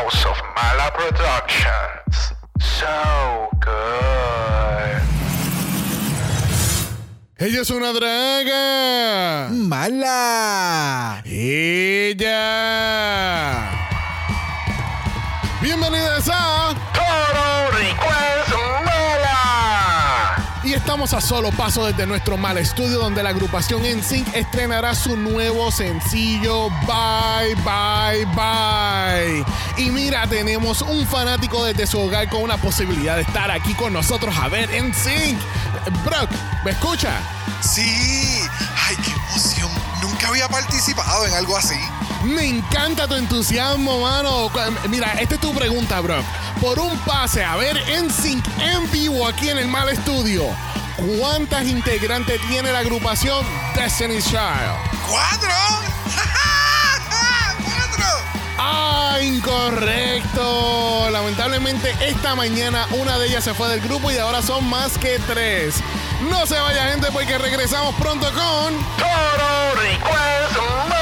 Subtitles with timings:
[0.00, 2.32] House of Mala Productions.
[2.58, 5.02] So good.
[7.36, 9.50] Ella es una draga.
[9.50, 11.22] Mala.
[11.26, 12.32] Ella.
[15.60, 16.74] Bienvenidas a.
[16.94, 18.54] Todo Request
[18.86, 20.60] Mala.
[20.64, 25.14] Y estamos a solo paso desde nuestro mal estudio donde la agrupación NSYNC estrenará su
[25.16, 29.44] nuevo sencillo Bye Bye Bye.
[29.80, 33.94] Y mira, tenemos un fanático desde su hogar con una posibilidad de estar aquí con
[33.94, 35.40] nosotros a ver NSYNC.
[36.04, 36.28] Brock,
[36.66, 37.18] ¿me escucha?
[37.62, 38.42] Sí.
[38.86, 39.70] Ay, qué emoción.
[40.02, 41.78] Nunca había participado en algo así.
[42.24, 44.50] Me encanta tu entusiasmo, mano.
[44.90, 46.22] Mira, esta es tu pregunta, bro.
[46.60, 50.44] Por un pase a ver NSYNC en vivo aquí en el Mal Estudio,
[51.18, 54.76] ¿cuántas integrantes tiene la agrupación Destiny's Child?
[55.08, 55.48] ¡Cuatro!
[56.04, 56.40] ¡Cuatro!
[58.72, 61.08] Ah, incorrecto.
[61.10, 65.18] Lamentablemente esta mañana una de ellas se fue del grupo y ahora son más que
[65.26, 65.74] tres.
[66.30, 68.74] No se vaya gente porque regresamos pronto con...
[68.98, 70.99] Todo Request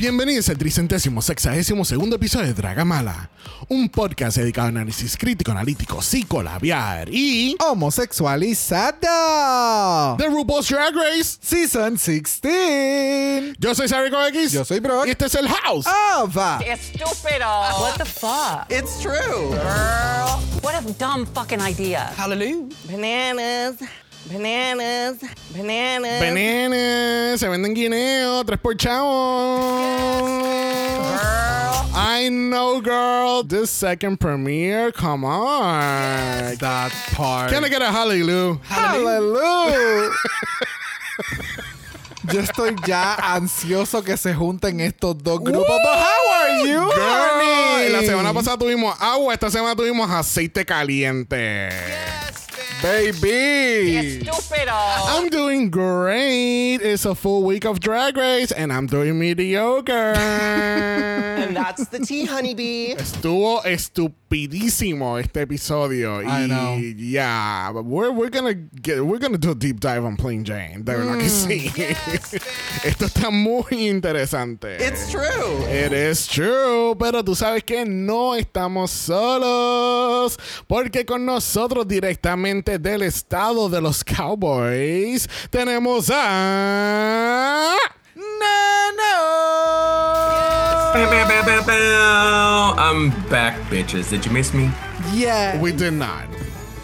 [0.00, 3.28] Bienvenidos al tricentésimo sexagésimo segundo episodio de Dragamala,
[3.68, 10.16] un podcast dedicado a análisis crítico, analítico, psicolabiar y Homosexualizada.
[10.16, 11.36] The RuPaul's Drag Race.
[11.42, 13.56] Season 16.
[13.58, 14.52] Yo soy Sariko X.
[14.52, 15.06] Yo soy Brock.
[15.06, 15.86] Y este es el House.
[15.86, 16.60] Ava.
[16.66, 17.46] Estúpido.
[17.78, 18.70] What the fuck?
[18.70, 19.50] It's true.
[19.50, 20.40] Girl.
[20.62, 22.10] What a dumb fucking idea.
[22.16, 22.66] Hallelujah.
[22.90, 23.74] Bananas,
[24.26, 25.16] bananas,
[25.54, 26.20] bananas.
[26.20, 30.40] Bananas, se venden guineo, tres por chavo.
[31.92, 33.42] I know, girl.
[33.42, 36.56] This second premiere, come on.
[36.56, 37.50] That part.
[37.50, 38.58] Can I get a hallelujah?
[38.64, 40.10] Hallelujah.
[42.32, 45.66] Yo estoy ya ansioso que se junten estos dos grupos.
[45.66, 47.88] But how are you, Girl, honey?
[47.92, 51.70] la semana pasada tuvimos agua, esta semana tuvimos aceite caliente.
[52.82, 54.22] Baby.
[54.72, 56.76] I'm doing great.
[56.76, 60.14] It's a full week of drag race and I'm doing mediocre.
[61.40, 62.94] And that's the tea, honeybee.
[62.94, 63.64] Estuvo
[64.30, 66.22] estupidísimo este episodio.
[66.22, 66.76] I y know.
[66.78, 70.84] yeah, but we're, we're gonna get we're gonna do a deep dive on Plain Jane.
[70.84, 71.66] De verdad que sí.
[72.84, 74.76] Esto está muy interesante.
[74.78, 75.64] It's true.
[75.68, 80.38] It is true, pero tú sabes que no estamos solos,
[80.68, 87.76] porque con nosotros directamente del estado de los Cowboys tenemos a
[92.78, 94.10] I'm back, bitches.
[94.10, 94.70] Did you miss me?
[95.12, 95.60] Yeah.
[95.60, 96.26] We did not.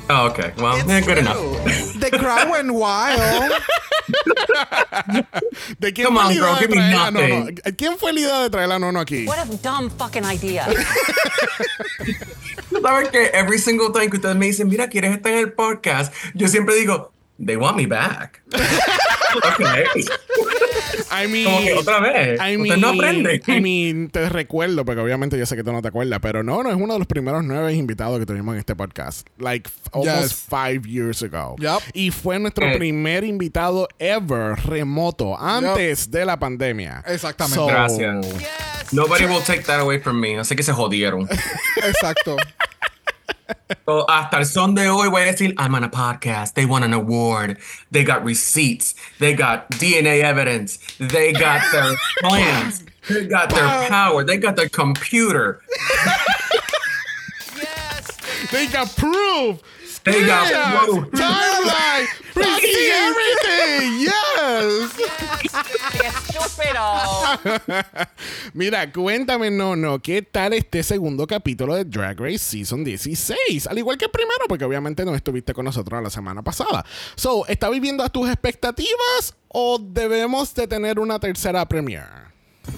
[0.08, 0.52] Oh, okay.
[0.58, 1.22] Well, It's yeah, good true.
[1.22, 1.38] enough.
[2.00, 3.50] The crowd went wild.
[5.80, 7.26] ¿De quién Come fue on, la idea de give me traer a Nono?
[7.26, 7.56] nothing.
[7.76, 9.26] ¿Quién fue la idea de traer a Nono aquí?
[9.26, 10.66] What a dumb fucking idea.
[12.82, 16.12] ¿Sabes que every single time que ustedes me dicen, mira, ¿quieres estar en el podcast?
[16.34, 17.10] Yo siempre digo,
[17.44, 18.40] they want me back.
[19.54, 19.84] okay.
[21.10, 22.40] I mean, Como que otra vez.
[22.40, 23.42] I Ustedes no aprenden.
[23.46, 26.62] I mean, te recuerdo, porque obviamente yo sé que tú no te acuerdas, pero no,
[26.62, 29.26] no es uno de los primeros nueve invitados que tuvimos en este podcast.
[29.38, 30.34] Like, almost Yes.
[30.48, 31.56] five years ago.
[31.58, 31.80] Yup.
[31.92, 32.76] Y fue nuestro Eh.
[32.76, 37.02] primer invitado ever remoto, antes de la pandemia.
[37.06, 37.56] Exactamente.
[37.56, 38.26] So, Gracias.
[38.92, 40.38] Nobody will take that away from me.
[40.38, 41.28] Así que se jodieron.
[41.84, 42.36] Exacto.
[43.84, 46.54] So, hasta el son de hoy voy a decir, I'm on a podcast.
[46.54, 47.58] They won an award.
[47.90, 48.94] They got receipts.
[49.18, 50.78] They got DNA evidence.
[50.98, 52.84] They got their plans.
[53.08, 54.24] They got their power.
[54.24, 55.60] They got their computer.
[57.56, 58.50] Yes.
[58.50, 59.60] They got proof.
[60.06, 60.84] They got Yes.
[60.86, 61.10] proof.
[61.10, 62.06] Timeline.
[62.34, 63.98] Receipt everything.
[64.06, 64.94] Yes.
[66.06, 66.84] Estúpido.
[68.54, 73.66] Mira, cuéntame, no, no, ¿qué tal este segundo capítulo de Drag Race Season 16?
[73.66, 76.84] Al igual que el primero, porque obviamente no estuviste con nosotros la semana pasada.
[77.16, 82.06] So, ¿está viviendo a tus expectativas o debemos de tener una tercera premiere?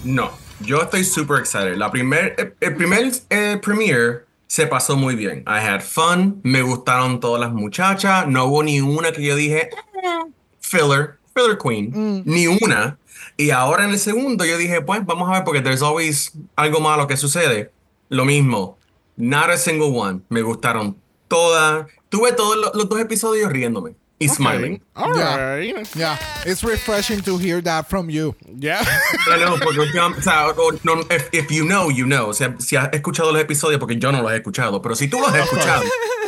[0.03, 0.31] No,
[0.61, 1.75] yo estoy super excited.
[1.77, 5.41] La primer, el, el primer eh, premiere se pasó muy bien.
[5.47, 6.41] I had fun.
[6.43, 8.27] Me gustaron todas las muchachas.
[8.27, 12.23] No hubo ni una que yo dije, "Eh, filler, filler queen.
[12.25, 12.97] Ni una.
[13.37, 16.79] Y ahora en el segundo yo dije, pues vamos a ver, porque there's always algo
[16.79, 17.71] malo que sucede.
[18.09, 18.77] Lo mismo.
[19.17, 20.21] Not a single one.
[20.29, 20.97] Me gustaron
[21.27, 21.85] todas.
[22.09, 23.93] Tuve todos lo- los dos episodios riéndome.
[24.19, 24.81] Y smiling.
[24.95, 25.55] All Yeah.
[25.55, 25.87] right.
[25.95, 28.35] Yeah, it's refreshing to hear that from you.
[28.59, 28.83] Yeah.
[29.39, 32.27] No, porque últimamente, o sea, o- no, if, if you know, you know.
[32.29, 35.07] O sea, si has escuchado los episodios, porque yo no los he escuchado, pero si
[35.07, 35.83] tú los has escuchado,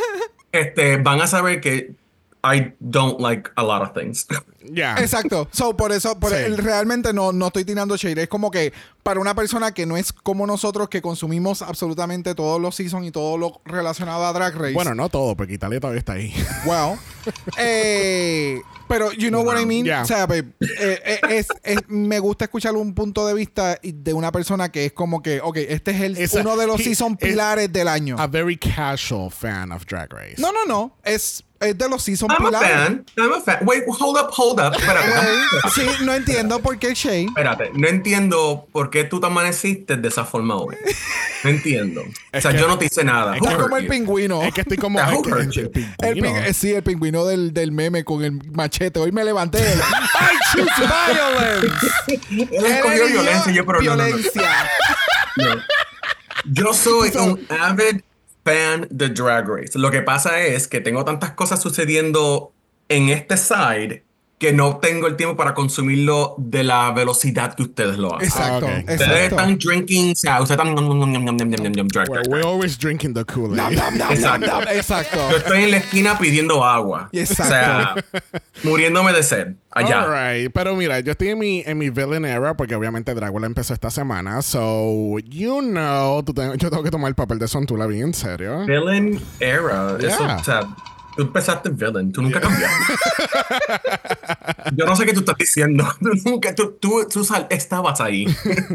[0.52, 1.92] este, van a saber que
[2.44, 4.26] I don't like a lot of things.
[4.64, 4.94] Yeah.
[5.00, 5.48] Exacto.
[5.50, 6.36] So, por eso, por Sí.
[6.36, 8.22] el- realmente no, no estoy tirando shade.
[8.22, 8.72] Es como que
[9.02, 13.10] para una persona que no es como nosotros, que consumimos absolutamente todos los seasons y
[13.10, 14.72] todo lo relacionado a Drag Race.
[14.74, 16.32] Bueno, no todo, porque Italia todavía está ahí.
[16.64, 16.96] Well,
[17.58, 19.84] eh, pero you know what I mean.
[19.84, 20.02] Yeah.
[20.02, 24.12] O sea, pues, eh, eh, es, es- me gusta escuchar un punto de vista de
[24.12, 26.84] una persona que es como que, ok, este es el, Esa- uno de los he-
[26.84, 28.16] season es- pilares del año.
[28.18, 30.36] A very casual fan of Drag Race.
[30.38, 30.96] No, no, no.
[31.04, 32.70] Es, es de los season I'm a pilares.
[32.70, 33.04] fan.
[33.16, 33.58] I'm a fan.
[33.62, 34.74] Wait, hold up, hold up.
[34.74, 35.10] Espérate.
[35.74, 37.26] Sí, no entiendo por qué Shane.
[37.26, 40.76] Espérate, no entiendo por qué tú te amaneciste de esa forma hoy.
[41.44, 42.02] No entiendo.
[42.32, 43.36] O sea, que- yo no te hice nada.
[43.36, 44.42] es como el pingüino.
[44.42, 45.00] Es que estoy como.
[45.00, 46.28] Es que- el pingüino.
[46.28, 49.00] ping- eh, sí, el pingüino del, del meme con el machete.
[49.00, 49.58] Hoy me levanté.
[49.60, 51.86] I choose violence.
[52.56, 54.04] Él escogió violencia y yo, pero no, no, no.
[54.04, 54.68] violencia.
[55.36, 55.44] No.
[56.44, 58.00] Yo soy un avid
[58.44, 59.78] fan de Drag Race.
[59.78, 62.52] Lo que pasa es que tengo tantas cosas sucediendo
[62.88, 64.04] en este side
[64.42, 68.26] que no tengo el tiempo para consumirlo de la velocidad que ustedes lo hacen.
[68.28, 68.78] Exacto, Ah, ok.
[68.80, 69.24] Ustedes exacto.
[69.24, 72.22] están drinking, o sea, ustedes están nom, nom, nom, nom, nom, nom, nom, drag, Well,
[72.22, 72.52] drag, we're drag.
[72.52, 73.72] always drinking the Kool-Aid.
[74.10, 74.70] Exacto.
[74.72, 75.30] Exacto.
[75.30, 77.08] Yo estoy en la esquina pidiendo agua.
[77.12, 77.44] Exacto.
[77.44, 77.94] O sea,
[78.64, 79.54] muriéndome de sed.
[79.70, 80.02] Allá.
[80.02, 83.72] Alright, pero mira, yo estoy en mi, en mi villain era porque obviamente Dragula empezó
[83.74, 84.42] esta semana.
[84.42, 88.14] So, you know, tú te- yo tengo que tomar el papel de Sontula bien en
[88.14, 88.66] serio.
[88.66, 89.96] Villain era.
[89.98, 90.36] Eso, Yeah.
[90.40, 90.60] o sea,
[91.16, 92.12] tú empezaste villain.
[92.12, 92.92] Tú nunca cambiaste.
[94.74, 95.86] Yo no sé qué tú estás diciendo.
[96.00, 98.26] Tú nunca, tú, tú, tú sal- estabas ahí.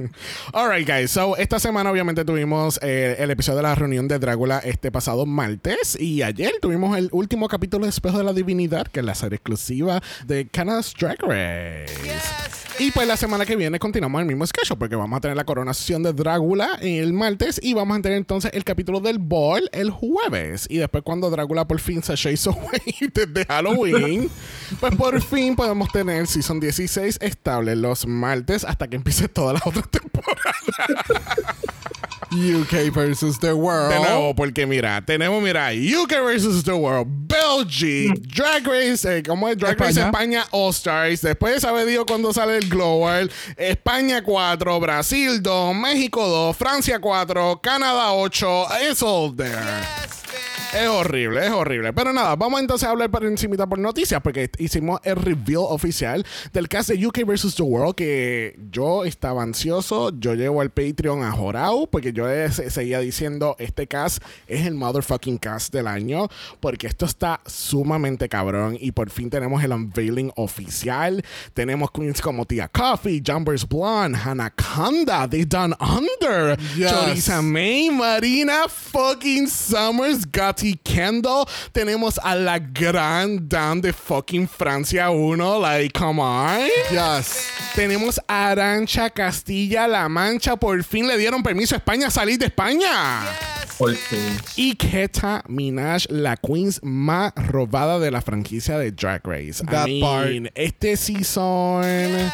[0.54, 1.12] Alright, guys.
[1.12, 5.26] So, esta semana obviamente tuvimos eh, el episodio de la reunión de Drácula este pasado
[5.26, 5.98] martes.
[6.00, 9.38] Y ayer tuvimos el último capítulo de Espejo de la Divinidad, que es la serie
[9.38, 12.57] exclusiva de Canada's Drag Race.
[12.80, 15.46] Y pues la semana que viene continuamos el mismo schedule, porque vamos a tener la
[15.46, 19.90] coronación de Drácula el martes y vamos a tener entonces el capítulo del ball el
[19.90, 20.68] jueves.
[20.70, 24.30] Y después, cuando Drácula por fin se away desde Halloween,
[24.80, 29.62] pues por fin podemos tener Season 16 estable los martes hasta que empiece toda la
[29.66, 30.54] otra temporada.
[32.32, 33.92] UK versus the world.
[33.92, 39.48] De nuevo, porque mira, tenemos, mira, UK versus the World, Belgium, Drag Race, eh, ¿cómo
[39.50, 39.58] es?
[39.58, 40.42] Drag Race España.
[40.42, 46.28] España All Stars, después sabe Dios cuando sale el Global, España 4, Brasil 2, México
[46.28, 49.58] 2, Francia 4, Canadá 8, it's all there.
[50.74, 51.94] Es horrible, es horrible.
[51.94, 56.26] Pero nada, vamos entonces a hablar por encimita por noticias, porque hicimos el reveal oficial
[56.54, 57.56] del cast de UK vs.
[57.56, 62.70] The World, que yo estaba ansioso, yo llevo al Patreon a Jorau, porque yo se-
[62.70, 66.28] seguía diciendo, este cast es el motherfucking cast del año,
[66.60, 71.24] porque esto está sumamente cabrón, y por fin tenemos el unveiling oficial.
[71.54, 76.92] Tenemos queens como Tia Coffee, Jumbers Blonde, Hanaconda, They Done Under, Yes.
[76.92, 80.26] Choriza May, Marina fucking Summers,
[80.58, 81.46] Gotti Kendall.
[81.72, 86.68] Tenemos a la gran dame de fucking Francia 1, like, come on.
[86.92, 87.48] Yes.
[87.76, 90.56] Tenemos a Arancha Castilla-La Mancha.
[90.56, 93.24] Por fin le dieron permiso a España a salir de España.
[93.78, 94.38] Por fin.
[94.56, 99.64] Y Keta Minaj, la queens más robada de la franquicia de Drag Race.
[99.64, 100.52] That I part.
[100.56, 102.32] este season.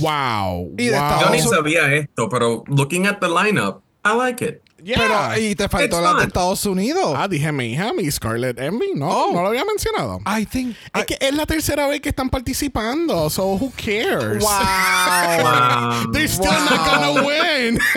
[0.00, 0.74] Wow.
[0.76, 1.20] Y wow.
[1.20, 4.60] Yo ni sabía esto, pero looking at the lineup, I like it.
[4.84, 4.98] Yeah.
[4.98, 6.26] Pero, y te faltó It's la de fun.
[6.26, 7.14] Estados Unidos.
[7.16, 8.92] Ah, dije Mayhem y Scarlet Envy.
[8.94, 9.32] No, Oh.
[9.32, 10.20] no lo había mencionado.
[10.26, 10.76] I think.
[10.92, 14.40] es que es la tercera vez que están participando, so who cares?
[14.42, 14.50] Wow.
[16.04, 16.12] Wow.
[16.12, 17.78] They're still not gonna win.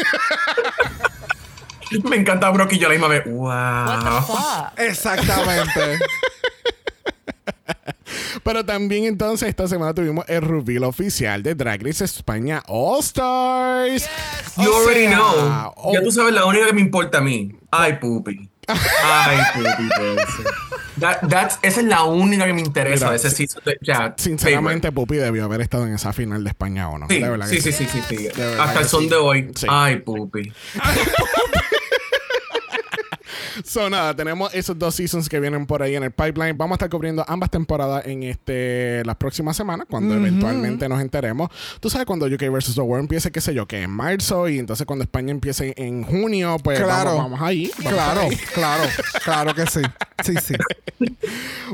[2.09, 3.23] Me encanta Brock y yo la misma vez.
[3.25, 4.21] What the Wow.
[4.21, 4.79] fuck?
[4.79, 5.99] Exactamente.
[8.43, 14.09] Pero también entonces esta semana tuvimos el reveal oficial de Drag Race España All Stars.
[14.57, 15.73] You O already sea, know.
[15.75, 17.53] oh, Ya tú sabes la única que me importa a mí.
[17.71, 18.49] Ay, pupi.
[18.67, 19.89] Ay, pupi.
[20.99, 23.61] That, that's, esa es la única que me interesa Mira, de ese season.
[24.17, 27.07] Sinceramente, Pupi debió haber estado en esa final de España o no.
[27.07, 28.27] Sí, De verdad sí, que sí, sí, sí, sí.
[28.35, 29.09] verdad Hasta el son sí.
[29.09, 29.51] de hoy.
[29.69, 30.51] Ay, pupi.
[33.63, 36.57] So, nada, tenemos esos dos seasons que vienen por ahí en el pipeline.
[36.57, 41.49] Vamos a estar cubriendo ambas temporadas en este las próximas semanas, cuando eventualmente nos enteremos.
[41.79, 42.75] Tú sabes, cuando UK vs.
[42.75, 46.03] The World empiece, qué sé yo, que en marzo, y entonces cuando España empiece en
[46.03, 47.15] junio, pues Claro.
[47.15, 47.71] vamos, vamos ahí.
[47.77, 48.37] vamos Claro, ahí.
[48.53, 48.83] claro,
[49.23, 49.81] claro que sí.
[50.23, 50.53] Sí, sí.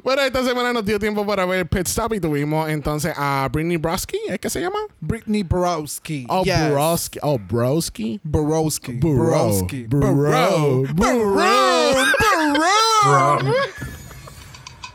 [0.03, 3.77] Bueno, esta semana nos dio tiempo para ver Pit Stop y tuvimos entonces a Britney
[3.77, 4.79] Broski, ¿es que se llama?
[4.99, 6.25] Britney Borowski.
[6.27, 6.71] Oh, yes.
[6.71, 7.19] Broski.
[7.21, 8.19] Oh, Broski.
[8.23, 8.93] Borowski.
[8.93, 9.83] Borowski.
[9.87, 10.83] Bro.
[11.73, 12.59] Bro.
[13.03, 13.37] Bro.
[13.39, 13.53] Bro.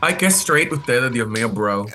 [0.01, 1.85] Ay, qué straight ustedes, Dios mío, bro.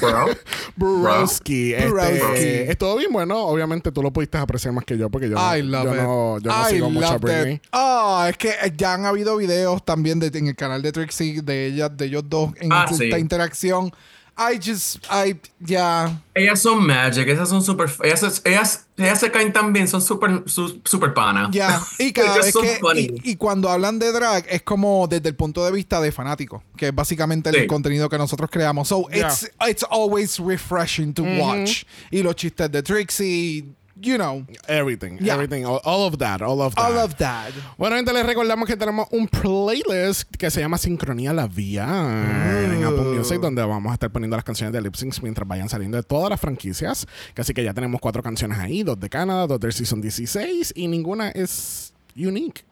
[0.00, 0.26] Bro.
[0.76, 1.72] Broski.
[1.72, 2.44] Este, Broski.
[2.70, 3.38] estuvo bien bueno.
[3.46, 5.96] Obviamente tú lo pudiste apreciar más que yo porque yo, I love yo it.
[6.02, 7.54] no, yo no I sigo mucho a Britney.
[7.54, 7.62] it.
[7.72, 11.40] Ah, es que eh, ya han habido videos también de, en el canal de Trixie
[11.40, 13.10] de ellas, de ellos dos en Ah, esta sí.
[13.18, 13.90] interacción.
[14.36, 16.20] I just, I, ya.
[16.34, 17.88] Ellas son magic, esas son super.
[18.02, 21.48] Ellas, ellas, ellas se caen tan bien, son super, su- super panas.
[21.52, 22.76] Ya, y cada Ellas vez son que.
[22.80, 23.00] funny.
[23.22, 26.64] Y, y cuando hablan de drag, es como desde el punto de vista de fanático,
[26.76, 27.66] que es básicamente el Sí.
[27.68, 28.88] contenido que nosotros creamos.
[28.88, 29.28] So, Yeah.
[29.28, 31.84] it's, it's always refreshing to watch.
[32.10, 33.64] Y los chistes de Trixie,
[34.04, 35.34] you know, Everything, Yeah.
[35.34, 36.84] everything, all, all of that, all of that.
[36.84, 37.50] all of that.
[37.78, 43.04] Bueno, gente, les recordamos que tenemos un playlist que se llama Sincronía Labial en Apple
[43.16, 46.02] Music, donde vamos a estar poniendo las canciones de lip syncs mientras vayan saliendo de
[46.02, 47.06] todas las franquicias.
[47.36, 50.86] Así que ya tenemos cuatro canciones ahí, dos de Canadá, dos del Season 16 y
[50.88, 52.64] ninguna es unique.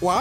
[0.00, 0.20] Wow.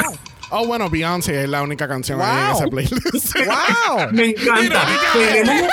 [0.51, 2.57] Oh, bueno, Beyoncé es la única canción ahí en Wow.
[2.57, 3.35] esa playlist.
[3.45, 4.11] wow.
[4.11, 4.81] Me encanta.
[5.13, 5.67] Tenemos- me Yo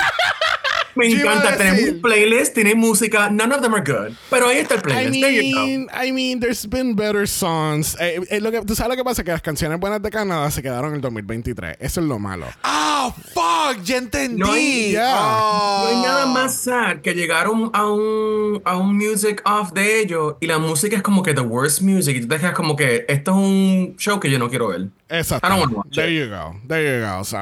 [1.03, 1.57] a encanta.
[1.57, 3.29] Tenemos un playlist, tiene música.
[3.29, 4.13] None of them are good.
[4.29, 5.21] Pero ahí está el I playlist.
[5.21, 5.65] There you go.
[5.65, 7.95] mean, I mean, there's been better songs.
[7.99, 9.23] Eh, eh, lo que, ¿Tú sabes lo que pasa?
[9.23, 11.77] Que las canciones buenas de Canadá se quedaron en el 2023.
[11.79, 12.45] Eso es lo malo.
[12.63, 14.37] Ah, fuck, ya entendí.
[14.39, 15.13] No hay- Yeah.
[15.15, 15.79] Ah.
[15.83, 20.35] No hay nada más sad que llegar a un, a un, music off de ellos
[20.39, 23.05] y la música es como que the worst music y tú te quedas como que
[23.07, 24.87] esto es un show que yo no quiero ver.
[25.09, 25.45] Exacto.
[25.45, 26.19] I don't wanna watch There it.
[26.19, 26.55] you go.
[26.67, 27.23] There you go.
[27.23, 27.37] So.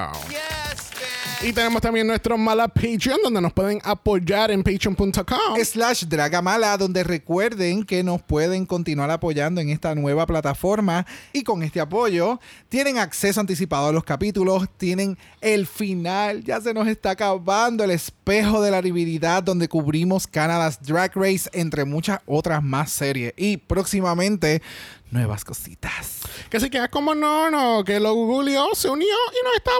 [1.41, 5.15] Y tenemos también nuestro mala Patreon, donde nos pueden apoyar en patreon.com.
[5.63, 11.61] slash Dragamala, donde recuerden que nos pueden continuar apoyando en esta nueva plataforma y con
[11.61, 12.39] este apoyo
[12.69, 17.91] tienen acceso anticipado a los capítulos, tienen el final, ya se nos está acabando el
[17.91, 23.57] espejo de la rivalidad donde cubrimos Canada's Drag Race entre muchas otras más series y
[23.57, 24.61] próximamente
[25.15, 26.19] nuevas cositas.
[26.49, 29.71] Que se queda como no, no, que lo googleó, se unió y nos está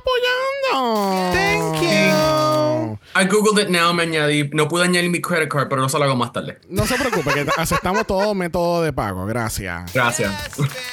[0.72, 1.34] apoyando.
[1.34, 3.00] Thank you.
[3.16, 6.06] I googled it now, me añadí, no pude añadir mi credit card, pero eso lo
[6.06, 6.60] hago más tarde.
[6.70, 9.26] No se preocupe, que aceptamos todo método de pago.
[9.26, 9.94] Gracias.
[9.94, 10.34] Gracias.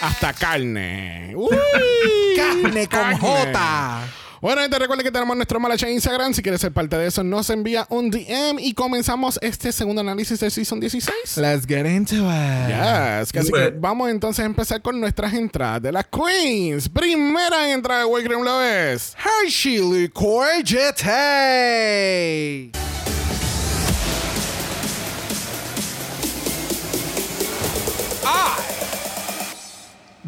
[0.00, 1.32] Hasta carne.
[1.36, 1.56] Uy,
[2.36, 4.00] Carne con J.
[4.42, 6.34] Bueno, gente, recuerden que tenemos nuestro Malacha Instagram.
[6.34, 10.40] Si quieres ser parte de eso, nos envía un DM y comenzamos este segundo análisis
[10.40, 11.36] del Season 16.
[11.36, 12.66] Let's get into it.
[12.66, 16.88] Yes, así que vamos entonces a empezar con nuestras entradas de las Queens.
[16.88, 19.14] Primera entrada de White Cream lo es.
[19.16, 22.72] Hershey Liqueur Jete.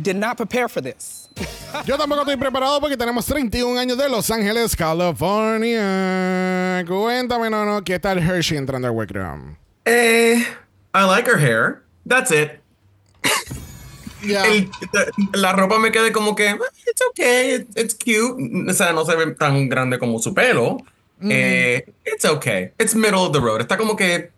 [0.01, 1.24] Did not prepare for this.
[1.87, 6.85] Yo tampoco estoy preparado porque tenemos 31 años de Los Ángeles, California.
[6.87, 9.57] Cuéntame, no, no, ¿qué tal Hershey entrando al Cream?
[9.85, 10.45] Eh,
[10.95, 11.83] I like her hair.
[12.09, 12.53] That's it.
[14.23, 14.71] El-
[15.35, 16.57] la ropa me queda como que, "Ah,
[16.89, 18.71] it's okay, it- it's cute.
[18.71, 20.79] O sea, no se ve tan grande como su pelo.
[21.23, 22.71] Eh, it's okay.
[22.79, 23.61] It's middle of the road.
[23.61, 24.31] Está como que, eh,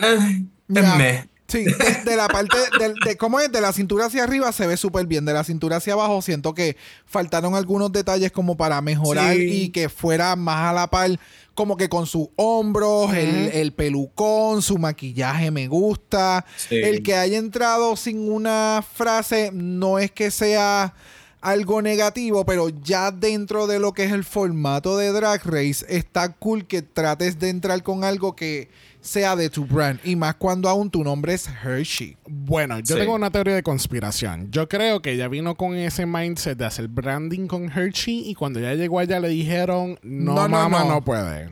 [0.00, 1.24] es meh.
[1.52, 3.52] Sí, de, de la parte, de, de- ¿cómo es?
[3.52, 5.24] De la cintura hacia arriba se ve súper bien.
[5.24, 9.64] De la cintura hacia abajo siento que faltaron algunos detalles como para mejorar Sí.
[9.64, 11.10] y que fuera más a la par,
[11.54, 16.44] como que con sus hombros, el, el pelucón, su maquillaje me gusta.
[16.56, 16.76] Sí.
[16.76, 20.94] El que haya entrado sin una frase no es que sea
[21.42, 26.32] algo negativo, pero ya dentro de lo que es el formato de Drag Race, está
[26.34, 28.68] cool que trates de entrar con algo que
[29.00, 29.98] sea de tu brand.
[30.04, 32.16] Y más cuando aún tu nombre es Hershey.
[32.28, 33.00] Bueno, yo Sí.
[33.00, 34.48] tengo una teoría de conspiración.
[34.52, 38.60] Yo creo que ella vino con ese mindset de hacer branding con Hershey y cuando
[38.60, 40.90] ya llegó allá le dijeron, no, No, no, mamá, no.
[40.90, 41.50] no puede.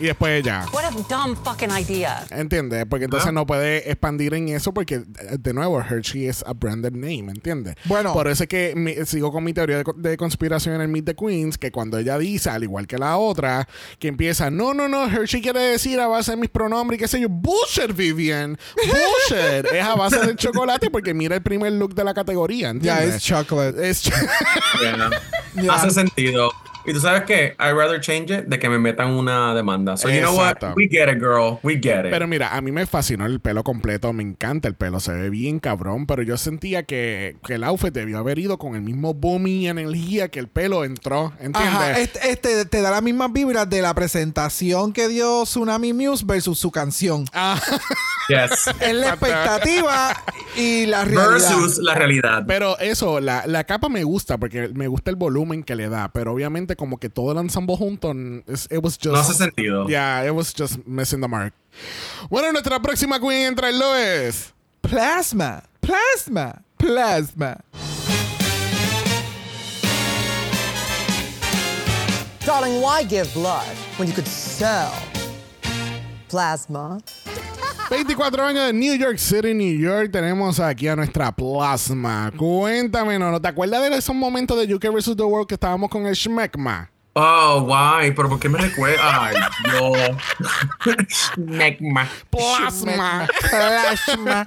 [0.00, 0.66] Y después ella.
[0.72, 2.24] What a dumb fucking idea.
[2.30, 2.84] ¿Entiendes?
[2.88, 5.04] Porque entonces no puede expandir en eso porque, eh,
[5.38, 7.76] de nuevo, Hershey es a branded name, ¿entiendes?
[7.84, 8.12] Bueno.
[8.12, 11.04] Por eso es que mi- sigo con mi teoría de, de conspiración en el Meet
[11.06, 13.68] the Queens, que cuando ella dice, al igual que la otra,
[14.00, 17.08] que empieza, no, no, no, Hershey quiere decir a base de mis pronombres y qué
[17.08, 19.64] sé yo, bullshit, Vivian, bullshit.
[19.72, 23.14] es a base de chocolate porque mira el primer look de la categoría, Ya ¿entiendes?
[23.16, 23.88] es chocolate.
[23.88, 24.28] Es ch-
[24.82, 25.10] Yeah.
[25.62, 25.74] Ya.
[25.74, 26.50] Hace sentido.
[26.86, 27.54] Y tú sabes qué?
[27.58, 29.96] I'd rather change it de que me metan una demanda.
[29.96, 30.68] So you know Exacto.
[30.68, 30.76] what?
[30.76, 31.58] We get it, girl.
[31.62, 32.10] We get it.
[32.10, 35.30] Pero mira, a mí me fascinó el pelo completo, me encanta el pelo, se ve
[35.30, 39.14] bien cabrón, pero yo sentía que, que el outfit debió haber ido con el mismo
[39.14, 41.74] booming y energía que el pelo entró, ¿entiendes?
[41.74, 46.24] Ajá, este, este te da las mismas vibras de la presentación que dio Tsunami Muse
[46.26, 47.24] versus su canción.
[47.32, 47.58] Ah,
[48.28, 48.68] yes.
[48.80, 50.22] Es la expectativa
[50.56, 51.30] y la realidad.
[51.30, 52.44] Versus la realidad.
[52.46, 56.10] pero eso, la, la capa me gusta porque me gusta el volumen que le da,
[56.12, 59.12] pero obviamente como que todo el ensemble junto, it was just...
[59.12, 59.88] No hace sentido.
[59.88, 61.52] Yeah, it was just missing the mark.
[62.30, 64.52] Bueno, nuestra próxima queen entra en lo es...
[64.82, 67.64] Plasma, plasma, plasma.
[72.44, 73.66] Darling, why give blood
[73.96, 74.92] when you could sell
[76.34, 76.98] plasma?
[77.90, 80.10] 24 años de New York City, New York.
[80.10, 82.32] Tenemos aquí a nuestra plasma.
[82.36, 83.40] Cuéntame, ¿no?
[83.40, 85.16] ¿Te acuerdas de esos momentos de UK vs.
[85.16, 86.90] The World que estábamos con el Schmeckma?
[87.16, 89.26] Oh, guay, pero ¿por qué me recuerda?
[89.26, 89.36] Ay,
[89.70, 90.16] Dios.
[91.36, 92.08] Megma.
[92.30, 93.28] Plasma.
[93.50, 94.44] Plasma.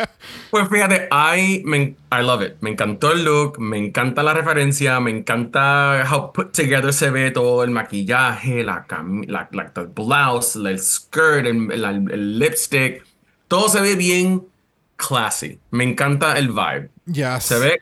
[0.51, 1.77] Pues fíjate, I, me,
[2.11, 2.55] I love it.
[2.61, 7.31] Me encantó el look, me encanta la referencia, me encanta how put together se ve
[7.31, 13.05] todo el maquillaje, la, cami- la, la- el blouse, el skirt, el, el- el lipstick.
[13.47, 14.45] Todo se ve bien
[14.97, 15.57] classy.
[15.71, 16.89] Me encanta el vibe.
[17.45, 17.81] Se ve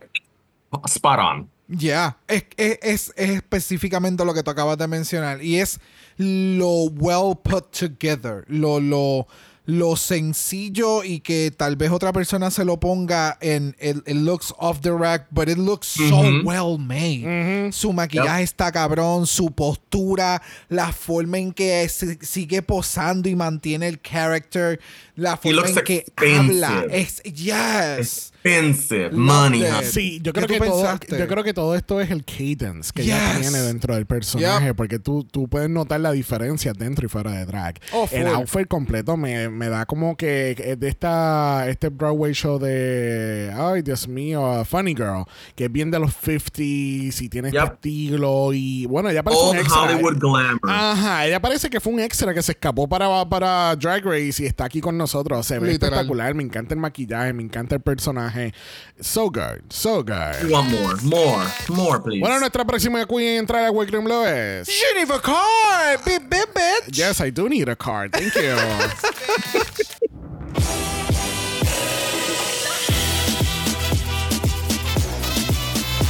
[0.86, 1.50] spot on.
[1.68, 5.44] Ya, es, es, es- es específicamente lo que tú acabas de mencionar.
[5.44, 5.80] Y es
[6.18, 9.28] lo well put together, lo, lo,
[9.66, 14.54] lo sencillo y que tal vez otra persona se lo ponga en el it looks
[14.60, 17.72] off the rack, but it looks so well made.
[17.74, 24.00] Su maquillaje está cabrón, su postura, la forma en que sigue posando y mantiene el
[24.02, 24.80] character,
[25.16, 26.66] la forma looks en que expensive.
[26.66, 26.86] habla.
[26.92, 28.32] Es, yes.
[28.46, 29.64] Expensive, money.
[29.84, 33.04] Sí, yo ¿Qué creo, que todo, yo creo que todo esto es el cadence que
[33.04, 33.42] ya Yes.
[33.42, 34.76] tiene dentro del personaje, Yep.
[34.76, 37.80] porque tú, tú puedes notar la diferencia dentro y fuera de drag.
[37.92, 42.60] Oh, el outfit completo me, me da como que es de esta este Broadway show
[42.60, 45.24] de ay Dios mío, uh, Funny Girl,
[45.56, 47.62] que es bien de los 50s y tiene Yep.
[47.64, 49.82] este estilo y bueno, ella parece un extra.
[49.82, 50.60] Hollywood glamour.
[50.70, 54.46] Ajá, ella parece que fue un extra que se escapó para, para Drag Race y
[54.46, 55.05] está aquí con nosotros.
[55.08, 55.94] Se ve Literal.
[55.94, 58.54] espectacular, me encanta el maquillaje, me encanta el personaje.
[59.00, 60.52] So good, so good.
[60.52, 62.20] One more, more, more, please.
[62.20, 64.68] Bueno, nuestra próxima queen en entrar a Wake Room lo es.
[64.68, 66.96] Jennifer Carr, bip, bip, bitch.
[66.96, 68.12] Yes, I do need a card.
[68.12, 68.56] Thank you.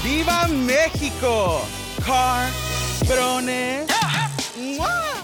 [0.03, 1.61] ¡Viva México!
[2.05, 2.49] Car,
[3.07, 3.87] Brones.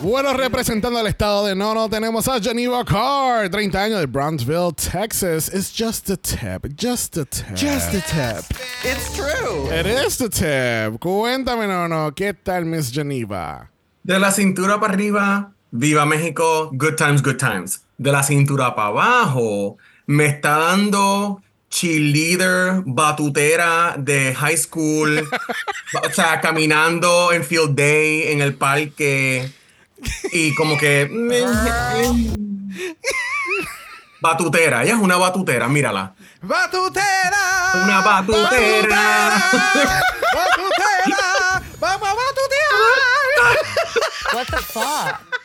[0.02, 5.50] Bueno, representando al estado de Nono, tenemos a Geneva Carr, 30 años de Brownsville, Texas.
[5.54, 7.56] It's just a tip, just a tip.
[7.56, 8.44] Just a tap.
[8.84, 9.70] It's true.
[9.72, 11.00] It is the tip.
[11.00, 13.70] Cuéntame, Nono, ¿qué tal, Miss Geneva?
[14.04, 17.82] De la cintura para arriba, viva México, good times, good times.
[17.98, 25.28] De la cintura para abajo, me está dando cheerleader, batutera de high school,
[26.08, 29.52] o sea, caminando en field day en el parque
[30.32, 31.10] y como que...
[34.22, 36.14] batutera, ella es una batutera, mírala.
[36.42, 37.72] ¡Batutera!
[37.84, 39.44] Una batutera.
[40.34, 41.64] ¡Batutera!
[41.80, 43.58] ¡Vamos a batutear!
[44.34, 45.41] What the fuck?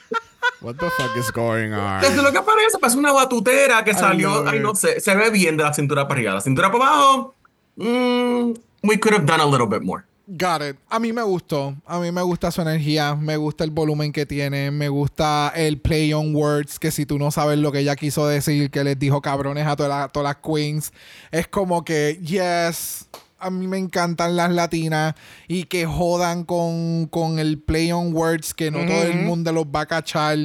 [0.60, 2.00] What the fuck is going on?
[2.00, 5.56] Desde lo que parece, parece una batutera que salió, ay, no sé, se ve bien
[5.56, 6.34] de la cintura para arriba.
[6.34, 7.34] La cintura para abajo,
[7.76, 10.04] mm, we could have done a little bit more.
[10.28, 10.76] Got it.
[10.90, 11.76] A mí me gustó.
[11.86, 13.14] A mí me gusta su energía.
[13.14, 14.72] Me gusta el volumen que tiene.
[14.72, 16.80] Me gusta el play on words.
[16.80, 19.76] Que si tú no sabes lo que ella quiso decir, que les dijo cabrones a
[19.76, 20.92] todas las- todas las queens.
[21.30, 23.06] Es como que, yes.
[23.38, 25.14] A mí me encantan las latinas
[25.46, 29.64] y que jodan con, con el play on words, que no todo el mundo los
[29.66, 30.38] va a cachar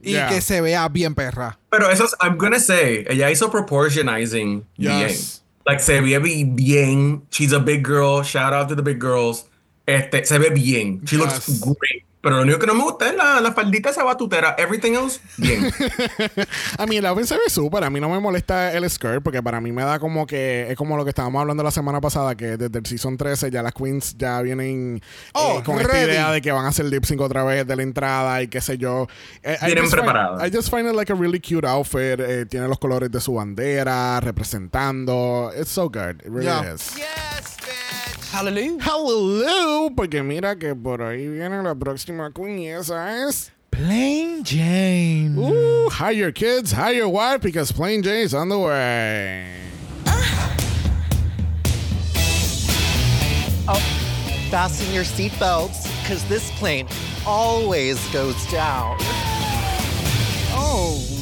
[0.00, 0.28] y Yeah.
[0.28, 1.58] que se vea bien perra.
[1.70, 5.08] Pero eso es, I'm gonna say, ella hizo proportionizing bien.
[5.08, 5.42] Yes.
[5.66, 7.24] Like, se ve bi- bien.
[7.30, 8.22] She's a big girl.
[8.22, 9.46] Shout out to the big girls.
[9.86, 11.00] Este, se ve bien.
[11.04, 12.04] She looks great.
[12.20, 14.56] Pero lo único que no me gusta es la, la faldita esa batutera.
[14.58, 15.72] Everything else, bien.
[16.78, 17.84] A mí el outfit se ve súper.
[17.84, 20.76] A mí no me molesta el skirt porque para mí me da como que es
[20.76, 23.72] como lo que estábamos hablando la semana pasada que desde el season 13 ya las
[23.72, 26.10] queens ya vienen eh, Oh, con esta ready.
[26.10, 28.60] idea de que van a hacer lip sync otra vez de la entrada y qué
[28.60, 29.06] sé yo.
[29.44, 30.46] Eh, I Vienen just find- preparadas.
[30.48, 32.18] I just find it like a really cute outfit.
[32.20, 35.52] Eh, tiene los colores de su bandera representando.
[35.58, 36.20] It's so good.
[36.24, 36.74] It really Yeah.
[36.74, 36.94] is.
[38.38, 38.78] Hallelujah.
[38.80, 45.36] Hello, porque mira que por ahí viene la próxima queen y esa es Plain Jane.
[45.36, 49.44] Ooh, hire your kids, hire your wife because Plain Jane's on the way.
[50.06, 50.56] Ah.
[53.66, 53.80] Oh,
[54.52, 56.86] fasten your seatbelts, because this plane
[57.26, 58.98] always goes down.
[60.54, 61.17] Oh.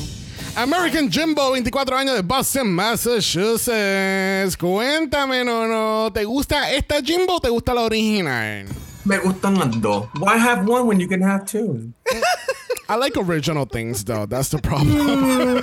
[0.56, 4.56] American Jimbo, 24 años de Boston, Massachusetts.
[4.56, 6.10] Cuéntame, no, no.
[6.12, 8.66] ¿Te gusta esta Jimbo o te gusta la original?
[9.06, 10.08] me gustan las dos.
[10.18, 11.92] Why have one when you can have two?
[12.88, 14.26] I like original things, though.
[14.26, 14.96] That's the problem.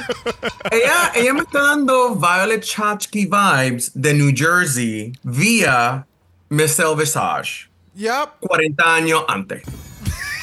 [0.72, 6.06] Ella, ella me está dando Violet Chachki vibes de New Jersey vía
[6.50, 7.70] Michelle Visage.
[7.96, 8.40] Yup.
[8.42, 9.62] 40 años antes.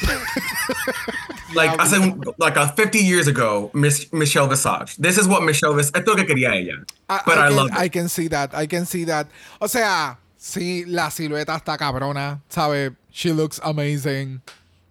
[1.53, 4.95] like hace un, like a 50 years ago, Miss, Michelle Visage.
[4.97, 5.95] This is what Michelle Visage.
[5.95, 6.83] Esto que quería ella.
[7.09, 8.55] I, But I, I can, love I can see that.
[8.55, 9.27] I can see that.
[9.59, 12.95] O sea, sí, la silueta está cabrona, ¿sabe?
[13.11, 14.41] She looks amazing.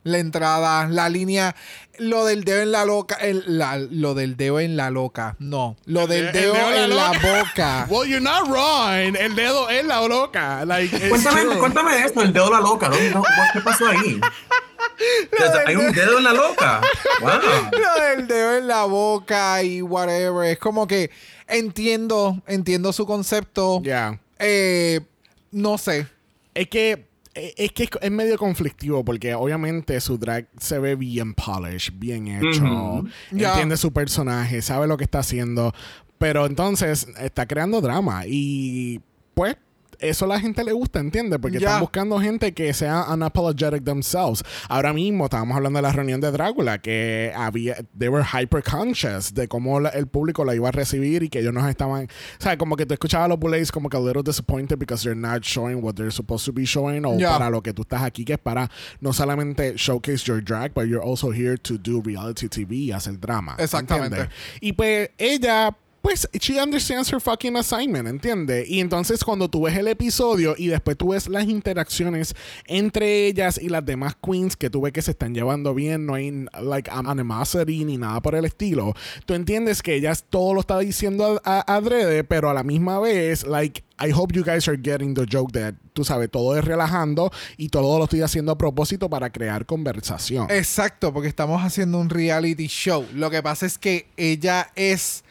[0.02, 1.54] La entrada, la línea,
[1.98, 5.76] lo del dedo en la loca, el- la- lo del dedo en la loca, no,
[5.84, 7.86] lo del El dedo, dedo en la, boca.
[7.90, 9.14] Well, you're not wrong.
[9.14, 10.64] El dedo es la loca.
[10.64, 11.58] Like, Cuéntame, true.
[11.58, 12.88] cuéntame esto, el dedo de la loca.
[12.88, 14.18] ¿dónde- no, ¿Qué pasó ahí?
[15.66, 16.80] Hay un dedo en la loca.
[17.20, 17.30] Wow.
[17.32, 20.46] lo del dedo en la boca y whatever.
[20.50, 21.10] Es como que
[21.48, 23.82] entiendo, entiendo su concepto.
[23.82, 24.18] Yeah.
[24.38, 25.00] Eh,
[25.50, 26.06] no sé.
[26.54, 27.06] Es que
[27.57, 32.29] es que es- es medio conflictivo porque obviamente su drag se ve bien polished, bien
[32.29, 33.05] hecho.
[33.48, 35.72] Entiende su personaje, sabe lo que está haciendo.
[36.18, 38.24] Pero entonces está creando drama.
[38.26, 39.00] Y
[39.35, 39.57] pues.
[40.00, 41.38] Eso a la gente le gusta, ¿entiendes?
[41.40, 44.42] Porque están buscando gente que sea unapologetic themselves.
[44.68, 49.32] Ahora mismo estábamos hablando de la reunión de Drácula, que había, they were hyper conscious
[49.34, 52.42] de cómo la- el público la iba a recibir y que ellos nos estaban, o
[52.42, 55.14] sea, como que tú escuchabas a los Bullets como que a little disappointed because they're
[55.20, 57.30] not showing what they're supposed to be showing o Ya.
[57.32, 60.84] para lo que tú estás aquí, que es para no solamente showcase your drag, but
[60.86, 63.56] you're also here to do reality TV y hacer drama.
[63.58, 64.16] Exactamente.
[64.16, 64.34] ¿entiendes?
[64.60, 68.68] Y pues ella pues she understands her fucking assignment, ¿entiendes?
[68.68, 72.34] Y entonces cuando tú ves el episodio y después tú ves las interacciones
[72.66, 76.14] entre ellas y las demás queens que tú ves que se están llevando bien, no
[76.14, 78.94] hay like animosity ni nada por el estilo,
[79.26, 82.98] tú entiendes que ellas todo lo está diciendo a- a- adrede, pero a la misma
[83.00, 86.64] vez, like, I hope you guys are getting the joke that, tú sabes, todo es
[86.64, 90.46] relajando y todo lo estoy haciendo a propósito para crear conversación.
[90.50, 93.04] Exacto, porque estamos haciendo un reality show.
[93.14, 95.22] Lo que pasa es que ella es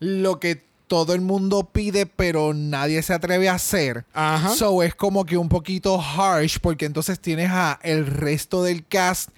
[0.00, 4.04] lo que todo el mundo pide, pero nadie se atreve a hacer.
[4.12, 4.48] Ajá.
[4.50, 9.30] So es como que un poquito harsh, porque entonces tienes a el resto del cast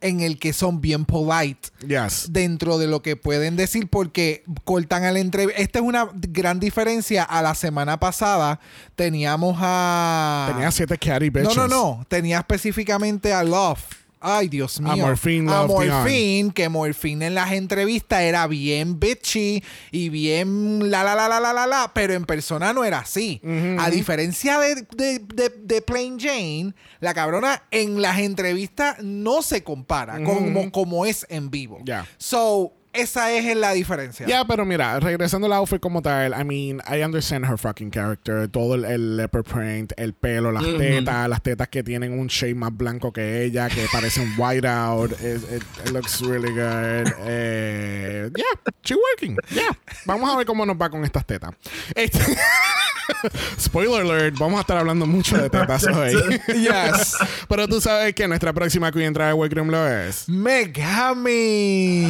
[0.00, 2.28] en el que son bien polite Yes.
[2.30, 5.60] dentro de lo que pueden decir porque cortan al entrevista.
[5.60, 8.60] Esta es una gran diferencia a la semana pasada.
[8.96, 10.50] Teníamos a...
[10.52, 11.56] Tenía siete catty bitches.
[11.56, 12.06] No, no, no.
[12.08, 13.80] Tenía específicamente a Love.
[14.26, 14.92] Ay, Dios mío.
[14.92, 21.04] A Morphine A Morphine, que Morphine en las entrevistas era bien bitchy y bien la
[21.04, 23.42] la la la la la la, pero en persona no era así.
[23.78, 29.62] A diferencia de, de, de, de Plain Jane, la cabrona en las entrevistas no se
[29.62, 31.80] compara como, como es en vivo.
[31.84, 32.06] Ya.
[32.16, 34.26] So, esa es la diferencia.
[34.26, 38.48] Ya, pero mira, regresando al outfit como tal, I mean, I understand her fucking character,
[38.48, 42.54] todo el, el leopard print, el pelo, las tetas, las tetas que tienen un shade
[42.54, 47.12] más blanco que ella, que parecen white out, it, it- it looks really good.
[47.26, 49.76] Eh, yeah, she working, yeah.
[50.06, 51.50] Vamos a ver cómo nos va con estas tetas.
[51.94, 52.18] Este-
[53.60, 56.14] Spoiler alert, vamos a estar hablando mucho de tetas hoy.
[56.54, 57.16] Yes.
[57.48, 60.26] pero tú sabes que nuestra próxima queen entrada de Workroom lo es.
[60.28, 62.04] Megami.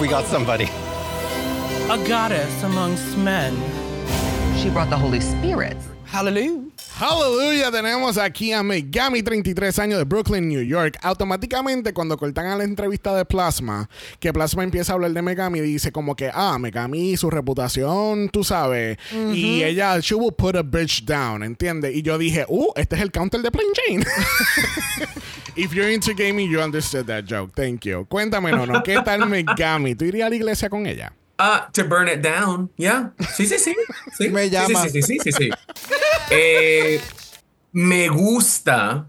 [0.00, 0.68] We got somebody.
[1.90, 3.54] A goddess amongst men.
[4.58, 5.76] She brought the Holy Spirit.
[6.04, 6.64] Hallelujah.
[6.98, 10.98] Hallelujah, tenemos aquí a Megami, 33 años de Brooklyn, New York.
[11.02, 15.60] Automáticamente cuando cortan a la entrevista de Plasma, que Plasma empieza a hablar de Megami,
[15.60, 18.98] dice como que, ah, Megami, su reputación, tú sabes.
[19.12, 21.94] Y ella, she will put a bitch down, ¿entiendes?
[21.94, 24.04] Y yo dije, uh, este es el counter de Plain Jane.
[25.58, 27.52] If you're into gaming, you understood that joke.
[27.54, 28.06] Thank you.
[28.08, 29.96] Cuéntame, no, no, ¿qué tal Megami?
[29.96, 31.12] ¿Tú irías a la iglesia con ella?
[31.36, 32.70] Ah, to burn it down.
[32.76, 33.12] Yeah.
[33.34, 33.74] Sí, sí, sí.
[34.16, 34.28] sí.
[34.30, 34.88] Me Sí, llama.
[34.88, 35.50] Sí, sí, sí, sí, sí.
[36.30, 37.00] Eh,
[37.72, 39.06] me gusta,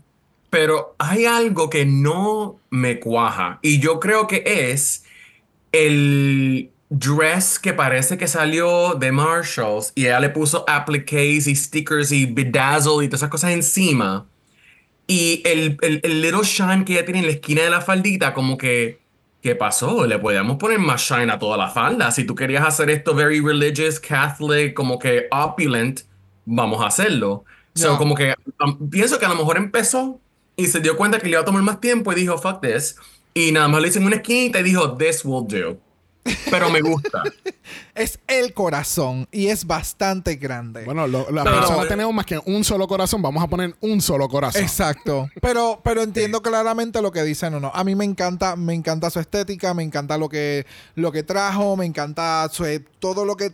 [0.49, 3.59] pero hay algo que no me cuaja.
[3.61, 5.03] Y yo creo que es
[5.71, 12.11] el dress que parece que salió de Marshalls y ella le puso appliques y stickers
[12.11, 14.27] y bedazzle y todas esas cosas encima.
[15.09, 18.31] Y el, el, el little shine que ella tiene en la esquina de la faldita,
[18.35, 18.99] como que,
[19.41, 20.05] ¿qué pasó?
[20.05, 22.11] Le podíamos poner más shine a toda la falda.
[22.11, 26.01] Si tú querías hacer esto very religious, Catholic, como que opulent,
[26.45, 27.43] vamos a hacerlo.
[27.73, 30.21] So, como que um, pienso que a lo mejor empezó
[30.55, 32.95] y se dio cuenta que le iba a tomar más tiempo y dijo, fuck this.
[33.33, 35.79] Y nada más le hizo en una esquinita y dijo, this will do.
[36.49, 37.23] Pero me gusta.
[37.93, 40.85] Es el corazón y es bastante grande.
[40.85, 44.01] Bueno, lo, las Pero- personas tenemos más que un solo corazón, vamos a poner un
[44.01, 44.63] solo corazón.
[44.63, 45.29] Exacto.
[45.41, 47.71] Pero, pero entiendo claramente lo que dicen o no.
[47.73, 50.65] A mí me encanta, me encanta su estética, me encanta lo que,
[50.95, 52.65] lo que trajo, me encanta su,
[52.99, 53.51] todo lo que.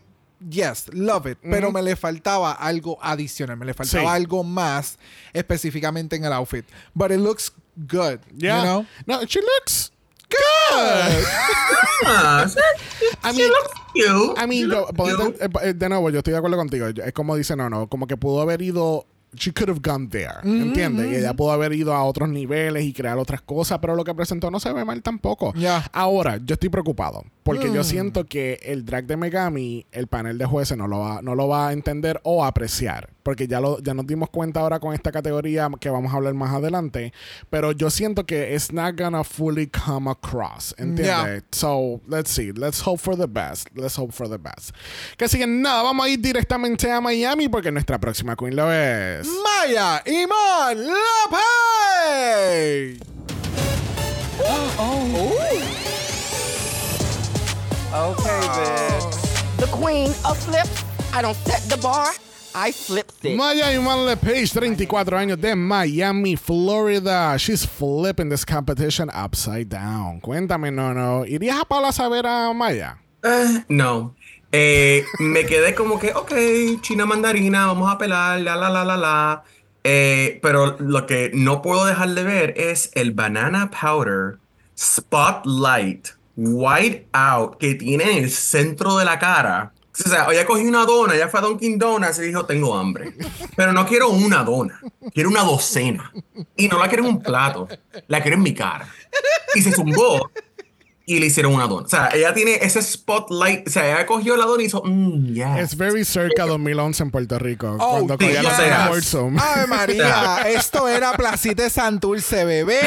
[0.50, 1.38] Yes, love it.
[1.42, 4.08] Pero me le faltaba algo adicional, me le faltaba Sí.
[4.10, 4.98] algo más
[5.34, 6.66] específicamente en el outfit.
[6.94, 8.20] But it looks good.
[8.38, 8.58] Yeah.
[8.60, 8.86] You know?
[9.08, 9.92] No, she looks
[10.30, 11.26] good.
[13.24, 13.52] I mean,
[13.96, 14.34] you.
[14.38, 16.88] I mean, yo- ponete- eh, de nuevo, yo estoy de acuerdo contigo.
[16.88, 19.06] Es como dice, no, no, como que pudo haber ido
[19.38, 21.12] she could have gone there, ¿entiendes?
[21.12, 24.14] Y ella pudo haber ido a otros niveles y crear otras cosas, pero lo que
[24.16, 25.54] presentó no se ve mal tampoco.
[25.56, 25.86] Ya.
[25.94, 27.74] Ahora, yo estoy preocupado porque Mm.
[27.74, 31.36] yo siento que el drag de Megami, el panel de jueces no lo va, no
[31.36, 34.94] lo va a entender o apreciar, porque ya lo ya nos dimos cuenta ahora con
[34.96, 37.14] esta categoría que vamos a hablar más adelante,
[37.52, 41.44] pero yo siento que it's not gonna fully come across, ¿entiendes?
[41.52, 44.72] So, let's see, let's hope for the best, let's hope for the best.
[45.18, 49.25] Que que nada, vamos a ir directamente a Miami porque nuestra próxima queen lo es.
[49.26, 51.36] Maya Iman López.
[57.94, 59.58] Okay, bitch.
[59.58, 60.84] The queen of flips.
[61.14, 62.12] I don't set the bar.
[62.54, 63.36] I flip it.
[63.36, 67.36] Maya Iman LePage, 34 años de Miami, Florida.
[67.38, 70.22] She's flipping this competition upside down.
[70.22, 71.26] Cuéntame, no, no.
[71.26, 72.98] ¿Irías a Paula a ver a Maya?
[73.24, 74.15] Eh, no.
[74.58, 76.32] Eh, me quedé como que, ok,
[76.80, 79.44] China mandarina, vamos a pelar, la, la, la, la, la.
[79.84, 84.38] Eh, pero lo que no puedo dejar de ver es el banana powder
[84.78, 89.74] spotlight white out que tiene en el centro de la cara.
[89.92, 93.14] O sea, ella cogió una dona, ella fue a Dunkin' Donuts y dijo, tengo hambre.
[93.58, 94.80] Pero no quiero una dona,
[95.14, 96.14] quiero una docena.
[96.56, 97.68] Y no la quiero en un plato,
[98.08, 98.88] la quiero en mi cara.
[99.54, 100.32] Y se zumbó
[101.08, 101.86] y le hicieron una dona.
[101.86, 103.68] O sea, ella tiene ese spotlight.
[103.68, 105.60] O sea, ella cogió la dona y hizo, mmm, yes.
[105.60, 107.78] Es very cerca 2011 en Puerto Rico.
[107.80, 108.90] Oh, cuando verás.
[108.90, 109.40] Wholesome.
[109.42, 112.80] Ave María, esto era Placita de Santurce, bebé.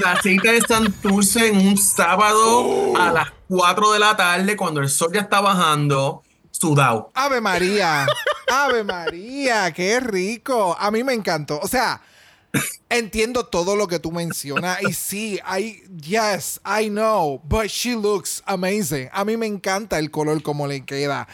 [0.00, 4.88] La cita de Santurce en un sábado a las 4 de la tarde, cuando el
[4.88, 6.22] sol ya está bajando,
[6.52, 7.10] sudado.
[7.14, 8.06] Ave María,
[8.48, 10.76] Ave María, qué rico.
[10.78, 11.58] A mí me encantó.
[11.60, 12.00] O sea,
[12.88, 18.42] entiendo todo lo que tú mencionas y sí, I yes, I know, but she looks
[18.46, 19.08] amazing.
[19.12, 21.26] A mí me encanta el color como le queda.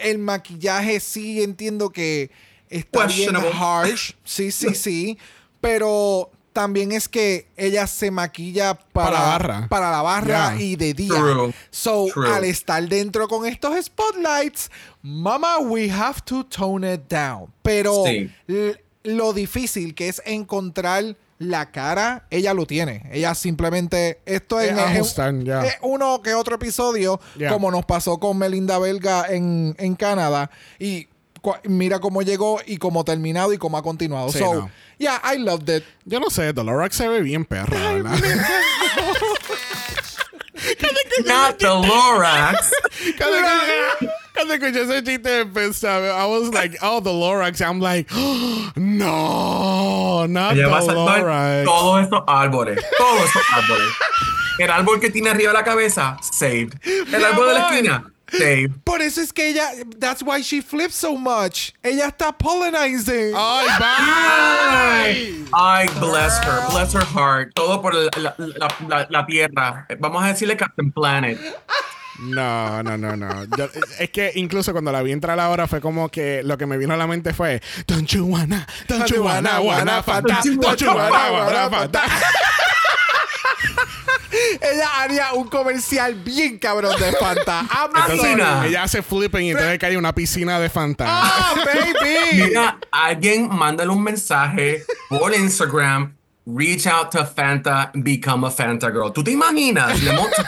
[0.00, 2.30] El maquillaje sí entiendo que
[2.68, 4.12] está bien harsh.
[4.24, 5.18] Sí, sí, sí,
[5.60, 9.68] pero también es que ella se maquilla para, Para la barra.
[9.68, 10.60] para la barra Yeah.
[10.62, 11.14] y de día.
[11.14, 11.54] True.
[11.70, 12.28] So, True.
[12.30, 17.46] al estar dentro con estos spotlights, mama, we have to tone it down.
[17.62, 18.30] Pero Sí.
[19.04, 23.08] Lo difícil que es encontrar la cara, ella lo tiene.
[23.12, 24.72] Ella simplemente, esto es
[25.64, 30.50] Eh, uno que otro episodio, como nos pasó con Melinda Belga en, en Canadá.
[30.78, 31.08] Y
[31.64, 34.30] mira cómo llegó y cómo ha terminado y cómo ha continuado.
[34.30, 34.70] Sí, so, no.
[34.98, 35.84] yeah, I loved it.
[36.04, 38.16] Yo no sé, Dolorax se ve bien perra, ¿verdad?
[41.26, 42.70] Not the Lorax.
[44.34, 47.60] Cuando escuché- ese chiste de Pesta, I was like, oh, the Lorax.
[47.60, 48.10] I'm like,
[48.76, 51.64] no, not Ella va a the Lorax.
[51.66, 52.82] todos estos árboles.
[52.98, 53.88] Todos estos árboles.
[54.58, 56.74] El árbol que tiene arriba la cabeza, saved.
[56.84, 58.70] El árbol de la esquina, saved.
[58.84, 61.72] Por eso es que ella, that's why she flips so much.
[61.82, 63.32] Ella está pollinizing.
[63.36, 65.44] Ay, bye.
[65.54, 67.54] Ay, bless her, bless her heart.
[67.54, 68.34] Todo por la, la-
[68.88, 69.86] la- la tierra.
[69.98, 71.38] Vamos a decirle Captain Planet.
[72.22, 73.44] No, no, no, no.
[73.56, 76.76] Yo- es que incluso cuando la vi entrar ahora fue como que lo que me
[76.78, 80.86] vino a la mente fue Don't you wanna, don't you wanna, wanna, fanta, don't you
[80.88, 82.02] wanna, wanna, fanta.
[84.60, 87.66] Ella haría un comercial bien cabrón de Fanta.
[87.70, 91.04] I'm Entonces ella hace flipping y entonces cae una piscina de Fanta.
[91.06, 92.42] Ah, baby.
[92.48, 96.14] Mira, alguien mándale un mensaje por Instagram.
[96.46, 99.12] Reach out to Fanta, become a Fanta girl.
[99.12, 100.02] ¿Tú te imaginas?
[100.02, 100.46] Le montas-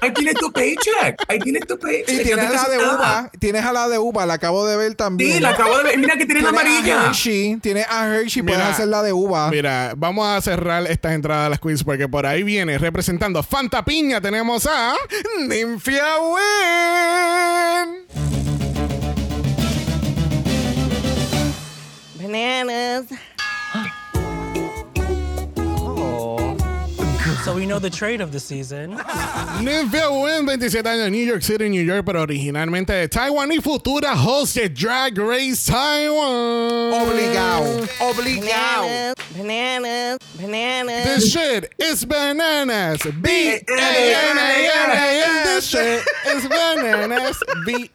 [0.00, 1.22] Ahí tienes tu paycheck.
[1.28, 2.08] Ahí tienes tu paycheck.
[2.08, 2.94] Y No tienes la de nada.
[2.96, 3.30] uva.
[3.38, 4.26] Tienes a la de uva.
[4.26, 5.32] La acabo de ver también.
[5.34, 5.98] Sí, la acabo de ver.
[5.98, 7.06] Mira que tiene la Tienes a amarilla.
[7.08, 7.56] Hershey.
[7.60, 8.42] Tienes a Hershey.
[8.42, 9.50] Puedes hacer la de uva.
[9.50, 13.84] Mira, vamos a cerrar estas entradas a las quiz porque por ahí viene representando Fanta
[13.84, 14.20] Piña.
[14.20, 14.94] Tenemos a
[15.46, 18.06] Ninfia Win.
[22.20, 23.04] Bananas.
[27.44, 28.96] So we know the trade of the season.
[29.62, 34.14] Ninfia Win, 27 años, New York City, New York, pero originalmente de Taiwán y futura
[34.14, 36.92] host de Drag Race Taiwan.
[36.92, 37.88] Obligado.
[38.00, 39.14] Obligado.
[39.36, 40.18] Bananas.
[40.38, 41.04] Bananas.
[41.04, 43.00] This shit is bananas.
[43.22, 45.44] B A N A N A N.
[45.44, 47.42] This shit is bananas.
[47.64, 47.90] B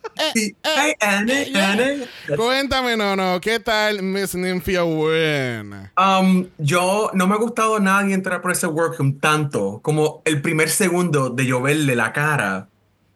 [0.65, 2.07] A N A N.
[2.35, 5.89] Cuéntame, no, no, ¿qué tal Miss Ninfia Win?
[5.97, 10.69] Um, yo no me ha gustado nadie entrar por ese workroom tanto como el primer
[10.69, 12.69] segundo de yo verle la cara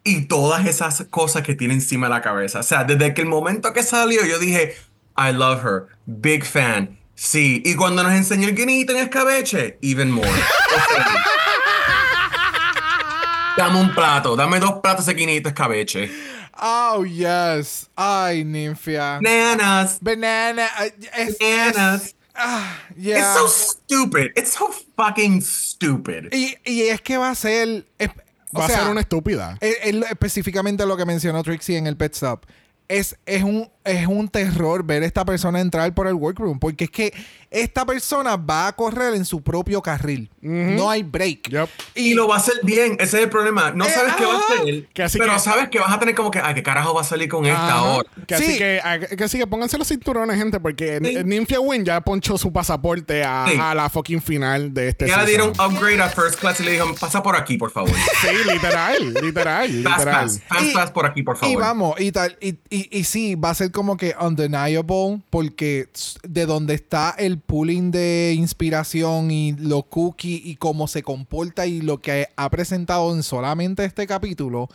[0.03, 2.59] y todas esas cosas que tiene encima de la cabeza.
[2.59, 4.75] O sea, desde que el momento que salió yo dije,
[5.17, 6.97] I love her, big fan.
[7.15, 10.27] Sí, y cuando nos enseñó el guinito en escabeche, even more.
[10.29, 10.33] O
[10.93, 11.05] sea,
[13.57, 16.09] dame un plato, dame dos platos de guinito escabeche.
[16.61, 17.89] Oh, yes.
[17.95, 19.19] Ay, Ninfia.
[19.21, 19.99] Bananas.
[20.01, 20.67] Banana.
[21.15, 22.03] Es, Bananas.
[22.03, 23.19] es- ah, yeah.
[23.19, 24.31] It's so stupid.
[24.35, 26.33] It's so fucking stupid.
[26.33, 27.85] y, y es que va a ser.
[27.97, 28.09] es-
[28.51, 29.57] o Va sea, a ser una estúpida.
[29.61, 32.45] es- es lo- específicamente lo que mencionó Trixie en el Pet Stop.
[32.87, 36.59] Es, es, un, es un terror ver a esta persona entrar por el workroom.
[36.59, 37.13] Porque es que
[37.51, 40.29] esta persona va a correr en su propio carril.
[40.41, 41.49] No hay break.
[41.49, 41.69] Yep.
[41.95, 43.71] Y lo va a hacer bien, ese es el problema.
[43.71, 44.53] No Eh, sabes qué va a ajá.
[44.61, 46.93] hacer, Que así pero que- sabes que vas a tener como que, ay, ¿qué carajo
[46.93, 47.77] va a salir con esta Ajá.
[47.79, 48.09] ahora?
[48.27, 48.57] Que así Sí.
[48.57, 51.17] que, a- que así que pónganse los cinturones, gente, porque Sí.
[51.25, 53.57] Ninfia Win ya ponchó su pasaporte a, Sí.
[53.59, 56.71] a la fucking final de este Ya le dieron upgrade a first class y le
[56.71, 57.89] dijeron, pasa por aquí, por favor.
[58.21, 60.25] Sí, literal, literal, Fast literal.
[60.25, 61.53] pass, fast Y- pass por aquí, por favor.
[61.53, 65.87] Y vamos, y tal, y, y, y sí, va a ser como que undeniable, porque
[66.27, 71.79] de donde está el pooling de inspiración y los cookies y cómo se comporta y
[71.79, 74.67] lo que ha presentado en solamente este capítulo,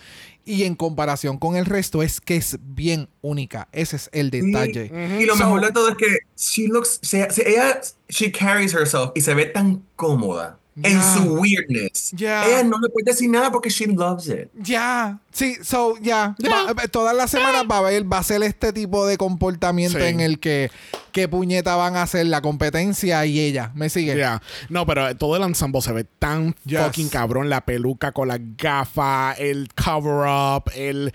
[0.47, 3.69] y en comparación con el resto, es que es bien única.
[3.73, 4.41] Ese es el Sí.
[4.41, 4.91] detalle.
[5.21, 9.11] Y lo So- mejor de todo es que she looks, se- ella, she carries herself
[9.15, 11.15] y se ve tan cómoda en Ya.
[11.15, 12.11] su weirdness.
[12.13, 12.45] Ya.
[12.47, 14.49] Ella no le puede decir nada porque she loves it.
[14.55, 16.35] Ya, sí, so, ya.
[16.43, 20.05] Eh, todas las semanas va a haber, va a ser este tipo de comportamiento Sí.
[20.05, 20.71] en el que
[21.13, 23.71] qué puñeta van a hacer la competencia y ella.
[23.75, 24.17] ¿Me sigue?
[24.17, 24.43] Ya.
[24.69, 26.81] No, pero todo el ensemble se ve tan Yes.
[26.81, 27.49] fucking cabrón.
[27.49, 31.13] La peluca con la gafa, el cover-up, el...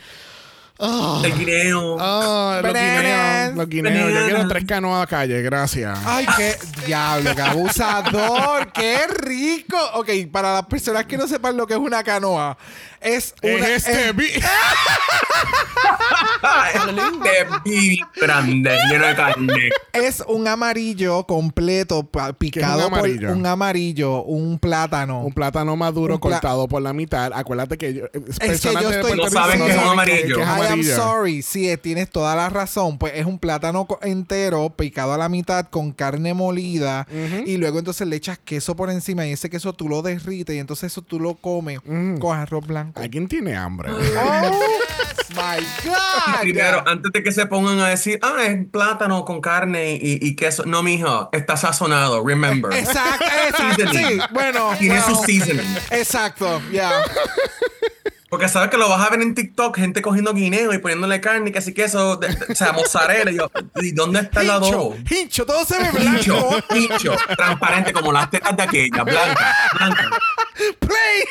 [0.81, 1.97] Ah, El guineo.
[1.99, 3.55] ah, los guineos.
[3.55, 4.13] Los guineos.
[4.13, 5.99] Yo quiero tres canoas a calle, gracias.
[6.05, 9.77] Ay, qué diablo, qué abusador, qué rico.
[9.95, 12.57] Ok, para las personas que no sepan lo que es una canoa,
[13.01, 13.67] es una.
[13.69, 14.41] es este es- vi-
[17.23, 19.69] de bibi grande, lleno de carne.
[19.93, 23.27] es un amarillo completo picado amarillo?
[23.29, 25.21] por un amarillo, un plátano.
[25.21, 27.31] un plátano maduro Un pla- cortado por la mitad.
[27.33, 28.01] Acuérdate que yo,
[28.39, 30.35] personas yo de estoy- No saben que es un amarillo.
[30.37, 32.97] que es I am sorry, sí, eh, tienes toda la razón.
[32.97, 37.07] Pues es un plátano entero picado a la mitad con carne molida
[37.45, 40.59] y luego entonces le echas queso por encima y ese queso tú lo derrites y
[40.59, 41.79] entonces eso tú lo comes
[42.19, 42.88] con arroz blanco.
[42.95, 43.89] ¿Alguien tiene hambre?
[43.91, 43.99] Oh
[45.35, 46.39] my God.
[46.41, 50.35] Primero, antes de que se pongan a decir, ah, es plátano con carne y, y
[50.35, 50.63] queso.
[50.65, 52.73] No, mijo, está sazonado, remember.
[52.73, 53.83] Exacto, exacto.
[53.93, 54.71] Sí, bueno.
[54.79, 55.15] Tiene bueno.
[55.17, 55.77] su seasoning.
[55.91, 56.91] Exacto, ya.
[58.29, 61.49] Porque sabes que lo vas a ver en TikTok, gente cogiendo guineo y poniéndole carne
[61.49, 63.31] y que así de- de- o sea, mozzarella.
[63.31, 63.49] Y yo,
[63.81, 64.97] ¿y dónde está el Hincho, adobo?
[65.09, 66.75] hincho, todo se ve Hincho, blanco.
[66.75, 70.09] hincho, transparente como las tetas de aquella, blanca, blanca.
[70.79, 71.23] Play.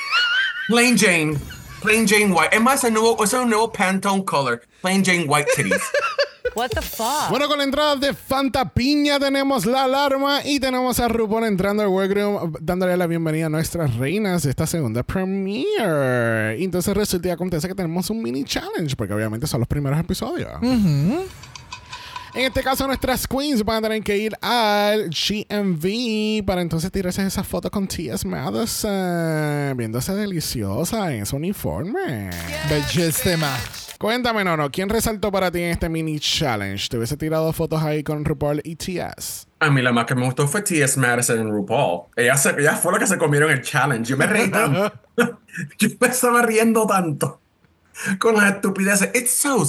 [0.69, 1.39] Plain Jane,
[1.81, 2.55] plain Jane white.
[2.55, 4.61] Es más, el nuevo, es un nuevo Pantone color.
[4.83, 5.81] Plain Jane white titties.
[6.55, 7.31] What the fuck?
[7.31, 11.83] Bueno, con la entrada de Fanta Piña tenemos la alarma y tenemos a RuPaul entrando
[11.83, 16.59] al workroom dándole la bienvenida a nuestras reinas de esta segunda premiere.
[16.59, 19.99] Y entonces resulta y acontece que tenemos un mini challenge porque obviamente son los primeros
[19.99, 20.51] episodios.
[22.39, 27.27] En este caso, nuestras queens van a tener que ir al GMV para entonces tirarse
[27.27, 28.25] esas fotos con T.S.
[28.29, 32.31] Madison, viéndose deliciosa en su uniforme.
[32.71, 33.57] Bellísima.
[33.99, 36.89] Cuéntame, Nono, ¿quién resaltó para ti en este mini challenge?
[36.89, 39.49] ¿Te hubiese tirado fotos ahí con RuPaul y T.S.?
[39.59, 40.97] A mí la más que me gustó fue T.S.
[41.01, 42.03] Madison en RuPaul.
[42.15, 44.11] Ella, se, ella fue la que se comieron el challenge.
[44.11, 44.93] Yo me reí tanto.
[45.77, 47.41] Yo me estaba riendo tanto
[48.21, 49.11] con las estupideces.
[49.13, 49.65] It's so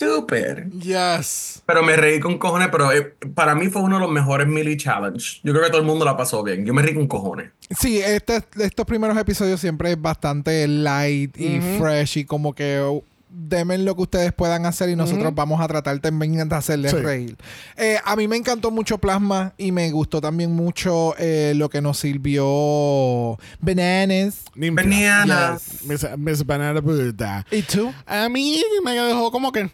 [0.00, 0.72] stupid.
[0.80, 1.62] Yes.
[1.66, 4.76] Pero me reí con cojones, pero eh, para mí fue uno de los mejores mini
[4.76, 5.40] challenge.
[5.42, 6.64] Yo creo que todo el mundo la pasó bien.
[6.64, 7.50] Yo me reí con cojones.
[7.78, 13.84] Sí, este, estos primeros episodios siempre es bastante light y fresh y como que demen
[13.84, 16.96] lo que ustedes puedan hacer y nosotros vamos a tratar también de hacerles Sí.
[16.98, 17.36] reír.
[17.76, 21.80] Eh, a mí me encantó mucho Plasma y me gustó también mucho eh, lo que
[21.80, 24.44] nos sirvió Bananas.
[24.54, 25.62] Bananas.
[25.84, 27.46] Miss, Miss Banana Buddha.
[27.50, 27.92] ¿Y tú?
[28.06, 29.70] A mí me dejó como que...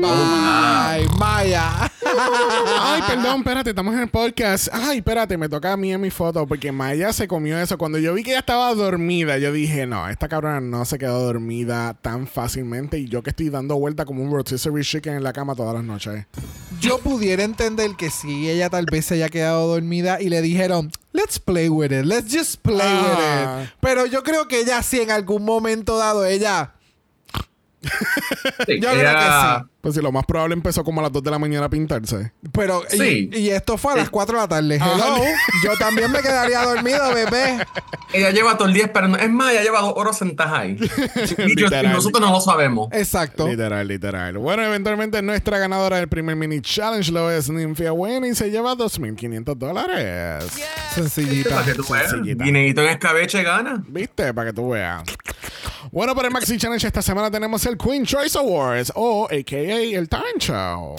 [0.00, 1.90] Bye, Maya.
[2.80, 4.68] Ay, perdón, espérate, estamos en el podcast.
[4.72, 7.76] Ay, espérate, me toca a mí en mi foto porque Maya se comió eso.
[7.78, 11.22] Cuando yo vi que ella estaba dormida, yo dije, no, esta cabrona no se quedó
[11.24, 12.98] dormida tan fácilmente.
[12.98, 15.84] Y yo que estoy dando vuelta como un rotisserie chicken en la cama todas las
[15.84, 16.26] noches.
[16.80, 20.90] Yo pudiera entender que si ella tal vez se haya quedado dormida y le dijeron,
[21.12, 23.56] let's play with it, let's just play Ah.
[23.58, 23.70] with it.
[23.80, 26.74] Pero yo creo que ella sí en algún momento dado, ella...
[27.80, 29.64] Sí, Yo creo que sí.
[29.88, 32.30] Pues si lo más probable empezó como a las 2 de la mañana a pintarse.
[32.52, 33.30] Pero, y- Sí.
[33.32, 34.10] y, esto fue a las Sí.
[34.10, 34.74] 4 de la tarde.
[34.76, 35.16] Hello.
[35.64, 37.64] Yo también me quedaría dormido, bebé.
[38.12, 39.16] Ella lleva todo el día esperando.
[39.16, 40.76] Es más, ella lleva dos horas sentada ahí.
[40.78, 41.90] y, yo- y Literal.
[41.94, 42.88] nosotros no lo sabemos.
[42.92, 43.48] Exacto.
[43.48, 44.36] Literal, literal.
[44.36, 48.74] Bueno, eventualmente nuestra ganadora del primer mini challenge lo es Ninfia Wayne y se lleva
[48.74, 50.44] 2.500 dólares.
[50.94, 51.50] Sencillita.
[51.50, 52.10] Para que tú veas.
[52.10, 52.44] Sencillita.
[52.44, 53.82] Dinerito en escabeche gana.
[53.88, 54.34] ¿Viste?
[54.34, 55.02] Para que tú veas.
[55.92, 60.08] Bueno, para el Maxi Challenge esta semana tenemos el Queen Choice Awards o AKA el
[60.08, 60.96] Talent Show.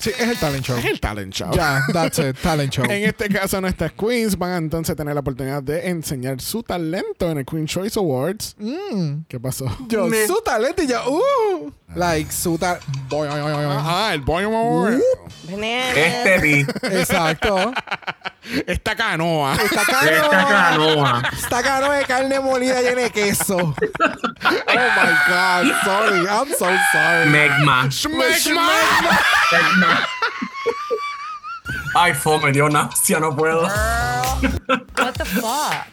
[0.00, 0.76] Sí, es el talent show.
[0.76, 1.50] Es el Talent Show.
[1.54, 2.36] Ya, that's it.
[2.42, 2.84] Talent show.
[2.90, 7.30] En este caso, nuestras queens van a entonces tener la oportunidad de enseñar su talento
[7.30, 8.54] en el Queen Choice Awards.
[9.28, 9.64] ¿Qué pasó?
[9.88, 11.72] Yo, Me- su talento y yo, uh.
[11.94, 12.86] Like, su talento.
[13.30, 15.00] Ah, el Boy Award.
[15.48, 16.60] Este vi.
[16.82, 17.72] Exacto.
[18.66, 19.54] Esta canoa.
[19.54, 20.12] Esta canoa.
[20.12, 21.22] Esta canoa.
[21.32, 23.56] Esta canoa de carne molida llena de queso.
[23.56, 23.74] Oh
[24.42, 25.72] my God.
[25.84, 26.26] Sorry.
[26.28, 27.30] I'm so sorry.
[27.30, 27.90] Megma.
[27.90, 28.68] Schmegma.
[29.50, 30.06] Megma.
[31.96, 33.62] Ay, fo, me dio náusea, no puedo.
[33.62, 35.86] What the fuck?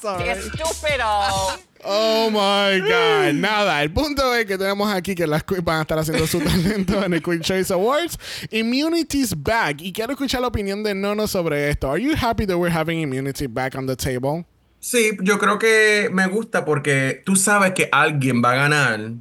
[0.00, 0.28] Sorry.
[0.28, 1.60] Estúpido.
[1.84, 3.34] Oh my God.
[3.34, 6.40] Nada, el punto es que tenemos aquí que las queens van a estar haciendo su
[6.44, 8.18] talento en el Queen Choice Awards.
[8.50, 9.80] Immunity's back.
[9.80, 11.90] Y quiero escuchar la opinión de Nono sobre esto.
[11.90, 14.44] Are you happy that we're having immunity back on the table?
[14.80, 19.12] Sí, yo creo que me gusta porque tú sabes que alguien va a ganar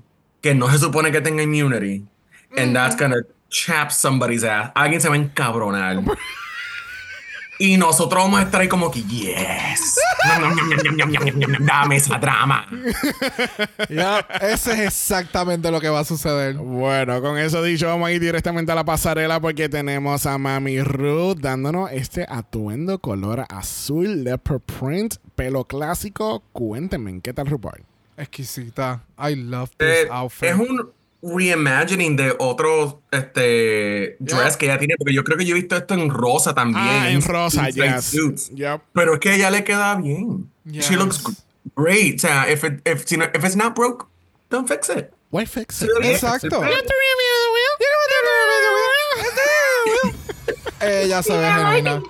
[0.41, 2.05] que no se supone que tenga immunity.
[2.57, 4.71] And that's gonna chap somebody's ass.
[4.75, 6.03] Alguien se va a encabronar.
[7.61, 9.99] Y nosotros vamos a estar ahí como que, yes.
[11.59, 12.65] Dame esa drama.
[13.89, 16.55] Ya, ese es exactamente lo que va a suceder.
[16.55, 20.81] Bueno, con eso dicho, vamos a ir directamente a la pasarela porque tenemos a Mami
[20.83, 26.43] Ruth dándonos este atuendo color azul leopard print, pelo clásico.
[26.53, 27.83] Cuéntenme, ¿qué tal RuPaul?
[28.17, 29.01] Exquisita.
[29.17, 30.49] I love this Eh, outfit.
[30.49, 30.91] es un
[31.21, 35.75] reimagining de otro este dress que ella tiene, porque yo creo que yo he visto
[35.75, 36.85] esto en rosa también.
[36.87, 38.05] Ah, en rosa, yes.
[38.05, 38.49] suits.
[38.55, 38.81] Yep.
[38.93, 40.49] Pero es que ella le queda bien.
[40.65, 40.87] Yes.
[40.87, 41.21] She looks
[41.75, 42.15] great.
[42.15, 44.07] O sea, if, it, if, si no- if it's not broke,
[44.49, 45.11] don't fix it.
[45.31, 45.89] Why fix it?
[46.03, 46.63] Exacto.
[50.81, 52.01] Ella se ve genuina.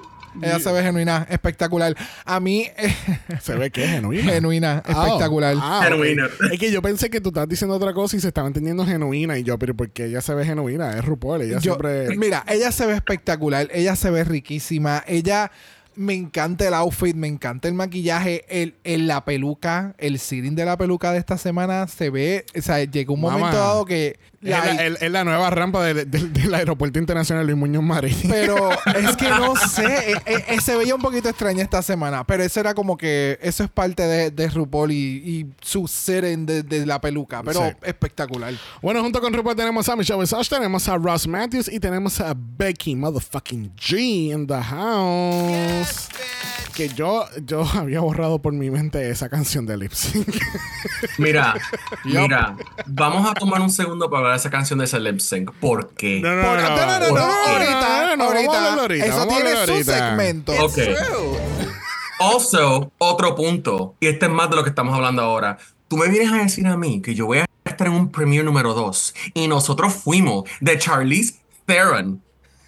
[0.44, 1.96] Ella se ve genuina, espectacular.
[2.26, 2.68] A mí,
[3.42, 4.32] Se ve que es genuina.
[4.32, 5.56] genuina, espectacular.
[5.60, 5.82] Ah.
[5.84, 6.28] Genuina.
[6.52, 9.38] Es que yo pensé que tú estabas diciendo otra cosa y se estaba entendiendo genuina.
[9.38, 10.98] Y yo, pero ¿por qué ella se ve genuina?
[10.98, 11.42] Es RuPaul.
[11.42, 12.16] Ella Yo- siempre.
[12.18, 15.52] Mira, ella se ve espectacular, ella se ve riquísima, ella
[15.96, 20.64] me encanta el outfit, me encanta el maquillaje, el, el- la peluca, el sealing de
[20.64, 24.50] la peluca de esta semana se ve, o sea, llegó un momento dado que Es
[24.50, 28.16] la, like, el- es la nueva rampa del- del- del aeropuerto internacional Luis Muñoz Marín.
[28.30, 32.24] pero es que no sé, eh, eh, eh, se veía un poquito extraña esta semana,
[32.26, 36.46] pero eso era como que eso es parte de, de RuPaul y, y su setting
[36.46, 37.76] de, de la peluca, pero Sí.
[37.84, 38.54] espectacular.
[38.82, 42.34] Bueno, junto con RuPaul tenemos a Michelle Visage, tenemos a Ross Matthews y tenemos a
[42.36, 44.00] Becky motherfucking G
[44.34, 46.08] in the house.
[46.76, 50.28] Que yo, yo había borrado por mi mente esa canción de lip sync.
[51.18, 51.56] Mira,
[52.06, 55.52] mira, vamos a tomar un segundo para esa canción de ese lip sync.
[55.60, 56.20] ¿Por qué?
[56.22, 56.98] No, no, ahorita,
[58.80, 60.10] ahorita, eso tiene su ahorita.
[60.10, 60.52] segmento.
[60.64, 60.78] Ok.
[62.20, 65.58] Also, otro punto, y este es más de lo que estamos hablando ahora.
[65.88, 68.44] Tú me vienes a decir a mí que yo voy a estar en un premio
[68.44, 72.22] número 2 y nosotros fuimos de Charlize Theron,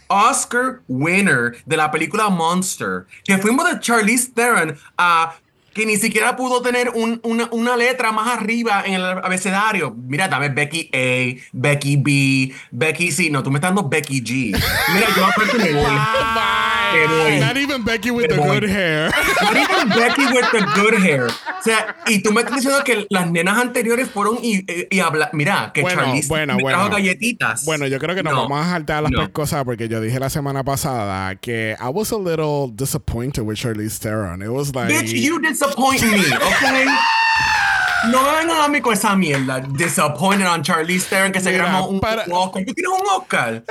[0.07, 5.35] Oscar winner de la película Monster, que fuimos de Charlize Theron a
[5.73, 9.95] que ni siquiera pudo tener un- una, una letra más arriba en el abecedario.
[10.07, 13.29] Mira, dame Becky A, Becky B, Becky C.
[13.29, 14.45] No, tú me estás dando Becky G.
[14.93, 15.25] Mira, yo
[15.73, 15.81] voy.
[15.91, 16.70] Me
[17.07, 17.39] voy.
[17.39, 19.09] Not even Becky with the good hair.
[19.41, 21.27] Not even Becky with the good hair.
[21.27, 24.99] O sea, y tú me estás diciendo que las nenas anteriores fueron y, y, y
[24.99, 26.77] habla- Mira, que Bueno, Charlize bueno, me bueno.
[26.79, 27.65] trajo galletitas.
[27.65, 29.31] Bueno, yo creo que nos No, vamos a saltar las no.
[29.31, 33.99] cosas porque yo dije la semana pasada que I was a little disappointed with Charlize
[33.99, 34.41] Theron.
[34.41, 36.85] It was like Bitch, you disappoint me, okay?
[38.09, 39.59] No a mí con esa mierda.
[39.59, 42.63] Disappointed on Charlize Theron que se ganó un, para- un Oscar.
[42.65, 43.63] ¿Tú tienes un Oscar?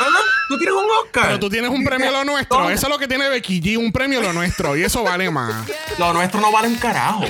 [0.00, 0.04] ¿Ah?
[0.48, 1.24] ¿Tú tienes un Oscar?
[1.26, 2.60] Pero tú tienes un premio lo nuestro.
[2.60, 2.70] No.
[2.70, 4.76] Eso es lo que tiene Becky G, un premio lo nuestro.
[4.76, 5.54] Y eso vale más.
[5.98, 7.24] Lo nuestro no vale un carajo.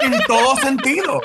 [0.00, 1.20] en todo sentido.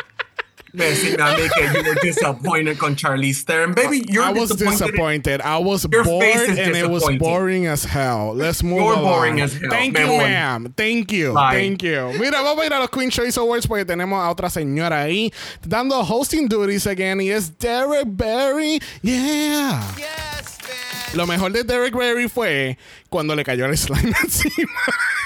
[0.74, 3.74] Decirme a mí you were disappointed con Charlize Theron.
[3.74, 4.80] Baby, you're I was disappointed.
[4.86, 5.42] disappointed.
[5.42, 8.34] I was Your bored and it was boring as hell.
[8.36, 9.04] Let's move You're along.
[9.04, 9.70] boring as hell.
[9.70, 10.18] Thank Me you, voy.
[10.20, 10.74] ma'am.
[10.76, 11.34] Thank you.
[11.34, 11.54] Bye.
[11.54, 12.12] Thank you.
[12.20, 15.32] Mira, vamos a ir a los Queen Choice Awards porque tenemos a otra señora ahí
[15.66, 18.80] dando hosting duties again y es Derek Barry.
[19.02, 19.82] Yeah.
[21.14, 22.78] Lo mejor de Derek Barry fue
[23.10, 24.72] cuando le cayó el slime encima.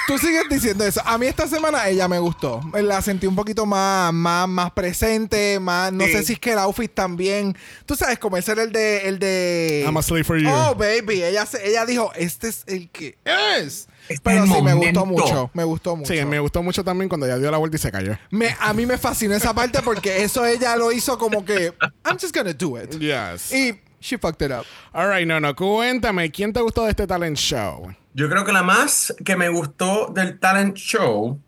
[0.08, 1.02] Tú sigues diciendo eso.
[1.06, 2.62] A mí esta semana ella me gustó.
[2.82, 5.92] La sentí un poquito más, más, más presente, más.
[5.92, 6.12] No Sí.
[6.14, 7.56] sé si es que el outfit también.
[7.86, 9.08] Tú sabes, como ese era el de.
[9.08, 10.50] El de I'm a slave for you.
[10.50, 11.24] Oh, baby.
[11.24, 13.88] Ella, ella dijo: Este es el que es.
[14.08, 15.52] Este Pero es sí, me gustó mucho.
[15.54, 16.14] Me gustó mucho.
[16.14, 18.18] Sí, me gustó mucho también cuando ella dio la vuelta y se cayó.
[18.30, 21.74] Me- a mí me fascinó esa parte porque eso ella lo hizo como que.
[22.06, 22.98] I'm just gonna do it.
[23.00, 23.52] Yes.
[23.54, 24.66] Y she fucked it up.
[24.94, 25.54] All right, no, no.
[25.54, 27.94] Cuéntame, ¿quién te gustó de este talent show?
[28.14, 31.40] Yo creo que la más que me gustó del talent show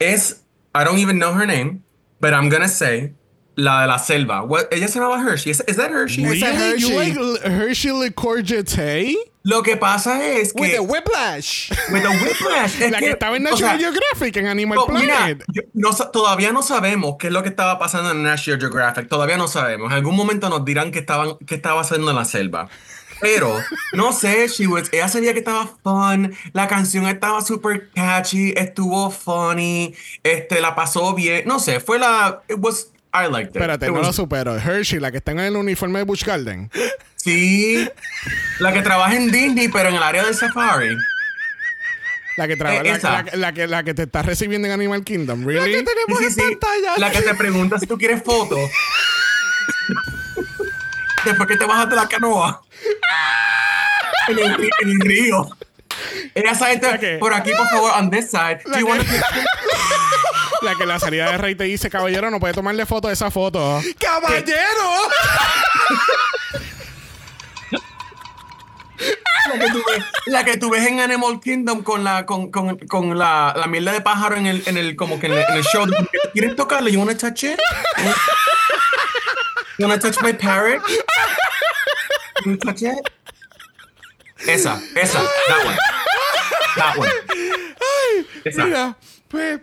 [0.00, 0.42] es,
[0.74, 1.82] I don't even know her name,
[2.20, 3.12] but I'm gonna say,
[3.58, 4.42] la de la selva.
[4.42, 5.50] What, ella se llamaba Hershey.
[5.50, 6.24] ¿Es, that Hershey?
[6.24, 6.40] Really?
[6.40, 6.94] You Hershey.
[6.96, 9.16] like L- Hershey Liqueur Jete?
[9.42, 10.74] Lo que pasa es With que...
[10.74, 11.70] the whiplash.
[11.90, 15.16] with the whiplash, La que estaba en National o sea, Geographic, en Animal no, mira,
[15.16, 15.44] Planet.
[15.48, 19.08] yo- no todavía no sabemos qué es lo que estaba pasando en National Geographic.
[19.08, 19.90] Todavía no sabemos.
[19.90, 22.68] En algún momento nos dirán que estaban que estaba haciendo en la selva.
[23.20, 23.52] Pero,
[23.94, 29.10] no sé, she was, ella sabía que estaba fun, la canción estaba super catchy, estuvo
[29.10, 29.92] funny,
[30.22, 32.92] este, la pasó bien, no sé, fue la, it was,
[33.24, 33.56] I liked it.
[33.56, 34.56] Espérate, It no was- lo supero.
[34.58, 36.70] Hershey, la que está en el uniforme de Busch Garden.
[37.16, 37.88] Sí,
[38.60, 40.96] la que trabaja en Disney, pero en el área del safari.
[42.36, 43.10] La que, traba- Eh, la, esa.
[43.24, 45.40] la- la que, la que te está recibiendo en Animal Kingdom.
[45.40, 45.72] La ¿Really?
[45.78, 46.94] que tenemos Sí, en sí, pantalla.
[46.98, 48.70] La que te pregunta si tú quieres fotos.
[51.24, 52.62] Después que te bajas de la canoa.
[54.28, 55.48] En el, en el río.
[56.34, 57.16] Ella sabe, ¿La qué?
[57.18, 58.60] por aquí, por favor, on this side.
[58.64, 59.06] Do you want to-
[60.62, 63.30] La que la salida de Rey te dice, caballero, no puede tomarle foto de esa
[63.30, 63.80] foto.
[63.98, 65.08] ¡Caballero!
[69.48, 72.76] la que tú ves, la que tú ves en Animal Kingdom con la con, con,
[72.78, 75.54] con la, la mierda de pájaro en el, en el como que en el, en
[75.54, 75.86] el show.
[76.32, 76.88] ¿Quieres tocarlo?
[76.88, 77.58] You wanna touch it?
[79.78, 80.82] You wanna touch my parrot?
[82.44, 82.98] You wanna touch it?
[84.46, 85.76] Esa, esa, that one.
[86.76, 87.10] That one.
[88.44, 88.64] Esa.
[88.64, 88.96] Mira,
[89.28, 89.60] pues.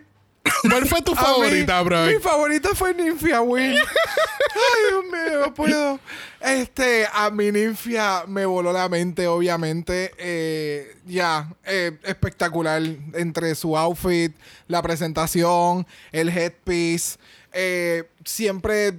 [0.62, 2.06] ¿Cuál fue tu a mí, favorita, bro?
[2.06, 3.72] Mi favorita fue Ninfia Win.
[3.72, 6.00] Ay, Dios mío, no puedo.
[6.40, 10.12] Este, a mi Ninfia me voló la mente, obviamente.
[10.18, 12.82] Eh, ya, eh, espectacular.
[13.14, 14.34] Entre su outfit,
[14.68, 17.18] la presentación, el headpiece.
[17.52, 18.94] eh, siempre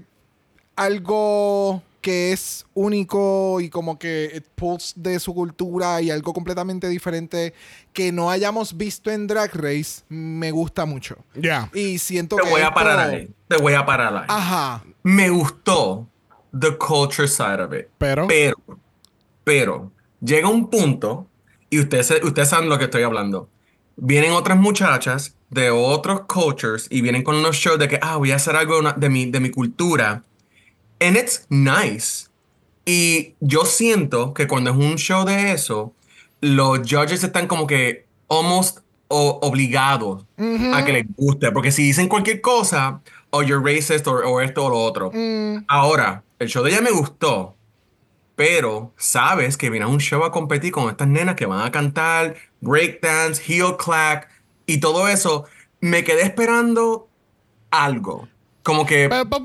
[0.75, 6.87] algo que es único y como que it pulls de su cultura y algo completamente
[6.87, 7.53] diferente
[7.91, 11.17] que no hayamos visto en Drag Race, me gusta mucho.
[11.35, 11.69] Ya.
[11.73, 13.29] Y siento Te que voy a parar ahí.
[13.49, 14.25] Te voy a parar ahí.
[14.29, 14.85] Ajá.
[15.03, 16.07] Me gustó
[16.57, 17.87] the culture side of it.
[17.97, 18.25] Pero.
[18.25, 18.55] Pero,
[19.43, 19.91] pero,
[20.21, 21.27] llega un punto,
[21.69, 23.49] y ustedes, ustedes saben lo que estoy hablando.
[23.97, 28.31] Vienen otras muchachas de otros cultures y vienen con unos shows de que, ah, voy
[28.31, 30.23] a hacer algo de mi, de mi cultura.
[30.99, 32.27] And it's nice.
[32.85, 35.93] Y yo siento que cuando es un show de eso,
[36.41, 38.79] los judges están como que almost
[39.09, 40.25] o- obligados
[40.73, 41.51] a que les guste.
[41.51, 45.11] Porque si dicen cualquier cosa, o you're racist, o, esto o lo otro.
[45.67, 47.55] Ahora, el show de ella me gustó.
[48.35, 51.71] Pero sabes que viene a un show a competir con estas nenas que van a
[51.71, 54.29] cantar breakdance, heel clack
[54.67, 55.45] y todo eso.
[55.81, 57.09] Me quedé esperando
[57.71, 58.27] algo.
[58.67, 59.07] Como que.
[59.09, 59.43] Pero, pero,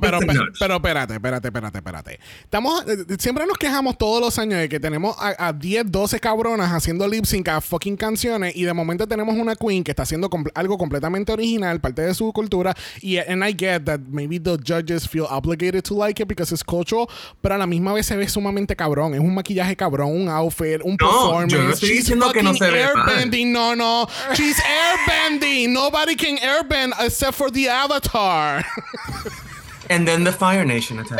[0.00, 0.18] pero,
[0.58, 2.20] pero, espérate, espérate, espérate, espérate.
[2.44, 6.18] Estamos, eh, siempre nos quejamos todos los años de que tenemos a, a 10, 12
[6.20, 10.04] cabronas haciendo lip sync a fucking canciones y de momento tenemos una queen que está
[10.04, 14.38] haciendo compl- algo completamente original, parte de su cultura y and I get that maybe
[14.40, 17.06] the judges feel obligated to like it because it's cultural,
[17.40, 19.14] pero a la misma vez se ve sumamente cabrón.
[19.14, 21.52] Es un maquillaje cabrón, un outfit, un No, performance.
[21.54, 23.08] yo no estoy She's diciendo que no se ve mal.
[23.10, 23.52] airbending.
[23.52, 24.06] No, no.
[24.34, 25.72] She's airbending.
[25.72, 28.61] Nobody can airbend except for the avatar.
[29.88, 31.18] And then the Fire Nation attack.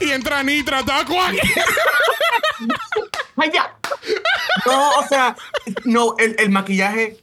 [0.00, 1.38] y entra Nitra, aquí.
[3.36, 3.76] ¡Allá!
[4.66, 5.36] No, o sea,
[5.84, 7.18] no, el, el maquillaje,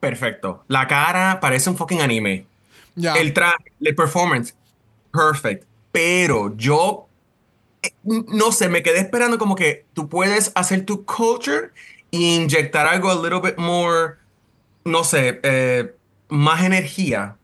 [0.00, 0.64] perfecto.
[0.68, 2.46] La cara parece un fucking anime.
[2.96, 4.54] El traje, el performance,
[5.12, 5.64] perfect.
[5.90, 7.08] Pero yo,
[7.82, 11.70] eh, no sé, me quedé esperando como que tú puedes hacer tu culture
[12.12, 14.14] e inyectar algo a little bit more,
[14.84, 15.94] no sé, eh,
[16.28, 17.36] más energía.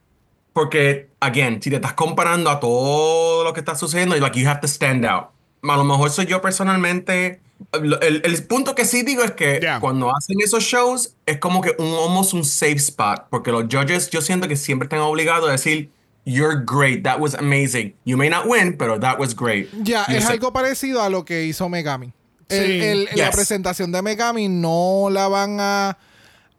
[0.53, 4.59] Porque, again, si te estás comparando a todo lo que está sucediendo, like, you have
[4.59, 5.27] to stand out.
[5.63, 7.39] A lo mejor soy yo personalmente.
[7.73, 9.79] El, el punto que sí digo es que Yeah.
[9.79, 13.27] cuando hacen esos shows, es como que un almost un safe spot.
[13.29, 15.89] Porque los judges, yo siento que siempre están obligados a decir,
[16.25, 17.95] You're great, that was amazing.
[18.05, 19.69] You may not win, pero that was great.
[19.83, 22.13] Ya, You es algo parecido a lo que hizo Megami.
[22.49, 22.81] El- Sí.
[22.85, 23.35] el- La Yes.
[23.35, 25.97] presentación de Megami no la van a,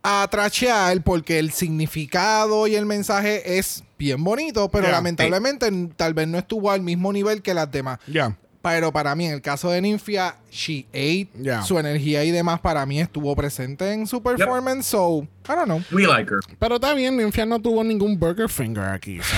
[0.02, 6.26] a trachear porque el significado y el mensaje es bien bonito, pero lamentablemente tal vez
[6.28, 7.98] no estuvo al mismo nivel que las demás.
[8.06, 8.36] Ya.
[8.62, 11.28] Pero para mí, en el caso de Ninfia, she ate.
[11.42, 11.62] Yeah.
[11.62, 14.86] Su energía y demás para mí estuvo presente en su performance.
[14.86, 15.82] So, I don't know.
[15.90, 16.38] We like her.
[16.60, 19.18] Pero está bien, Ninfia no tuvo ningún burger finger aquí.
[19.20, 19.34] So.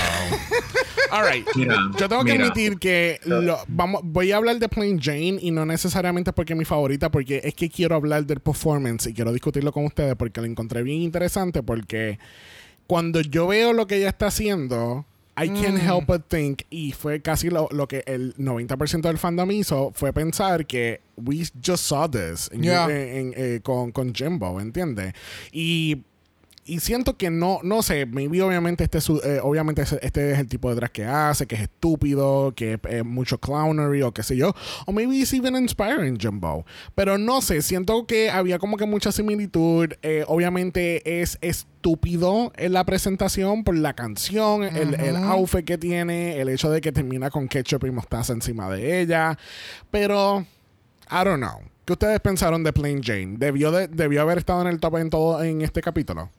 [1.10, 1.46] All right.
[1.54, 5.50] Mira, Yo tengo que admitir que lo- vamos, voy a hablar de Plain Jane y
[5.52, 9.32] no necesariamente porque es mi favorita, porque es que quiero hablar del performance y quiero
[9.32, 11.62] discutirlo con ustedes porque lo encontré bien interesante.
[11.62, 12.18] Porque
[12.86, 15.06] cuando yo veo lo que ella está haciendo,
[15.37, 19.51] I can't help but think, y fue casi lo, lo que el 90% del fandom
[19.51, 22.85] hizo, fue pensar que we just saw this en- Yeah.
[22.89, 25.12] en- en- eh, con, con Jimbo, ¿entiendes?
[25.51, 26.03] Y
[26.66, 30.68] y siento que no, no sé, maybe obviamente este, eh, obviamente este es el tipo
[30.70, 34.36] de drag que hace, que es estúpido, que es eh, mucho clownery o qué sé
[34.36, 34.54] yo,
[34.86, 36.64] o maybe it's even inspiring Jumbo.
[36.94, 39.92] Pero no sé, siento que había como que mucha similitud.
[40.02, 46.40] eh, obviamente es estúpido en la presentación por la canción, el, el outfit que tiene,
[46.40, 49.38] el hecho de que termina con ketchup y mostaza encima de ella,
[49.90, 50.46] pero
[51.10, 51.60] I don't know.
[51.84, 53.34] ¿Qué ustedes pensaron de Plain Jane?
[53.36, 56.30] ¿Debió, de- debió haber estado en el top en todo en este capítulo?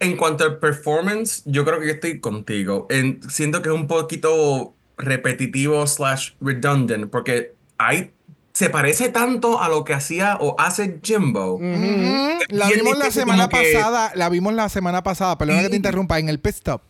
[0.00, 2.86] En cuanto al performance, yo creo que yo estoy contigo.
[2.90, 8.12] En- siento que es un poquito repetitivo slash redundant porque hay,
[8.52, 11.58] se parece tanto a lo que hacía o hace Jimbo.
[12.48, 14.12] La vimos la semana que- pasada.
[14.14, 15.38] La vimos la semana pasada.
[15.38, 16.18] Perdona que te interrumpa.
[16.18, 16.82] En el pit stop.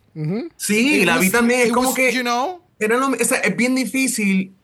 [0.57, 1.61] Sí, It la vi también.
[1.61, 2.63] Es it como was, que You know?
[2.79, 4.55] era lo- sea, es bien difícil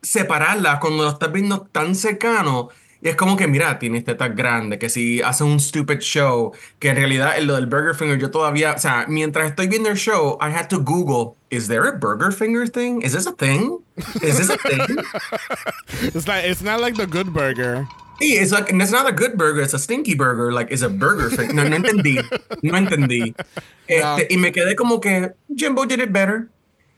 [0.00, 2.68] separarla cuando lo estás viendo tan cercano.
[3.04, 6.88] Y es como que, mira, tiene tetas grandes, que si hace un stupid show, que
[6.88, 9.96] en realidad en lo del Burger Finger yo todavía, o sea, mientras estoy viendo el
[9.96, 13.02] show, I had to Google, is there a Burger Finger thing?
[13.02, 13.78] Is this a thing?
[14.22, 14.80] Is this a thing?
[16.14, 17.86] It's, like, it's not like the good burger.
[18.22, 20.88] Sí, it's like, it's not a good burger, it's a stinky burger, like, it's a
[20.88, 21.52] burger finger.
[21.52, 22.16] No, no entendí,
[22.62, 23.34] no entendí.
[23.86, 26.48] Este, Y me quedé como que, Jimbo did it better.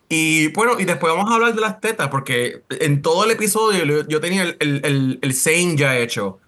[0.09, 3.85] Y bueno, y después vamos a hablar de las tetas, porque en todo el episodio
[3.85, 6.39] yo- yo tenía el, el, el, el saying ya hecho.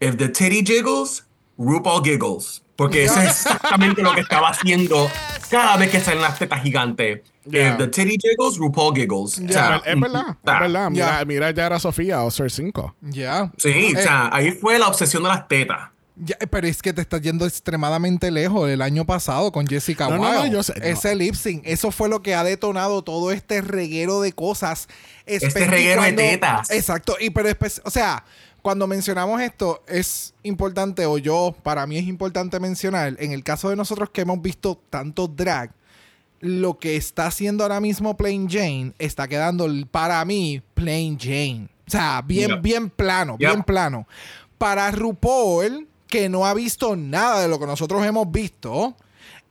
[0.00, 1.24] If the titty jiggles,
[1.56, 2.62] RuPaul giggles.
[2.76, 5.08] Porque eso es exactamente lo que estaba haciendo
[5.48, 7.20] cada vez que salen las tetas gigantes.
[7.48, 7.72] Yeah.
[7.72, 9.38] If the titty jiggles, RuPaul giggles.
[9.38, 10.90] O sea, es verdad, es verdad.
[10.90, 11.24] Mira, Ya.
[11.24, 12.96] mira ya era Sofía o Sir 5.
[13.02, 13.52] Ya.
[13.58, 15.90] Sí, o Eh, sea, ahí fue la obsesión de las tetas.
[16.16, 20.18] Ya, pero es que te estás yendo extremadamente lejos del año pasado con Jessica No,
[20.18, 20.74] no, yo sé.
[20.82, 24.88] Ese lip sync, eso fue lo que ha detonado todo este reguero de cosas.
[25.26, 26.70] Este reguero de tetas.
[26.70, 27.48] Exacto, y pero
[27.82, 28.24] o sea,
[28.62, 33.70] cuando mencionamos esto es importante o yo para mí es importante mencionar en el caso
[33.70, 35.72] de nosotros que hemos visto tanto drag
[36.44, 41.68] lo que está haciendo ahora mismo Plain Jane está quedando para mí Plain Jane.
[41.86, 44.06] O sea, bien, bien plano, bien plano.
[44.58, 48.94] Para RuPaul, que no ha visto nada de lo que nosotros hemos visto,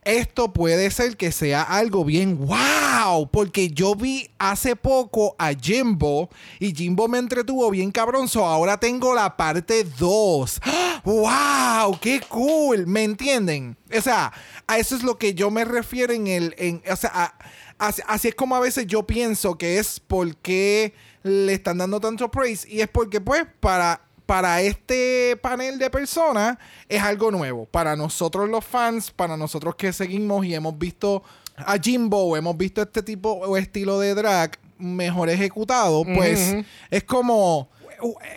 [0.02, 6.30] esto puede ser que sea algo bien wow, porque yo vi hace poco a Jimbo
[6.58, 8.46] y Jimbo me entretuvo bien cabronzo.
[8.46, 10.60] Ahora tengo la parte 2.
[11.04, 11.98] ¡Wow!
[12.00, 12.86] ¡Qué cool!
[12.86, 13.76] ¿Me entienden?
[13.94, 14.32] O sea,
[14.66, 16.54] a eso es lo que yo me refiero en el.
[16.56, 17.34] En, o sea,
[17.76, 20.94] así, así es como a veces yo pienso que es porque
[21.24, 26.56] le están dando tanto praise y es porque, pues, para para este panel de personas
[26.88, 27.66] es algo nuevo.
[27.66, 31.22] Para nosotros los fans, para nosotros que seguimos y hemos visto
[31.56, 36.56] a Jimbo hemos visto este tipo o estilo de drag mejor ejecutado, pues
[36.90, 37.68] es como...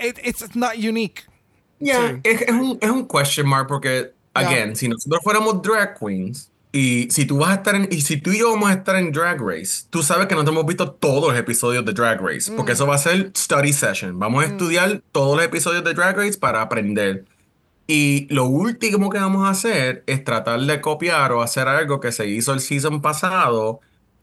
[0.03, 1.23] it- it's not unique.
[1.79, 4.47] Yeah, es, es un, es un question mark porque, Yeah.
[4.49, 8.17] again, si nosotros fuéramos drag queens y si tú vas a estar en, y si
[8.17, 10.65] tú y yo vamos a estar en Drag Race, tú sabes que no te hemos
[10.65, 14.19] visto todos los episodios de Drag Race, porque eso va a ser study session.
[14.19, 17.25] Vamos a estudiar todos los episodios de Drag Race para aprender.
[17.87, 22.11] Y lo último que vamos a hacer es tratar de copiar o hacer algo que
[22.11, 23.79] se hizo el season pasado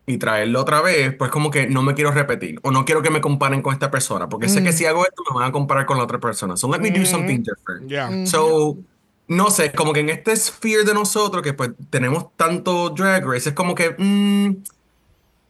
[0.06, 3.10] y traerlo otra vez, pues como que no me quiero repetir o no quiero que
[3.10, 5.86] me comparen con esta persona, porque sé que si hago esto me van a comparar
[5.86, 6.58] con la otra persona.
[6.58, 7.88] So let me do something different.
[7.88, 8.26] Yeah.
[8.26, 8.76] So,
[9.28, 13.50] no sé, como que en este sphere de nosotros, que pues tenemos tanto drag race,
[13.50, 14.62] es como que mm,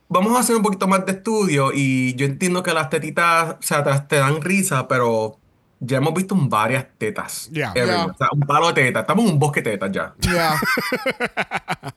[0.09, 4.07] vamos a hacer un poquito más de estudio y yo entiendo que las tetitas, o
[4.09, 5.39] te dan risa, pero
[5.87, 7.49] ya hemos visto varias tetas.
[7.51, 7.72] Yeah.
[7.74, 7.97] everywhere.
[7.97, 8.12] Yeah.
[8.12, 9.03] O sea, un palo de tetas.
[9.03, 10.14] Estamos en un bosque de tetas ya.
[10.20, 10.61] Yeah.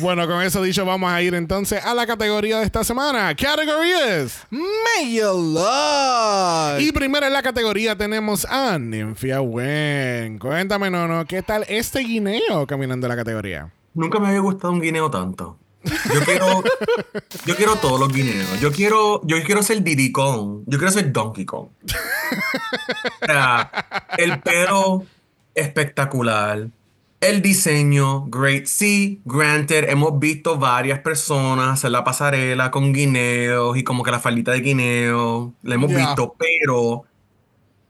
[0.00, 3.34] Bueno, con eso dicho, vamos a ir entonces a la categoría de esta semana.
[3.34, 4.46] Category es.
[4.50, 6.80] May you love.
[6.80, 10.38] Y primero en la categoría tenemos a Ninfia Wen.
[10.38, 13.70] Cuéntame, Nono, ¿qué tal este guineo caminando en la categoría?
[13.92, 15.58] Nunca me había gustado un guineo tanto.
[15.82, 16.62] Yo quiero,
[17.46, 18.60] yo quiero todos los guineos.
[18.60, 20.62] Yo quiero, yo quiero ser Diddy Kong.
[20.66, 21.68] Yo quiero ser Donkey Kong.
[23.22, 23.70] O sea,
[24.18, 25.04] el pelo
[25.54, 26.68] espectacular.
[27.20, 28.64] El diseño, great.
[28.64, 34.20] Sí, granted, hemos visto varias personas hacer la pasarela con guineos y como que la
[34.20, 37.04] faldita de guineo, la hemos visto, pero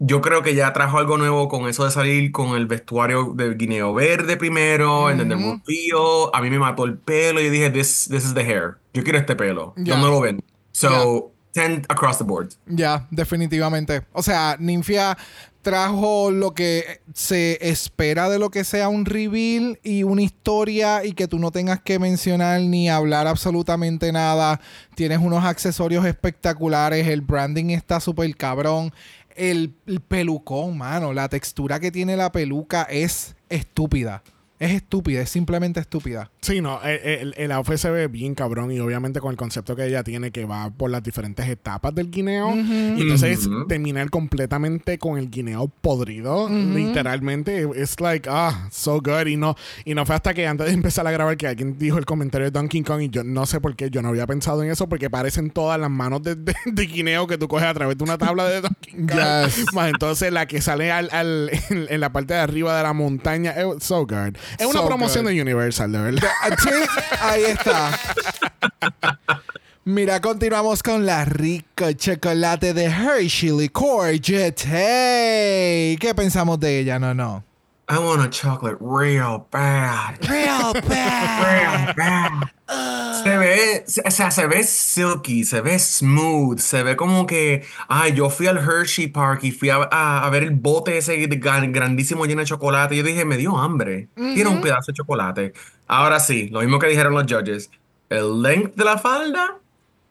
[0.02, 3.58] yo creo que ya trajo algo nuevo con eso de salir con el vestuario del
[3.58, 5.60] guineo verde primero, el del Ujú.
[5.66, 6.30] reveal.
[6.32, 8.78] A mí me mató el pelo y yo dije, this, this is the hair.
[8.94, 9.74] Yo quiero este pelo.
[9.76, 9.94] Ya.
[9.94, 10.42] ¿Dónde lo ven?
[10.72, 12.48] So, 10 across the board.
[12.66, 14.02] Ya, definitivamente.
[14.12, 15.18] O sea, Ninfia
[15.62, 21.12] trajo lo que se espera de lo que sea un reveal y una historia y
[21.12, 24.60] que tú no tengas que mencionar ni hablar absolutamente nada.
[24.94, 28.92] Tienes unos accesorios espectaculares, el branding está súper cabrón.
[29.36, 34.22] El, el pelucón, mano, la textura que tiene la peluca es estúpida.
[34.60, 36.30] Es estúpida, es simplemente estúpida.
[36.42, 39.74] Sí, no, el, el, el outfit se ve bien cabrón y obviamente con el concepto
[39.74, 42.54] que ella tiene que va por las diferentes etapas del guineo.
[42.54, 43.66] Y entonces Ujú.
[43.66, 49.26] terminar completamente con el guineo podrido, literalmente, es like, ah, so good.
[49.26, 51.98] Y no, y no fue hasta que antes de empezar a grabar que alguien dijo
[51.98, 54.62] el comentario de Donkey Kong y yo no sé por qué, yo no había pensado
[54.62, 57.74] en eso porque parecen todas las manos de, de- de guineo que tú coges a
[57.74, 59.10] través de una tabla de Donkey Kong.
[59.46, 59.64] Yes.
[59.72, 62.92] Más entonces la que sale al, al- en, en la parte de arriba de la
[62.92, 64.36] montaña, eh, so good.
[64.58, 65.32] Es una So promoción good.
[65.32, 66.28] de Universal, de verdad.
[66.62, 66.70] Sí,
[67.20, 67.98] ahí está.
[69.84, 74.12] Mira, continuamos con la rico chocolate de Hershey Licor
[74.66, 76.98] Hey, ¿Qué pensamos de ella?
[76.98, 77.44] No, no.
[77.92, 80.24] I want a chocolate real bad.
[80.28, 82.50] Real Real bad.
[83.24, 88.12] Se ve, o sea, se ve silky, se ve smooth, se ve como que, ay,
[88.14, 92.26] yo fui al Hershey Park y fui a, a- a ver el bote ese grandísimo
[92.26, 92.94] lleno de chocolate.
[92.94, 94.08] Y yo dije, me dio hambre.
[94.14, 95.52] Quiero un pedazo de chocolate.
[95.88, 97.70] Ahora sí, lo mismo que dijeron los judges.
[98.08, 99.56] El length de la falda,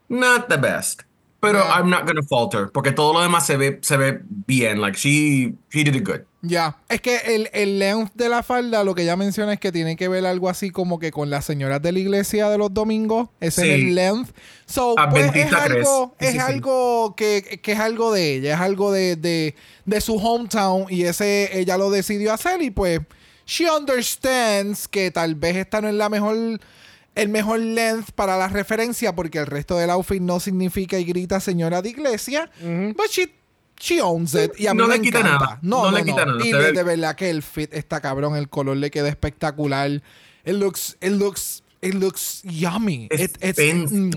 [0.09, 1.03] not the best.
[1.41, 1.79] Pero Yeah.
[1.79, 4.81] I'm not gonna falter, porque todo lo demás se ve, se ve bien.
[4.81, 6.25] Like, she, she did it good.
[6.41, 9.73] Ya, es que el, el length de la falda, lo que ella menciona es que
[9.73, 12.73] tiene que ver algo así como que con las señoras de la iglesia de los
[12.73, 13.27] domingos.
[13.41, 13.67] Ese Sí.
[13.69, 14.29] es el length.
[14.65, 16.43] So, pues es algo, Sí, es sí, sí.
[16.45, 21.03] algo que, que es algo de ella, es algo de, de, de su hometown y
[21.03, 23.01] ese ella lo decidió hacer y pues
[23.45, 26.35] she understands que tal vez esta no es la mejor
[27.15, 31.39] el mejor length para la referencia porque el resto del outfit no significa y grita
[31.41, 32.49] señora de iglesia,
[32.95, 33.27] but she
[33.79, 34.51] She owns it.
[34.59, 35.39] Y a mí No me le quita encanta.
[35.45, 35.59] nada.
[35.61, 36.33] No, No no, le quita no.
[36.35, 36.45] nada.
[36.45, 38.35] Y de verdad que el fit está cabrón.
[38.35, 39.89] El color le queda espectacular.
[40.45, 43.07] It looks, it looks, it looks yummy.
[43.11, 44.11] Es It- it's, mm,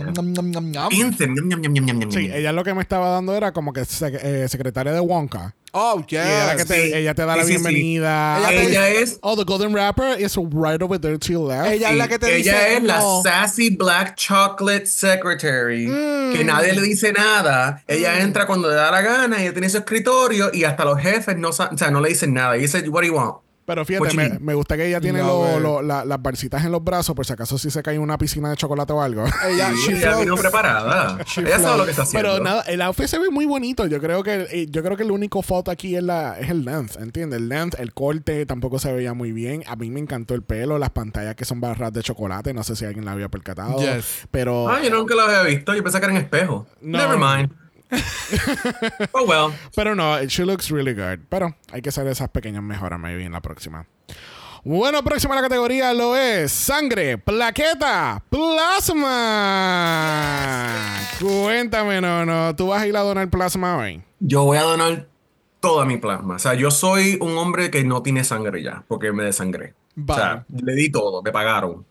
[2.10, 5.54] Sí, ella lo que me estaba dando era como que sec- eh, secretaria de Wonka.
[5.74, 6.66] Oh, Y era que yes.
[6.68, 6.94] te- Sí.
[6.94, 7.62] ella te da la Sí, sí, sí.
[7.62, 8.50] bienvenida.
[8.50, 11.72] Ella Ella es Oh, the golden wrapper is right over there to your left.
[11.72, 12.76] Ella es la que te ella dice.
[12.76, 13.22] es la no.
[13.22, 16.32] sassy black chocolate secretary Mm.
[16.36, 17.82] que nadie le dice nada.
[17.86, 21.38] Ella entra cuando le da la gana, ella tiene su escritorio y hasta los jefes
[21.38, 22.56] no, o sea, no le dicen nada.
[22.58, 23.36] Y dice, what do you want?
[23.64, 25.62] Pero fíjate, you me, gusta que ella tiene lo- it.
[25.62, 28.18] lo- la- las barcitas en los brazos por si acaso si se cae en una
[28.18, 29.24] piscina de chocolate o algo.
[29.48, 31.18] Ella, Sí, ella vino preparada.
[31.36, 32.28] Ella sabe lo que está haciendo.
[32.28, 33.86] Pero nada, el outfit se ve muy bonito.
[33.86, 36.64] Yo creo que eh, yo creo que el único fault aquí es, la, es el
[36.64, 37.38] length, ¿entiendes?
[37.40, 39.62] El length, el corte tampoco se veía muy bien.
[39.68, 42.52] A mí me encantó el pelo, las pantallas que son barras de chocolate.
[42.52, 43.78] No sé si alguien la había percatado.
[43.78, 44.26] Yes.
[44.30, 45.72] Pero Ah, yo nunca lo había visto.
[45.74, 46.66] Yo pensé que era en espejo.
[46.80, 46.98] No.
[46.98, 47.52] Never mind.
[49.12, 49.53] oh, well.
[49.74, 51.20] Pero no, she looks really good.
[51.28, 53.86] Pero hay que hacer esas pequeñas mejoras, maybe, en la próxima.
[54.64, 59.09] Bueno, próxima a la categoría lo es sangre, plaqueta, plasma.
[61.20, 62.55] Cuéntame, no, no.
[62.55, 64.03] ¿Tú vas a ir a donar plasma hoy?
[64.20, 65.09] Yo voy a donar
[65.59, 66.36] toda mi plasma.
[66.36, 69.74] O sea, yo soy un hombre que no tiene sangre ya, porque me desangré.
[70.09, 71.84] O sea, le di todo, me pagaron.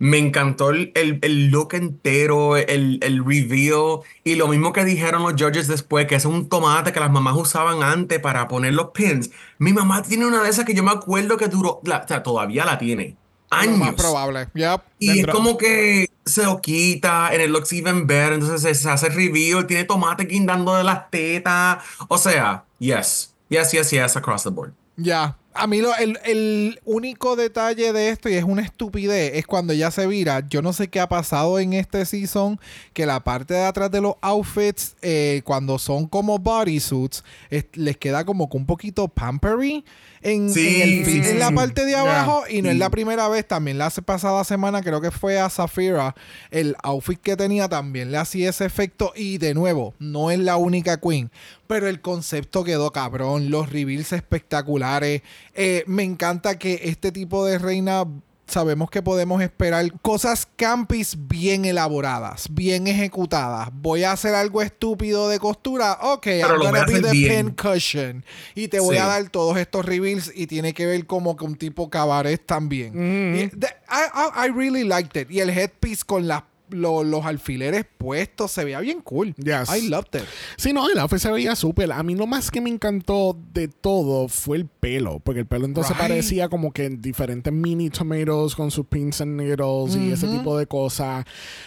[0.00, 4.00] Me encantó el, el- el look entero, el, el reveal.
[4.24, 7.36] Y lo mismo que dijeron los judges después, que es un tomate que las mamás
[7.36, 9.30] usaban antes para poner los pins.
[9.58, 12.22] Mi mamá tiene una de esas que yo me acuerdo que duró, la- o sea,
[12.22, 13.16] todavía la tiene.
[13.52, 13.78] Lo Años.
[13.78, 14.48] más probable.
[14.54, 14.80] Yep.
[14.98, 18.32] Y Dentro- es como que se lo quita, and it looks even better.
[18.32, 21.82] Entonces se, hace el reveal, tiene tomate guindando de las tetas.
[22.08, 24.72] O sea, yes, yes, yes, yes, across the board.
[24.96, 25.36] Ya.
[25.52, 29.72] A mí lo, el, el único detalle de esto, y es una estupidez, es cuando
[29.72, 30.46] ella se vira.
[30.48, 32.60] Yo no sé qué ha pasado en este season,
[32.92, 37.96] que la parte de atrás de los outfits, eh, cuando son como bodysuits, es- les
[37.96, 39.84] queda como que un poquito pampery
[40.22, 42.44] en, Sí, en el sí, en la parte de abajo.
[42.48, 45.48] Y no es la primera vez, también la hace pasada semana, creo que fue a
[45.48, 46.14] Zafira,
[46.50, 49.12] el outfit que tenía también le hacía ese efecto.
[49.16, 51.30] Y de nuevo, no es la única queen,
[51.66, 55.22] pero el concepto quedó cabrón, los reveals espectaculares.
[55.54, 58.04] Eh, me encanta que este tipo de reina
[58.50, 63.68] sabemos que podemos esperar cosas campis bien elaboradas, bien ejecutadas.
[63.72, 65.98] Voy a hacer algo estúpido de costura.
[66.02, 67.46] Ok, Pero I'm gonna be the bien.
[67.46, 68.24] pin cushion.
[68.54, 69.02] Y te voy Sí.
[69.02, 72.92] a dar todos estos reveals y tiene que ver como que un tipo cabaret también.
[73.36, 75.30] Y the- I, I- I really liked it.
[75.30, 79.34] Y el headpiece con las lo- los alfileres puestos se veía bien cool.
[79.36, 79.68] Yes.
[79.76, 80.22] I loved it.
[80.56, 81.92] Sí, no, el outfit se veía súper.
[81.92, 85.66] A mí lo más que me encantó de todo fue el pelo, porque el pelo
[85.66, 86.08] entonces Right.
[86.08, 90.66] parecía como que diferentes mini tomatoes con sus pins and needles y ese tipo de
[90.66, 91.24] cosas.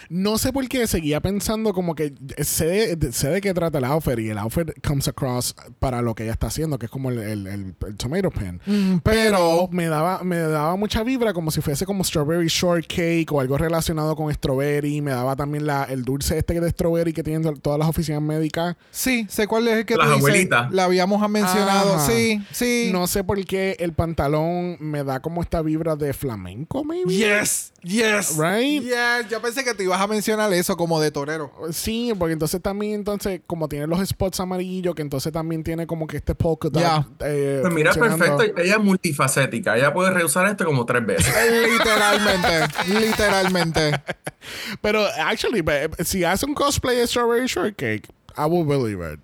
[0.08, 3.84] No sé por qué seguía pensando como que sé, de- sé de qué trata el
[3.84, 7.10] outfit y el outfit comes across para lo que ella está haciendo, que es como
[7.10, 8.60] el, el- el- el tomato pin.
[9.02, 13.58] pero me daba, me daba mucha vibra como si fuese como strawberry shortcake o algo
[13.58, 14.93] relacionado con strawberry.
[15.00, 18.22] Me daba también la, el dulce este de strawberry que tienen to- todas las oficinas
[18.22, 18.76] médicas.
[18.90, 20.28] Sí, sé cuál es el que Las tú dices.
[20.28, 20.72] abuelitas.
[20.72, 21.94] La habíamos mencionado.
[21.96, 22.06] Ajá.
[22.06, 22.90] Sí, sí.
[22.92, 27.12] No sé por qué el pantalón me da como esta vibra de flamenco, maybe.
[27.14, 28.36] Yes, yes.
[28.36, 28.82] Right?
[28.82, 31.52] Yes, yo pensé que te ibas a mencionar eso como de torero.
[31.72, 36.06] Sí, porque entonces también, entonces, como tiene los spots amarillos, que entonces también tiene como
[36.06, 36.82] que este polka dot.
[36.82, 37.06] Ya.
[37.20, 38.42] eh, Pues mira, perfecto.
[38.60, 39.76] Ella es multifacética.
[39.76, 41.34] Ella puede reusar esto como tres veces.
[41.72, 44.02] literalmente, literalmente.
[44.82, 45.62] Pero, actually,
[46.04, 49.20] si hace un cosplay de Strawberry Shortcake, I will believe it.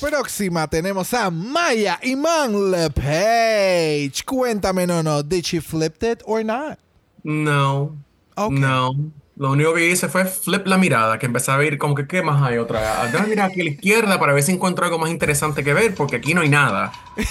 [0.00, 4.24] Próxima tenemos a Maya Iman LePage.
[4.24, 6.78] Cuéntame, no, no, did she flip it or not?
[7.22, 7.96] No.
[8.36, 8.52] Ok.
[8.52, 8.92] No.
[9.36, 12.22] Lo único que hice fue flip la mirada, que empecé a ver como que qué
[12.22, 13.02] más hay otra.
[13.02, 13.12] vez?
[13.12, 15.94] Déjame mirar aquí a la izquierda para ver si encuentro algo más interesante que ver,
[15.94, 16.92] porque aquí no hay nada.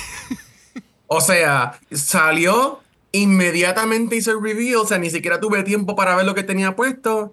[1.09, 2.81] O sea, salió,
[3.13, 6.75] inmediatamente hizo el reveal, o sea, ni siquiera tuve tiempo para ver lo que tenía
[6.75, 7.31] puesto.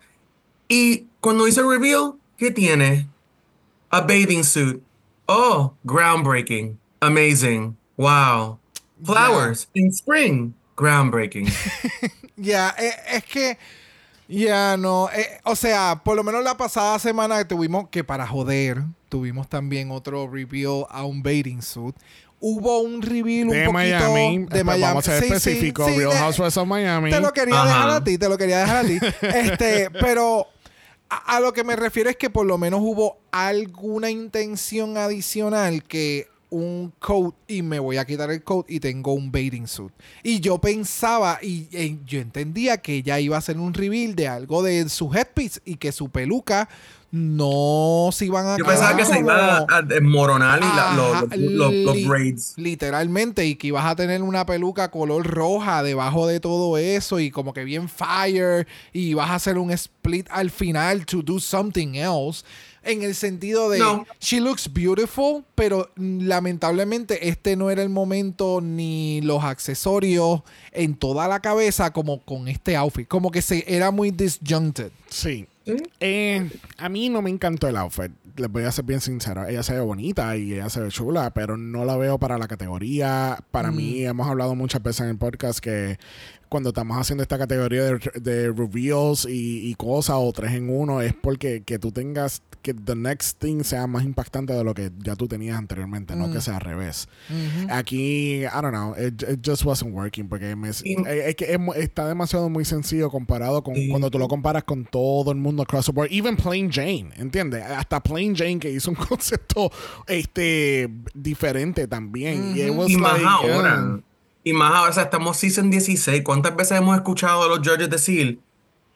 [0.68, 3.08] Y cuando hizo el reveal, ¿qué tiene?
[3.90, 4.80] A bathing suit.
[5.26, 6.78] Oh, groundbreaking.
[7.00, 7.76] Amazing.
[7.96, 8.58] Wow.
[9.04, 10.54] Flowers in spring.
[10.76, 11.52] Groundbreaking.
[12.36, 13.58] Ya, eh, es que.
[14.26, 15.10] Ya, no.
[15.14, 19.48] eh, o sea, por lo menos la pasada semana que tuvimos que para joder, tuvimos
[19.48, 21.94] también otro review a un bathing suit.
[22.40, 24.38] Hubo un reveal De un poquito Miami.
[24.38, 24.82] de Pues Miami.
[24.82, 25.86] Vamos a ser Sí, sí, específico.
[25.86, 27.10] sí, Real de- Housewives of Miami.
[27.10, 27.66] Te lo quería Ajá.
[27.66, 28.98] dejar a ti, te lo quería dejar a ti.
[29.22, 30.46] Este, pero
[31.10, 35.82] a, a lo que me refiero es que por lo menos hubo alguna intención adicional
[35.84, 39.92] que un coat y me voy a quitar el coat y tengo un bathing suit.
[40.22, 41.68] Y yo pensaba y,
[42.06, 45.76] yo entendía que ella iba a hacer un reveal de algo de su headpiece y
[45.76, 46.68] que su peluca
[47.10, 50.60] no se iban a Yo pensaba que se como- iba a desmoronar
[50.96, 52.54] los- los li- braids.
[52.56, 57.30] Literalmente, y que ibas a tener una peluca color roja debajo de todo eso y
[57.30, 61.94] como que bien fire y ibas a hacer un split al final to do something
[61.94, 62.44] else.
[62.84, 64.06] En el sentido de, No.
[64.20, 70.94] she looks beautiful, pero mm, lamentablemente este no era el momento ni los accesorios en
[70.94, 73.08] toda la cabeza como con este outfit.
[73.08, 74.90] Como que se era muy disjuncted.
[75.08, 75.46] Sí.
[76.00, 78.10] Eh, a mí no me encantó el outfit.
[78.36, 79.46] Les voy a ser bien sincero.
[79.46, 82.48] Ella se ve bonita y ella se ve chula, pero no la veo para la
[82.48, 83.38] categoría.
[83.50, 85.98] Para mí, hemos hablado muchas veces en el podcast que
[86.54, 91.00] cuando estamos haciendo esta categoría de, de reveals y, y cosas o tres en uno
[91.02, 94.92] es porque que tú tengas que the next thing sea más impactante de lo que
[95.04, 97.08] ya tú tenías anteriormente, no que sea al revés.
[97.70, 101.52] Aquí, I don't know, it, it just wasn't working porque me- Y- eh, es que
[101.52, 103.88] es está demasiado muy sencillo comparado con Sí.
[103.88, 107.64] cuando tú lo comparas con todo el mundo across the board, even Plain Jane, ¿entiendes?
[107.64, 109.70] Hasta Plain Jane que hizo un concepto
[110.06, 112.56] este diferente también.
[112.56, 113.84] Y, it was Y más like, ahora.
[113.96, 114.02] uh,
[114.44, 116.22] Y más ahora, o sea, estamos season 16.
[116.22, 118.38] ¿Cuántas veces hemos escuchado a los judges decir,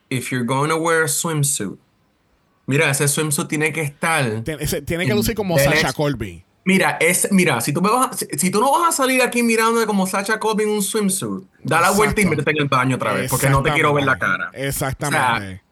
[0.09, 1.79] if you're going to wear a swimsuit,
[2.67, 4.41] mira, ese swimsuit tiene que estar.
[4.43, 6.43] tiene, ese- tiene que lucir como Sasha Colby.
[6.65, 9.23] Mira, es, mira, si tú, me vas a- si, si tú no vas a salir
[9.23, 12.67] aquí mirando como Sacha Colby en un swimsuit, da la vuelta y métete en el
[12.67, 14.51] baño otra vez, porque no te quiero ver la cara.
[14.53, 15.63] Exactamente.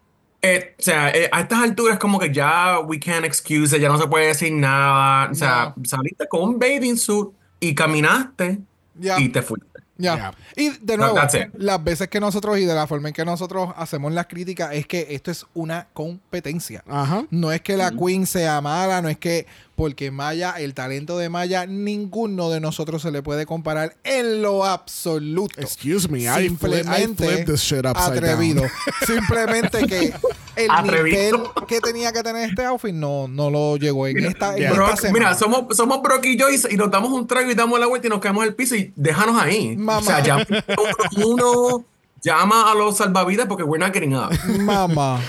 [0.41, 3.89] Eh, o sea, eh, a estas alturas como que ya we can't excuse it, ya
[3.89, 5.29] no se puede decir nada.
[5.31, 8.59] O sea, saliste con un bathing suit y caminaste
[8.99, 9.67] Y te fuiste.
[9.99, 10.15] Ya.
[10.15, 10.33] Yeah.
[10.55, 11.17] Y de nuevo,
[11.57, 14.85] las veces que nosotros y de la forma en que nosotros hacemos las críticas es
[14.85, 16.83] que esto es una competencia.
[16.87, 17.25] Ajá.
[17.31, 21.29] No es que la Queen sea mala, no es que porque Maya, el talento de
[21.29, 25.59] Maya, ninguno de nosotros se le puede comparar en lo absoluto.
[25.59, 28.61] Excuse me, I flip- I Simplemente this shit upside atrevido.
[28.61, 28.71] down.
[29.07, 30.13] Simplemente que
[30.57, 31.37] el Atrevido.
[31.37, 34.69] nivel que tenía que tener este outfit no, no lo llegó en esta, en Yeah.
[34.71, 35.13] esta Brock, semana.
[35.19, 38.07] mira, somos, somos Brock y Joyce y nos damos un trago y damos la vuelta
[38.07, 39.75] y nos quedamos en el piso y déjanos ahí.
[39.77, 39.99] Mamá.
[39.99, 40.45] O sea, llama
[41.25, 41.85] uno,
[42.21, 44.31] llama a los salvavidas porque we're not getting up.
[44.59, 45.19] Mamá.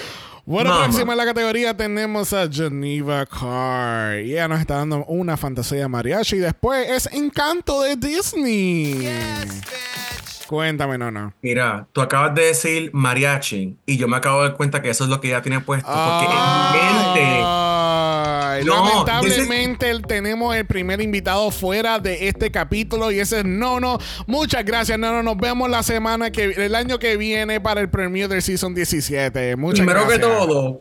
[0.47, 0.85] Bueno, Mama.
[0.87, 4.21] próxima en la categoría tenemos a Geneva Carr.
[4.21, 6.37] Y ella nos está dando una fantasía mariachi.
[6.37, 9.07] Y después es Encanto de Disney.
[10.49, 11.35] Cuéntame, no, no.
[11.43, 15.05] Mira, tú acabas de decir mariachi y yo me acabo de dar cuenta que eso
[15.05, 15.87] es lo que ella tiene puesto.
[15.87, 17.43] Porque en mi mente.
[17.45, 23.99] Ay, No, lamentablemente tenemos el primer invitado fuera de este capítulo y ese es Nono.
[24.27, 25.23] Muchas gracias, Nono.
[25.23, 29.55] Nos vemos la semana que el año que viene para el premio del Season 17.
[29.57, 30.39] Muchas Primero que gracias.
[30.39, 30.81] todo,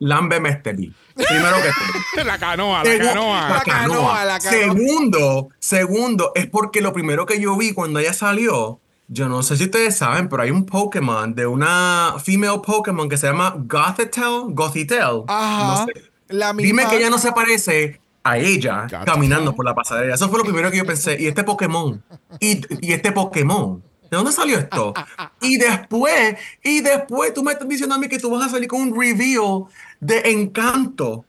[0.00, 0.74] lámbeme este.
[0.74, 1.70] Primero que
[2.16, 2.24] todo.
[2.24, 3.48] la canoa, la canoa.
[3.48, 4.24] la canoa.
[4.24, 4.60] la canoa.
[4.60, 9.56] Segundo, segundo, es porque lo primero que yo vi cuando ella salió, yo no sé
[9.56, 14.44] si ustedes saben, pero hay un Pokémon de una female Pokémon que se llama Gothitelle,
[14.48, 15.24] Gothitelle.
[15.28, 15.66] Ajá.
[15.66, 16.10] No sé.
[16.28, 20.14] La Dime que ella no se parece a ella caminando por la pasarela.
[20.14, 21.20] Eso fue lo primero que yo pensé.
[21.20, 22.02] Y este Pokémon.
[22.40, 23.82] Y, y este Pokémon.
[24.10, 24.94] ¿De dónde salió esto?
[25.40, 28.68] Y después, y después tú me estás diciendo a mí que tú vas a salir
[28.68, 29.68] con un review
[30.00, 31.24] de encanto.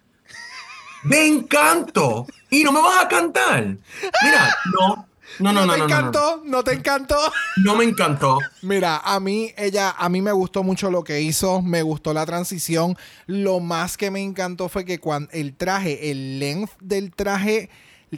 [1.04, 2.26] De encanto.
[2.50, 3.76] Y no me vas a cantar.
[4.24, 5.08] Mira, no.
[5.40, 5.96] No, no, no, te no, no, no.
[5.96, 6.42] encantó?
[6.46, 7.18] ¿No te encantó?
[7.64, 8.40] No me encantó.
[8.62, 12.26] Mira, a mí, ella, a mí me gustó mucho lo que hizo, me gustó la
[12.26, 12.98] transición.
[13.28, 17.70] Lo más que me encantó fue que cuando el traje, el length del traje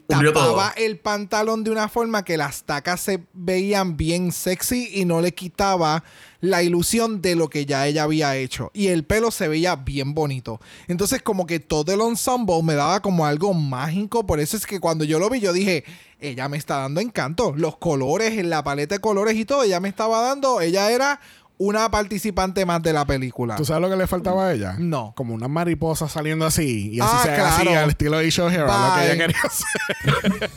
[0.06, 5.22] tapaba el pantalón de una forma que las tacas se veían bien sexy y no
[5.22, 6.04] le quitaba
[6.42, 8.70] la ilusión de lo que ya ella había hecho.
[8.74, 10.60] Y el pelo se veía bien bonito.
[10.88, 14.26] Entonces como que todo el ensemble me daba como algo mágico.
[14.26, 15.84] Por eso es que cuando yo lo vi yo dije,
[16.20, 17.54] ella me está dando encanto.
[17.56, 21.20] Los colores, en la paleta de colores y todo, ella me estaba dando, ella era
[21.60, 23.56] una participante más de la película.
[23.56, 24.76] ¿Tú sabes lo que le faltaba a ella?
[24.78, 25.14] No.
[25.18, 26.92] Como una mariposa saliendo así.
[26.92, 27.46] Y así Ah, se claro.
[27.56, 28.68] hacía al estilo de Show Hero.
[28.68, 29.06] Lo que Bye.
[29.06, 30.50] ella quería hacer.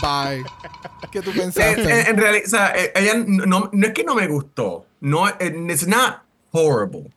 [0.00, 0.44] Bye.
[1.10, 1.82] ¿Qué tú pensaste?
[1.82, 4.86] eh, en realidad, o sea, eh, ella no, no es que no me gustó.
[5.00, 5.34] No, eh,
[5.68, 6.22] it's not
[6.52, 7.10] horrible.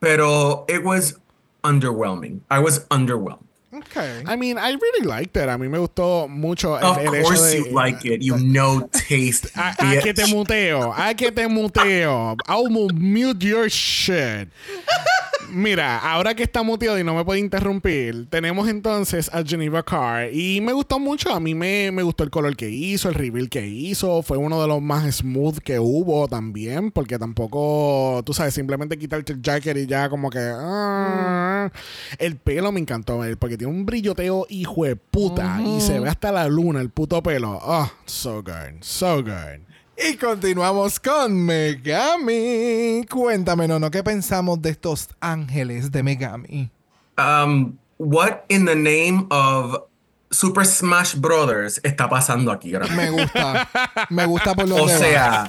[0.00, 1.18] Pero it was
[1.64, 2.42] underwhelming.
[2.50, 3.47] I was underwhelmed.
[3.78, 4.22] Okay.
[4.26, 5.48] I mean, I really liked it.
[5.48, 7.58] A mí me gustó mucho el, Of el hecho course de...
[7.58, 8.22] you like it.
[8.22, 9.46] You know taste.
[9.56, 10.34] A, a que te bitch.
[10.34, 12.36] muteo, a que te muteo.
[12.48, 14.48] I'll mute your shit.
[15.50, 20.32] Mira, ahora que está muteado y no me puede interrumpir, tenemos entonces a Geneva Carr
[20.32, 21.32] y me gustó mucho.
[21.32, 24.22] A mí me, me gustó el color que hizo, el reveal que hizo.
[24.22, 29.32] Fue uno de los más smooth que hubo también, porque tampoco, tú sabes, simplemente quitarte
[29.32, 30.40] el jacket y ya como que.
[30.40, 31.70] ah.
[32.18, 36.08] El pelo me encantó, eh, porque tiene un brilloteo hijo de puta y se ve
[36.08, 37.58] hasta la luna el puto pelo.
[37.62, 39.67] Oh, so good, so good.
[40.00, 43.04] Y continuamos con Megami.
[43.10, 46.70] Cuéntame, Nono, ¿qué pensamos de estos ángeles de Megami?
[47.18, 49.82] Um, what in the name of
[50.30, 52.86] Super Smash Brothers está pasando aquí ahora?
[52.94, 53.68] Me gusta.
[54.10, 54.98] Me gusta por lo O que va.
[54.98, 55.48] sea,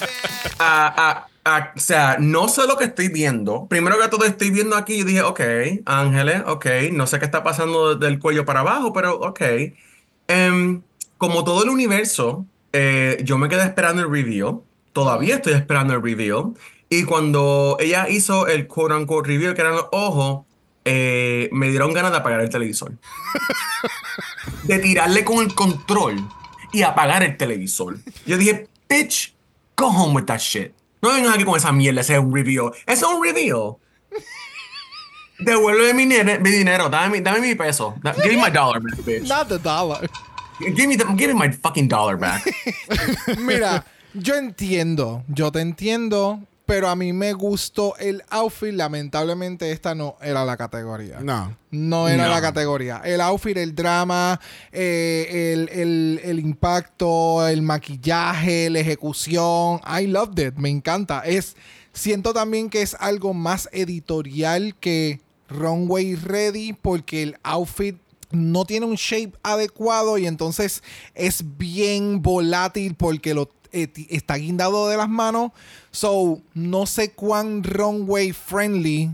[0.57, 3.67] a- a- a- o sea, no sé lo que estoy viendo.
[3.67, 5.41] Primero que todo estoy viendo aquí y dije, ok,
[5.85, 9.41] Ángeles, ok, no sé qué está pasando del cuello para abajo, pero ok.
[10.27, 10.81] Em,
[11.19, 14.63] como todo el universo, eh, yo me quedé esperando el review.
[14.93, 16.55] Todavía estoy esperando el review.
[16.89, 20.45] Y cuando ella hizo el quote unquote review, que eran los ojos,
[20.85, 22.93] eh, me dieron ganas de apagar el televisor.
[24.63, 26.15] de tirarle con el control
[26.71, 27.97] y apagar el televisor.
[28.25, 29.33] Yo dije, bitch,
[29.77, 30.71] go home with that shit.
[31.01, 32.71] No vengas aquí con esa mierda, ese es un review.
[32.85, 33.79] Es un review.
[35.39, 37.95] Devuelve mi, mi dinero, dame, mi- dame mi peso.
[38.01, 39.27] Da- Give me my dollar bitch.
[39.27, 40.09] Not the dollar.
[40.59, 42.43] Give me, the, give me my fucking dollar back.
[43.39, 48.73] Mira, yo entiendo, yo te entiendo, pero a mí me gustó el outfit.
[48.73, 51.19] Lamentablemente, esta no era la categoría.
[51.21, 51.55] No.
[51.71, 52.29] No era No.
[52.31, 53.01] la categoría.
[53.03, 54.39] El outfit, el drama,
[54.71, 59.79] eh, el, el- el impacto, el maquillaje, la ejecución.
[59.87, 60.55] I loved it.
[60.57, 61.21] Me encanta.
[61.25, 61.55] Es,
[61.93, 67.95] siento también que es algo más editorial que Runway Ready porque el outfit
[68.31, 70.83] no tiene un shape adecuado y entonces
[71.15, 75.51] es bien volátil porque lo eh, está guindado de las manos.
[75.91, 79.11] So, no sé cuán runway friendly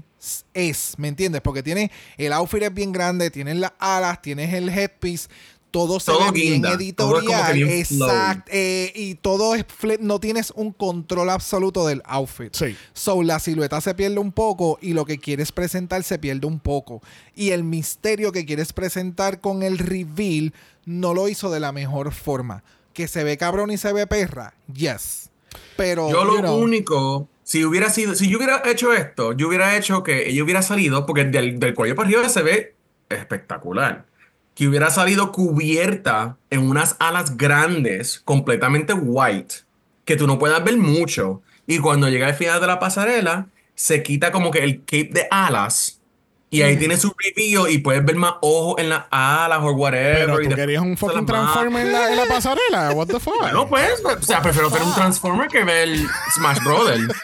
[0.54, 1.42] es, ¿me entiendes?
[1.42, 5.30] Porque tiene el outfit es bien grande, tienes las alas, tienes el headpiece,
[5.76, 6.78] todo se Todo ve bien guinda, todo
[7.20, 11.30] es como que editorial, bien exacto, eh, y todo es flip, no tienes un control
[11.30, 12.54] absoluto del outfit.
[12.54, 12.78] Sí.
[12.94, 16.62] So, la silueta se pierde un poco y lo que quieres presentar se pierde un
[16.62, 17.02] poco.
[17.36, 20.54] Y el misterio que quieres presentar con el reveal
[20.86, 22.64] no lo hizo de la mejor forma.
[22.94, 25.30] Que se ve cabrón y se ve perra, yes.
[25.76, 29.50] Pero Yo you lo know, único, si hubiera sido, si yo hubiera hecho esto, yo
[29.50, 32.76] hubiera hecho que ella hubiera salido, porque del, del cuello para arriba se ve
[33.10, 34.06] espectacular.
[34.56, 39.56] Que hubiera salido cubierta en unas alas grandes, completamente white,
[40.06, 41.42] que tú no puedas ver mucho.
[41.68, 45.28] Y cuando llega al final de la pasarela, se quita como que el cape de
[45.30, 46.00] alas
[46.52, 50.26] Y ahí tiene su review y puedes ver más ojos en las alas o whatever.
[50.26, 51.26] Pero tú querías un fucking.
[51.26, 52.92] Transformer en la, en la pasarela.
[52.92, 53.38] What the fuck?
[53.42, 55.90] Bueno, pues, o sea, prefiero ver un Transformer que ver
[56.36, 57.14] Smash Brothers.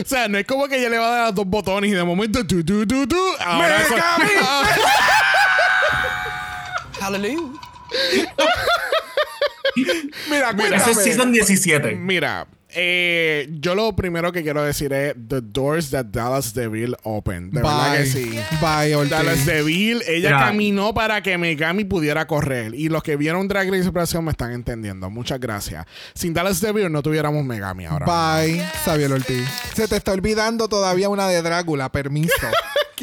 [0.00, 2.02] O sea, no es como que ella le va a dar dos botones y de
[2.02, 3.18] momento tú, tú, tú, tú.
[3.44, 3.94] Ahora eso-
[7.02, 7.38] Hallelujah.
[10.30, 10.92] Mira, Ese cuéntame.
[10.92, 11.94] es Season 17.
[11.96, 17.52] Mira, eh, yo lo primero que quiero decir es The Doors that Dallas DeVille opened.
[17.52, 18.06] De verdad que Bye.
[18.10, 18.38] sí.
[18.60, 19.10] Bye, Ortiz.
[19.10, 20.40] Dallas DeVille, ella Mira.
[20.46, 22.74] caminó para que Megami pudiera correr.
[22.74, 25.08] Y los que vieron Drag Race Operación me están entendiendo.
[25.10, 25.86] Muchas gracias.
[26.14, 28.06] Sin Dallas DeVille no tuviéramos Megami ahora.
[28.06, 29.48] Bye, Xavier Ortiz.
[29.74, 32.34] Se te está olvidando todavía una de Drácula, permiso.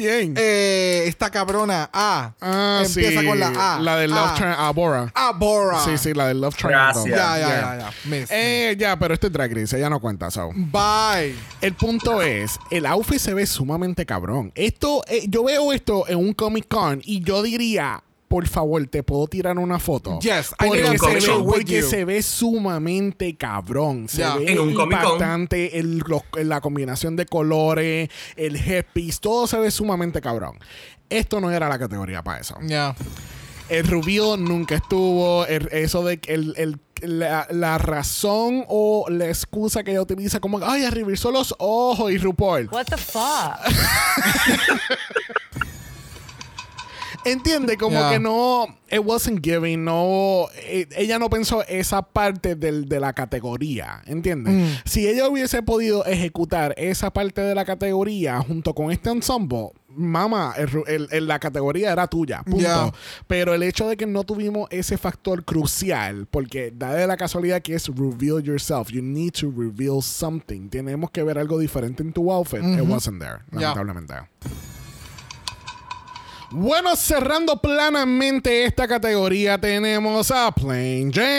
[0.00, 0.34] ¿Quién?
[0.38, 2.32] Eh, esta cabrona A.
[2.40, 3.26] ah, empieza sí.
[3.26, 3.80] con la A.
[3.80, 4.34] La del Love.
[4.34, 4.56] Triangle.
[4.58, 5.12] Abora.
[5.14, 5.80] Abora.
[5.84, 7.02] Sí, sí, la del Love Triangle.
[7.02, 7.18] Gracias.
[7.18, 8.08] Ya, ya, ya, ya.
[8.08, 8.30] Miss.
[8.30, 10.52] Eh, ya, pero este es Drag Race, ella no cuenta, so.
[10.54, 11.36] Bye.
[11.60, 14.52] El punto es, el outfit se ve sumamente cabrón.
[14.54, 19.02] Esto, eh, yo veo esto en un Comic Con y yo diría, por favor, te
[19.02, 20.20] puedo tirar una foto.
[20.20, 24.08] Yes, I porque, se, ve, porque se ve sumamente cabrón.
[24.08, 24.36] Se Ya.
[24.36, 25.06] ve En un Comic Con.
[25.14, 30.60] impactante, el- los- la combinación de colores, el headpiece, todo se ve sumamente cabrón.
[31.08, 32.54] Esto no era la categoría para eso.
[32.62, 32.94] Ya.
[33.68, 35.44] El rubio nunca estuvo.
[35.46, 40.38] el- eso de que el, el- la, la razón o la excusa que ella utiliza
[40.38, 42.68] como ay, revirsó los ojos y RuPaul.
[42.70, 43.56] What the fuck?
[47.24, 48.10] Entiende, como Yeah.
[48.12, 53.12] que no, it wasn't giving, no, eh, ella no pensó esa parte del- de la
[53.12, 54.54] categoría, ¿entiendes?
[54.54, 54.88] Mm.
[54.88, 60.54] Si ella hubiese podido ejecutar esa parte de la categoría junto con este ensemble, mamá,
[61.10, 62.58] la categoría era tuya, punto.
[62.60, 62.92] Yeah.
[63.26, 67.60] Pero el hecho de que no tuvimos ese factor crucial, porque da de la casualidad
[67.60, 72.12] que es reveal yourself, you need to reveal something, tenemos que ver algo diferente en
[72.14, 73.74] tu outfit, it wasn't there, Yeah.
[76.52, 81.30] Bueno, cerrando planamente esta categoría, tenemos a Plain Jane.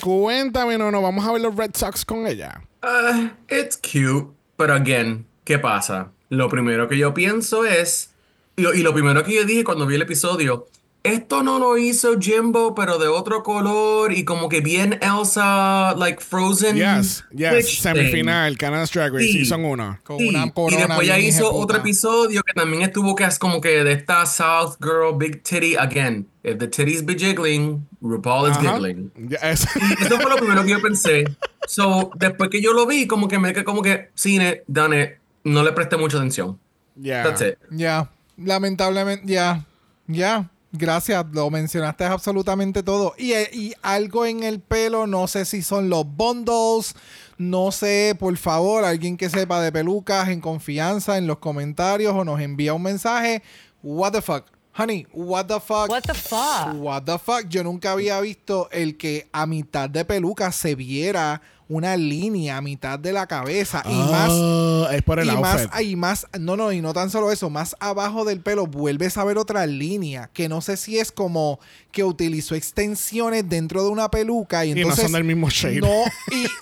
[0.00, 2.62] Cuéntame, no, no, vamos a ver los Red Sox con ella.
[2.82, 6.12] Uh, it's cute, pero again, ¿qué pasa?
[6.30, 8.10] Lo primero que yo pienso es,
[8.56, 10.66] y lo primero que yo dije cuando vi el episodio,
[11.04, 16.22] esto no lo hizo Jimbo, pero de otro color y como que bien Elsa, like
[16.22, 16.76] Frozen.
[16.76, 19.32] Yes, yes, semifinal, Canada's Drag Race, Sí.
[19.38, 20.00] Season 1.
[20.04, 21.56] Con Sí, una y después ya hizo hijeputa.
[21.64, 25.76] otro episodio que también estuvo que es como que de esta South Girl Big Titty
[25.76, 26.28] again.
[26.44, 28.74] If the titties be jiggling, RuPaul is Ajá.
[28.74, 29.12] giggling.
[29.28, 29.66] Ya, es-
[30.00, 31.24] Eso fue lo primero que yo pensé.
[31.66, 35.10] So, después que yo lo vi, como que me quedé como que cine, done it,
[35.44, 36.58] no le presté mucha atención.
[36.96, 37.22] ya.
[37.22, 37.54] That's it.
[37.70, 38.10] Ya.
[38.36, 39.64] Lamentablemente, ya.
[40.06, 40.50] Ya.
[40.74, 43.14] Gracias, lo mencionaste absolutamente todo.
[43.18, 46.94] Y, eh, y algo en el pelo, no sé si son los bundles,
[47.36, 52.24] no sé, por favor, alguien que sepa de pelucas en confianza en los comentarios o
[52.24, 53.42] nos envía un mensaje.
[53.82, 54.46] What the fuck?
[54.74, 55.90] Honey, what the fuck?
[55.90, 56.74] What the fuck?
[56.76, 57.46] What the fuck?
[57.50, 61.42] Yo nunca había visto el que a mitad de peluca se viera
[61.72, 65.68] una línea a mitad de la cabeza y más Ah, es por el y más,
[65.82, 69.24] y más, no, no, y no tan solo eso, más abajo del pelo vuelves a
[69.24, 71.58] ver otra línea que no sé si es como
[71.90, 75.80] que utilizó extensiones dentro de una peluca y Y no entonces son del mismo shade.
[75.80, 76.02] No,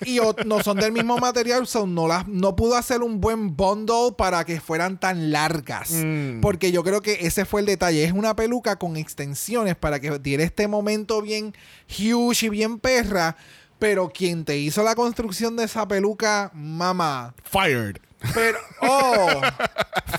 [0.05, 3.21] y, y o- no son del mismo material, so no, las, no pudo hacer un
[3.21, 5.91] buen bundle para que fueran tan largas.
[5.91, 6.41] Mm.
[6.41, 8.03] Porque yo creo que ese fue el detalle.
[8.03, 11.53] Es una peluca con extensiones para que diera este momento bien
[11.89, 13.37] huge y bien perra.
[13.81, 17.33] Pero quien te hizo la construcción de esa peluca, mamá.
[17.43, 17.95] Fired.
[18.31, 19.41] Pero, oh,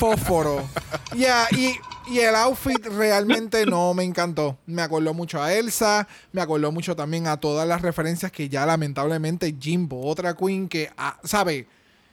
[0.01, 0.69] fósforo.
[1.17, 1.77] Ya, y,
[2.11, 4.59] y el outfit realmente no me encantó.
[4.67, 8.67] Me acordó mucho a Elsa, me acordó mucho también a todas las referencias que ya
[8.67, 11.69] lamentablemente Jimbo, otra queen que, ah, ¿sabe?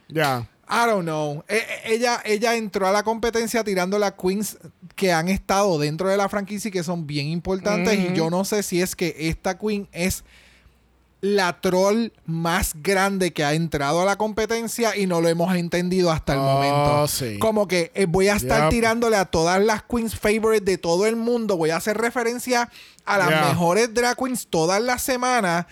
[0.08, 0.48] Ya.
[0.70, 1.44] I don't know.
[1.48, 4.60] E- e- ella, ella entró a la competencia tirando las queens
[4.96, 7.98] que han estado dentro de la franquicia y que son bien importantes.
[7.98, 10.24] Y yo no sé si es que esta queen es
[11.22, 16.12] la troll más grande que ha entrado a la competencia y no lo hemos entendido
[16.12, 17.08] hasta el Oh, momento.
[17.10, 17.38] sí.
[17.40, 18.70] Como que eh, voy a estar Yep.
[18.70, 21.58] tirándole a todas las queens favorite de todo el mundo.
[21.58, 22.70] Voy a hacer referencia
[23.06, 23.46] a las Yeah.
[23.50, 25.66] mejores drag queens todas las semanas.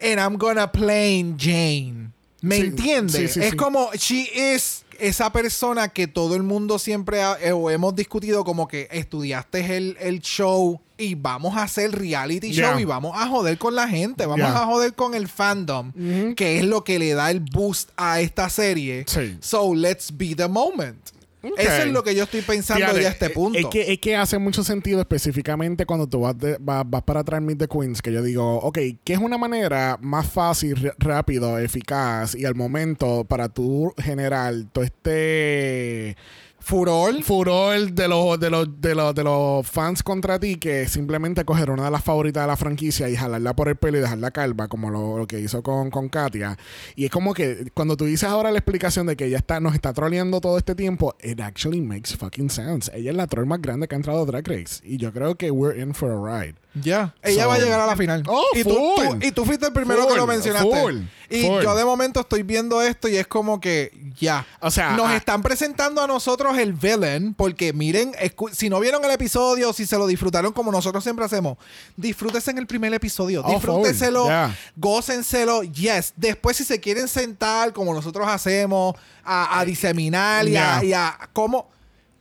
[0.00, 2.10] And I'm gonna play Jane.
[2.40, 3.32] ¿Me Sí, entiendes?
[3.34, 7.70] sí, es como, she is esa persona que todo el mundo siempre ha, eh, o
[7.70, 12.70] hemos discutido como que estudiaste el, el show y vamos a hacer reality Yeah.
[12.72, 14.62] show y vamos a joder con la gente, vamos Yeah.
[14.62, 15.92] a joder con el fandom,
[16.36, 19.04] que es lo que le da el boost a esta serie.
[19.08, 19.36] Sí.
[19.40, 20.98] So let's be the moment.
[21.42, 23.58] Eso es lo que yo estoy pensando Fíjate, ya a este punto.
[23.58, 27.22] Es que, es que hace mucho sentido específicamente cuando tú vas, de- vas, vas para
[27.40, 32.34] Meet the Queens, que yo digo, ok, ¿qué es una manera más fácil, rápido, eficaz
[32.34, 36.16] y al momento para tú generar todo este
[36.62, 37.22] Furor.
[37.22, 41.70] furor de los, de los, de los, de los fans contra ti que simplemente coger
[41.70, 44.68] una de las favoritas de la franquicia y jalarla por el pelo y dejarla calva,
[44.68, 46.56] como lo, que hizo con, con Katia.
[46.94, 49.74] Y es como que cuando tú dices ahora la explicación de que ella está, nos
[49.74, 52.90] está troleando todo este tiempo, it actually makes fucking sense.
[52.94, 54.80] Ella es la troll más grande que ha entrado a Drag Race.
[54.84, 56.61] Y yo creo que we're in for a ride.
[56.74, 57.14] Ya.
[57.22, 58.22] Ella So- va a llegar a la final.
[58.26, 59.06] Oh, y, tú, full.
[59.18, 60.80] tú- y tú fuiste el primero Full, que lo mencionaste.
[60.80, 61.62] full, y full.
[61.62, 64.46] yo de momento estoy viendo esto y es como que ya.
[64.60, 68.12] O sea, nos ah- están presentando a nosotros el villain porque miren,
[68.52, 71.58] si no vieron el episodio, si se lo disfrutaron como nosotros siempre hacemos,
[71.96, 73.42] disfrútense en el primer episodio.
[73.44, 74.56] Oh, disfrútenselo, yeah.
[74.76, 76.12] gócenselo, yes.
[76.16, 78.94] Después si se quieren sentar como nosotros hacemos
[79.24, 80.84] a, a diseminar y, a, Yeah.
[80.84, 81.68] y a cómo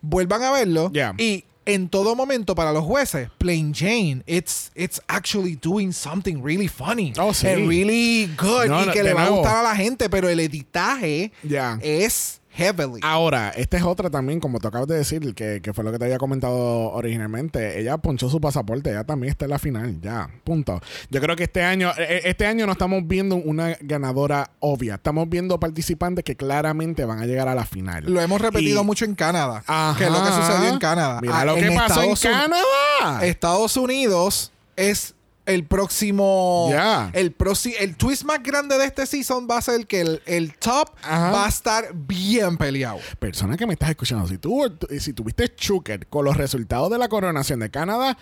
[0.02, 1.14] vuelvan a verlo Yeah.
[1.18, 6.68] y en todo momento para los jueces, Plain Jane, it's it's actually doing something really
[6.68, 7.48] funny Oh, sí.
[7.48, 10.40] and really good No, y que le va a gustar a la gente, pero el
[10.40, 11.78] editaje Ya.
[11.82, 13.00] es heavily.
[13.04, 16.00] Ahora, esta es otra también, como tú acabas de decir, que, que fue lo que
[16.00, 17.80] te había comentado originalmente.
[17.80, 20.80] Ella ponchó su pasaporte, ella también está en la final, ya, punto.
[21.10, 25.30] Yo creo que este año, eh, este año no estamos viendo una ganadora obvia, estamos
[25.30, 28.04] viendo participantes que claramente van a llegar a la final.
[28.06, 29.98] Lo hemos repetido Y- mucho en Canadá, Ajá.
[29.98, 31.20] que es lo que sucedió en Canadá.
[31.22, 33.26] Mira Ah, lo que pasó en Estados Uni- Canadá.
[33.26, 35.16] Estados Unidos es
[35.46, 36.68] el próximo.
[36.72, 37.10] Ya.
[37.14, 40.54] El, proxi- el twist más grande de este season va a ser que el, el
[40.56, 41.32] top Ajá.
[41.32, 43.00] va a estar bien peleado.
[43.20, 44.64] Persona que me estás escuchando, si tú
[45.00, 48.18] si tuviste Chucker con los resultados de la coronación de Canadá,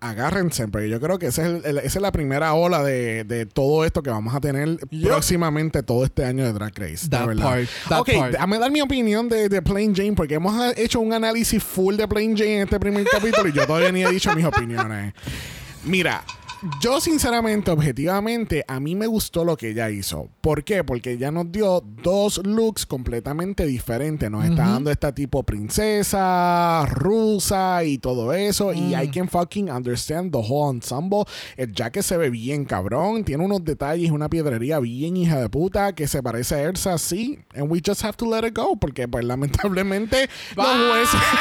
[0.00, 3.22] agárrense, porque yo creo que ese es el- el- esa es la primera ola de,
[3.22, 7.04] de todo esto que vamos a tener próximamente todo este año de Drag Race.
[7.04, 7.44] de That verdad.
[7.44, 8.32] part, that ok, part.
[8.32, 12.08] déjame dar mi opinión de, de Plain Jane, porque hemos hecho un análisis full de
[12.08, 15.14] Plain Jane en este primer capítulo y yo todavía ni he dicho mis opiniones.
[15.84, 16.24] Mira,
[16.80, 20.28] yo sinceramente, objetivamente, a mí me gustó lo que ella hizo.
[20.40, 20.84] ¿Por qué?
[20.84, 24.30] Porque ella nos dio dos looks completamente diferentes.
[24.30, 28.72] Nos está dando esta tipo princesa, rusa y todo eso.
[28.72, 31.24] Y I can fucking understand the whole ensemble.
[31.56, 33.24] El jacket se ve bien cabrón.
[33.24, 37.40] Tiene unos detalles, una piedrería bien hija de puta que se parece a Elsa, sí.
[37.54, 38.76] And we just have to let it go.
[38.76, 41.20] Porque pues lamentablemente los jueces...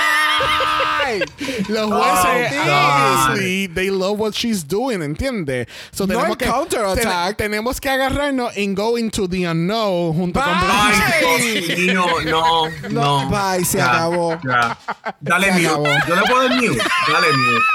[1.68, 2.70] Los jueces, God.
[2.70, 5.68] obviously, they love what she's doing, ¿entiendes?
[5.92, 7.28] So, No tenemos que, counterattack.
[7.38, 12.70] ten- tenemos que agarrarnos and go into the unknown junto con Ay, Dios mío, no,
[12.90, 13.30] no.
[13.30, 14.40] bye, se Ya, acabó.
[14.44, 14.78] ya.
[15.20, 15.68] Dale Se mute.
[15.68, 15.86] acabó.
[16.08, 16.78] Yo le puedo dar mute.
[17.12, 17.66] Dale mute.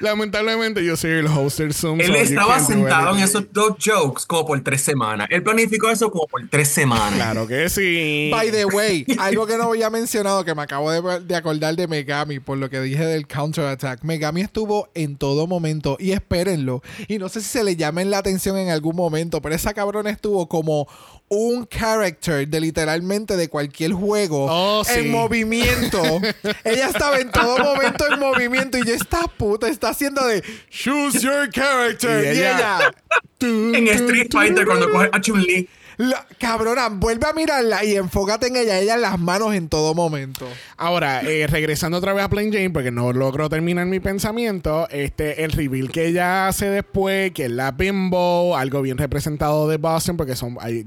[0.00, 2.00] Lamentablemente, yo soy el host del Zoom.
[2.00, 5.28] Él so estaba sentado en esos dos jokes como por tres semanas.
[5.30, 7.14] Él planificó eso como por tres semanas.
[7.14, 8.30] Claro que sí.
[8.30, 11.86] By the way, algo que no había mencionado que me acabo de, de acordar de
[11.86, 14.02] Megami por lo que dije del counterattack.
[14.02, 16.82] Megami estuvo en todo momento y espérenlo.
[17.08, 20.10] Y no sé si se le llamen la atención en algún momento, pero esa cabrona
[20.10, 20.86] estuvo como
[21.34, 25.00] un character de literalmente de cualquier juego Oh, sí.
[25.00, 26.02] en movimiento.
[26.64, 31.20] Ella estaba en todo momento en movimiento y yo esta puta está haciendo de choose
[31.20, 32.92] your character Y ella
[33.40, 35.68] En Street Fighter cuando coge a Chun-Li.
[36.08, 39.94] La- cabrona, vuelve a mirarla y enfócate en ella, ella en las manos en todo
[39.94, 40.46] momento.
[40.76, 45.44] Ahora, eh, regresando otra vez a Plain Jane, porque no logro terminar mi pensamiento, este,
[45.44, 50.16] el reveal que ella hace después, que es la bimbo, algo bien representado de Boston,
[50.16, 50.84] porque son, hay-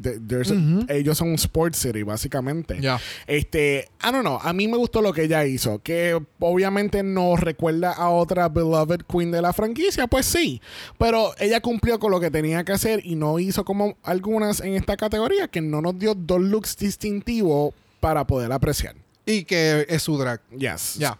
[0.88, 2.78] a- ellos son un sports city, básicamente.
[3.28, 7.40] Este, I don't know, a mí me gustó lo que ella hizo, que obviamente nos
[7.40, 10.62] recuerda a otra beloved queen de la franquicia, pues sí,
[10.98, 14.74] pero ella cumplió con lo que tenía que hacer y no hizo como algunas en
[14.76, 18.96] esta categoría, que no nos dio dos looks distintivos para poder apreciar.
[19.26, 20.40] Y que es su drag.
[20.56, 20.96] Yes.
[20.96, 21.18] Ya.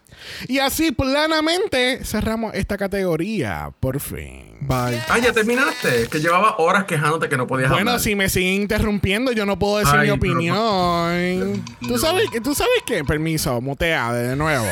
[0.48, 3.72] Y así planamente cerramos esta categoría.
[3.80, 4.56] Por fin.
[4.60, 5.02] Bye.
[5.08, 6.08] Ah, ya terminaste.
[6.08, 8.00] Que llevaba horas quejándote que no podías Bueno, hablar.
[8.00, 11.64] si me siguen interrumpiendo, yo no puedo decir Ay, mi opinión.
[11.80, 13.04] ¿Tú, sabes, ¿Tú sabes qué?
[13.04, 14.66] Permiso, mutea de nuevo.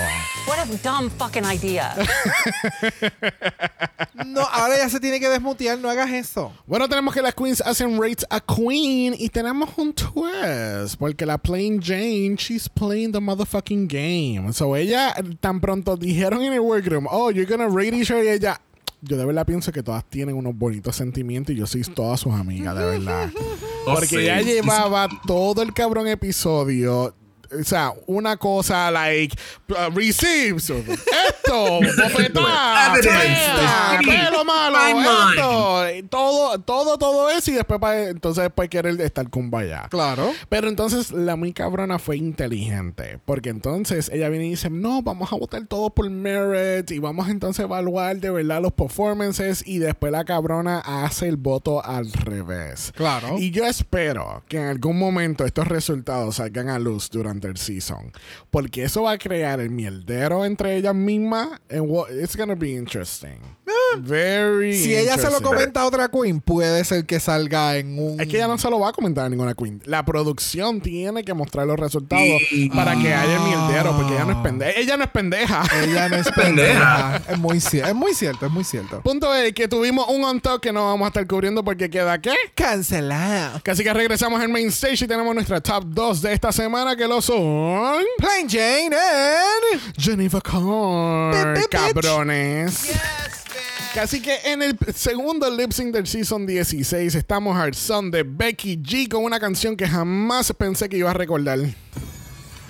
[0.47, 1.95] What a dumb fucking idea.
[4.27, 6.53] No, ahora ya se tiene que desmutear, no hagas eso.
[6.67, 10.97] Bueno, tenemos que las queens hacen rates a queen y tenemos un twist.
[10.99, 14.53] Porque la Plain Jane, she's playing the motherfucking game.
[14.53, 18.29] So ella, tan pronto dijeron en el workroom, oh, you're gonna rate each other", y
[18.29, 18.61] ella.
[19.01, 22.33] Yo de verdad pienso que todas tienen unos bonitos sentimientos y yo soy todas sus
[22.33, 23.31] amigas, de verdad.
[23.87, 24.17] Oh, Porque sí.
[24.17, 27.15] ella llevaba todo el cabrón episodio
[27.61, 29.37] o sea, una cosa like
[29.71, 32.95] uh, receives esto, bofetada,
[34.05, 39.51] pelo malo, esto, todo, todo, todo eso y después pa- entonces después querer estar con
[39.51, 39.89] vaya.
[39.91, 40.33] Claro.
[40.49, 43.19] Pero entonces la muy cabrona fue inteligente.
[43.25, 46.91] Porque entonces ella viene y dice: No, vamos a votar todo por merit.
[46.91, 49.63] Y vamos entonces a evaluar de verdad los performances.
[49.67, 52.93] Y después la cabrona hace el voto al revés.
[52.95, 53.37] Claro.
[53.39, 58.13] Y yo espero que en algún momento estos resultados salgan a luz durante el season.
[58.51, 61.49] Porque eso va a crear el mierdero entre ellas mismas.
[61.71, 63.39] And what, it's gonna be interesting.
[63.97, 64.83] Very Ah.
[64.83, 68.21] Si ella se lo comenta a otra queen, puede ser que salga en un.
[68.21, 69.81] Es que ella no se lo va a comentar a ninguna queen.
[69.85, 72.25] La producción tiene que mostrar los resultados
[72.75, 74.81] para que haya mierdero, porque ella no es pendeja.
[74.81, 75.63] Ella no es pendeja.
[75.83, 77.23] Ella no es Pendeja.
[77.29, 79.01] Es muy, es muy cierto, es muy cierto.
[79.03, 82.21] Punto es que tuvimos un on top que no vamos a estar cubriendo porque queda
[82.21, 82.35] qué.
[82.55, 83.61] Cancelado.
[83.63, 87.07] Casi que regresamos al main stage y tenemos nuestra top 2 de esta semana que
[87.07, 89.81] lo son Plain Jane and.
[89.99, 92.91] Jennifer Carr, cabrones.
[93.95, 98.77] Casi que en el segundo lip sync del season 16 estamos al son de Becky
[98.83, 101.59] G con una canción que jamás pensé que iba a recordar.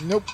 [0.06, 0.30] Nope.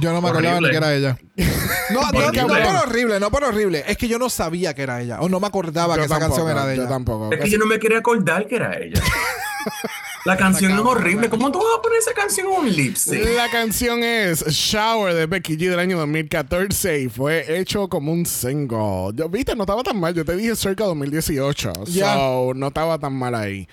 [0.00, 1.18] Yo no me acordaba ni que era ella.
[1.90, 2.64] No, no, no, Horrible.
[2.64, 3.84] por horrible, no por horrible.
[3.86, 5.20] Es que yo no sabía que era ella.
[5.20, 6.90] O no me acordaba Yo que esa tampoco, canción era de yo ella.
[6.90, 7.30] tampoco.
[7.30, 9.02] Es que yo no me quería acordar que era ella.
[10.24, 11.28] La canción es horrible.
[11.28, 13.26] ¿Cómo tú vas a poner esa canción en un lip sync?
[13.36, 18.24] La canción es Shower de Becky G del año 2014 y fue hecho como un
[18.24, 19.12] single.
[19.14, 20.14] Yo, Viste, no estaba tan mal.
[20.14, 21.72] Yo te dije cerca de 2018.
[21.88, 22.14] Ya.
[22.14, 23.68] So, no estaba tan mal ahí.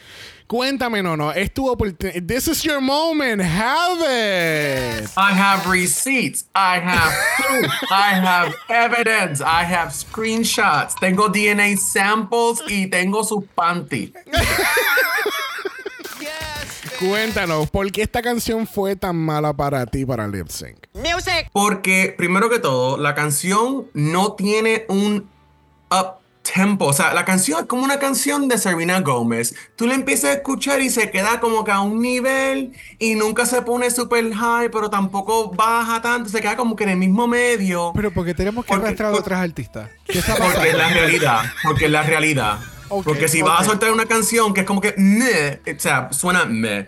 [0.45, 1.31] Cuéntame, no, no.
[1.31, 1.89] Estuvo por.
[1.93, 3.41] This is your moment.
[3.41, 5.09] Have it.
[5.15, 6.43] I have receipts.
[6.53, 7.71] I have proof.
[7.89, 9.39] I have evidence.
[9.39, 10.95] I have screenshots.
[10.99, 14.11] Tengo DNA samples y tengo sus panties.
[17.01, 20.77] Cuéntanos, ¿por qué esta canción fue tan mala para ti para lip sync?
[20.93, 21.49] Music.
[21.51, 25.27] Porque, primero que todo, la canción no tiene un
[25.89, 26.85] up tempo.
[26.85, 29.55] O sea, la canción es como una canción de Serena Gómez.
[29.75, 33.47] Tú la empiezas a escuchar y se queda como que a un nivel y nunca
[33.47, 36.29] se pone super high, pero tampoco baja tanto.
[36.29, 37.93] Se queda como que en el mismo medio.
[37.95, 39.89] Pero porque tenemos que Porque- arrastrar a otras artistas.
[40.05, 40.53] ¿Qué está pasando?
[40.55, 41.41] Porque es la realidad.
[41.63, 42.59] Porque es la realidad.
[43.03, 43.47] Porque si ok.
[43.47, 46.87] vas a soltar una canción que es como que meh, o sea, suena meh.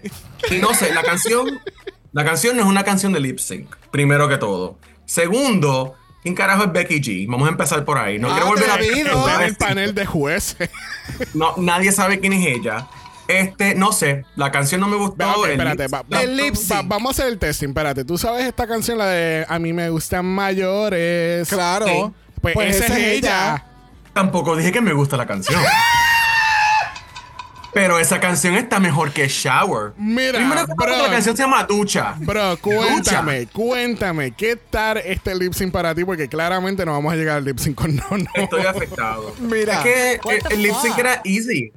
[0.51, 1.59] Y no sé, la canción,
[2.11, 4.77] la canción no es una canción de lip sync, primero que todo.
[5.05, 7.27] Segundo, ¿quién carajo es Becky G?
[7.29, 8.19] Vamos a empezar por ahí.
[8.19, 9.47] No Ah, quiero volver a ver.
[9.47, 10.69] el panel de jueces.
[11.33, 12.87] No, nadie sabe quién es ella.
[13.27, 15.25] Este, no sé, la canción no me gustó.
[15.31, 16.87] Ok, el espérate, lip- va- va- El lip va- sync.
[16.89, 17.69] vamos a hacer el testing.
[17.69, 21.47] Espérate, tú sabes esta canción, la de A mí me gustan mayores.
[21.47, 21.85] Claro.
[21.87, 22.03] Sí.
[22.41, 23.53] Pues, Pues esa esa es es ella.
[23.53, 23.65] ella.
[24.13, 25.61] Tampoco dije que me gusta la canción.
[27.73, 29.93] Pero esa canción está mejor que Shower.
[29.97, 30.95] Mira, Primero bro.
[30.95, 32.13] la canción se llama Ducha.
[32.19, 36.05] Bro, cuéntame, cuéntame, ¿qué tal este lip sync para ti?
[36.05, 38.25] Porque claramente no vamos a llegar al lip sync con no, no.
[38.35, 39.33] Estoy afectado.
[39.39, 39.77] Mira.
[39.77, 41.73] Es que el, the el lip sync era easy.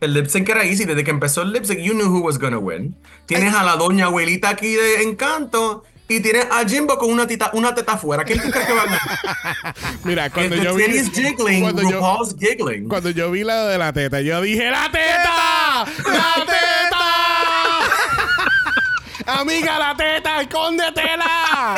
[0.00, 0.84] El lip sync era easy.
[0.84, 2.96] Desde que empezó el lip sync, you knew who was gonna win.
[3.26, 7.50] Tienes a la doña abuelita aquí de Encanto y tienes a Jimbo con una, tita,
[7.52, 8.24] una teta afuera.
[8.24, 9.00] ¿Quién tú crees que va a ganar?
[10.04, 10.84] Mira, cuando yo vi.
[11.14, 12.88] jiggling, Cuando yo, giggling.
[12.88, 15.84] cuando yo vi la de la teta, yo dije: ¡La teta!
[16.06, 17.00] ¡La teta!
[19.40, 21.76] Amiga, la teta, escóndetela.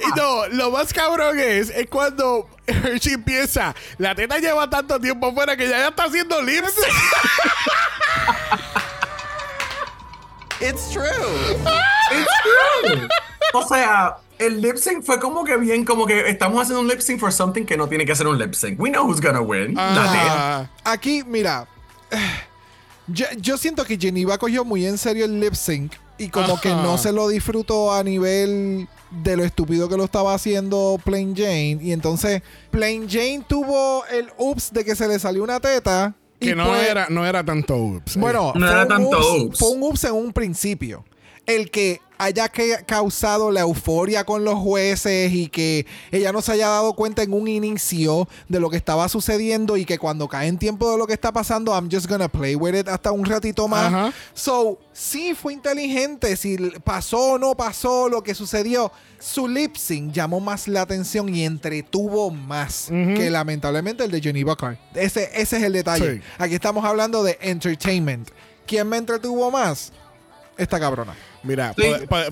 [0.00, 3.74] Y no, lo más cabrón es, es cuando Hershey empieza.
[3.96, 6.94] La teta lleva tanto tiempo fuera que ya, ya está haciendo lip sync.
[10.60, 11.04] It's true.
[12.10, 13.08] It's true.
[13.54, 17.00] O sea, el lip sync fue como que bien, como que estamos haciendo un lip
[17.00, 18.78] sync for something que no tiene que ser un lip sync.
[18.78, 19.74] We know who's gonna win.
[19.78, 21.66] Ah, Aquí, mira.
[23.10, 26.60] Yo, yo siento que Geneva cogió muy en serio el lip sync y como Ajá.
[26.60, 31.34] que no se lo disfrutó a nivel de lo estúpido que lo estaba haciendo Plain
[31.34, 31.78] Jane.
[31.80, 36.12] Y entonces Plain Jane tuvo el ups de que se le salió una teta.
[36.40, 38.16] Y que no, pues- era, no era tanto ups.
[38.16, 39.58] Bueno, No era tanto ups, ups.
[39.58, 41.04] Fue un ups en un principio.
[41.48, 46.52] El que haya que causado la euforia con los jueces y que ella no se
[46.52, 50.48] haya dado cuenta en un inicio de lo que estaba sucediendo y que cuando cae
[50.48, 53.24] en tiempo de lo que está pasando, I'm just gonna play with it hasta un
[53.24, 53.86] ratito más.
[53.86, 54.12] Ajá.
[54.34, 56.36] So, sí fue inteligente.
[56.36, 61.32] Si pasó o no pasó lo que sucedió, su lip sync llamó más la atención
[61.34, 64.78] y entretuvo más que lamentablemente el de Geneva Carr.
[64.94, 66.16] Ese, ese es el detalle.
[66.16, 66.20] Sí.
[66.38, 68.28] Aquí estamos hablando de entertainment.
[68.66, 69.92] ¿Quién me entretuvo más?
[70.58, 71.14] Esta cabrona.
[71.44, 71.84] Mira, Sí.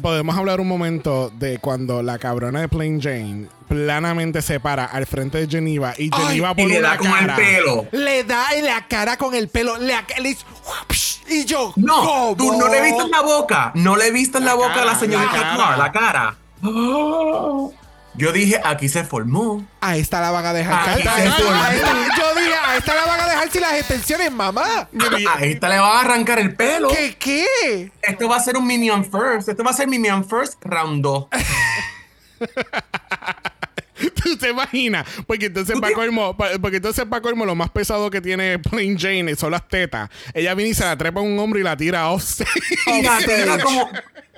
[0.03, 5.07] podemos hablar un momento de cuando la cabrona de Plain Jane planamente se para al
[5.07, 7.37] frente de Geneva y Ay, Geneva Y pone le una da con el cara.
[7.37, 7.87] pelo.
[7.93, 9.77] Le da en la cara con el pelo.
[9.79, 10.45] Le, le hizo-
[11.29, 12.37] Y yo, No, ¿cómo?
[12.37, 13.73] tú no le viste en la boca.
[13.75, 15.55] No le viste en la, boca a la cara, señorita la cara.
[15.55, 16.37] Clark, la cara.
[18.19, 19.67] Yo dije, aquí se formó.
[19.81, 20.89] A esta la van a dejar.
[20.91, 21.51] Aquí A se formó.
[21.63, 24.89] a yo dije, a esta la van a dejar sin las extensiones, mamá.
[25.37, 26.89] A esta le va a arrancar el pelo.
[26.89, 27.91] ¿Qué qué?
[28.03, 29.49] Esto va a ser un Minion First.
[29.51, 31.27] Esto va a ser Minion First Round 2.
[34.23, 35.07] ¿Tú te imaginas?
[35.27, 38.21] Porque entonces ¿Tú para te- colmo, pa- porque entonces para colmo lo más pesado que
[38.21, 40.11] tiene Plain Jane son las tetas.
[40.35, 42.51] Ella viene y se la trepa a un hombre y la tira off stage.
[42.85, 43.89] Tira como,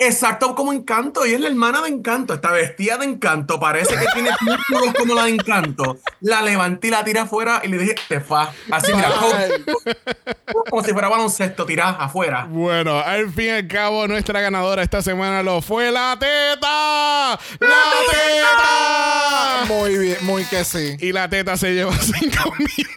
[0.01, 1.27] exacto como Encanto.
[1.27, 2.35] Y es la hermana de Encanto.
[2.35, 3.59] Está vestida de Encanto.
[3.61, 5.99] Parece que tiene músculos como la de Encanto.
[6.21, 8.51] La levanté y la tiré afuera y le dije, te fa.
[8.71, 12.47] Así, mira, como, como si fuera baloncesto, tirá afuera.
[12.49, 17.39] Bueno, al fin y al cabo, nuestra ganadora esta semana lo fue la teta.
[17.61, 19.65] ¡La teta!
[19.67, 20.97] Muy bien, muy que sí.
[21.01, 22.89] Y la teta se lleva 5 mil.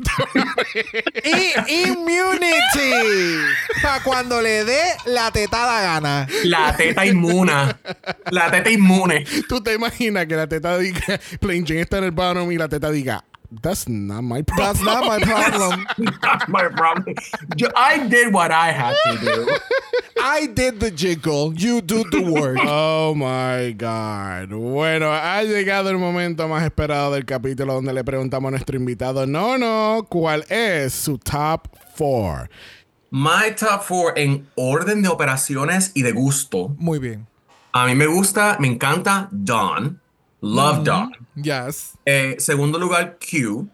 [1.23, 3.40] Y immunity.
[3.82, 6.28] Para cuando le dé la tetada gana.
[6.44, 7.80] La teta inmuna.
[8.31, 9.26] La teta inmune.
[9.47, 12.68] ¿Tú te imaginas que la teta diga, Plain Jane está en el bottom y la
[12.68, 13.23] teta diga,
[13.61, 14.65] That's not my problem.
[14.65, 15.85] That's not my problem.
[16.23, 17.15] Not my problem.
[17.76, 19.57] I did what I had to do.
[20.23, 21.53] I did the jiggle.
[21.53, 22.59] You do the work.
[22.73, 24.49] Oh my God.
[24.51, 29.26] Bueno, ha llegado el momento más esperado del capítulo donde le preguntamos a nuestro invitado,
[29.26, 32.49] no, no, ¿cuál es su top four?
[33.14, 36.74] My top four en orden de operaciones y de gusto.
[36.78, 37.28] Muy bien.
[37.74, 40.00] A mí me gusta, me encanta Dawn.
[40.40, 41.12] Love Dawn.
[41.36, 41.98] Yes.
[42.06, 43.68] Eh, segundo lugar, Q.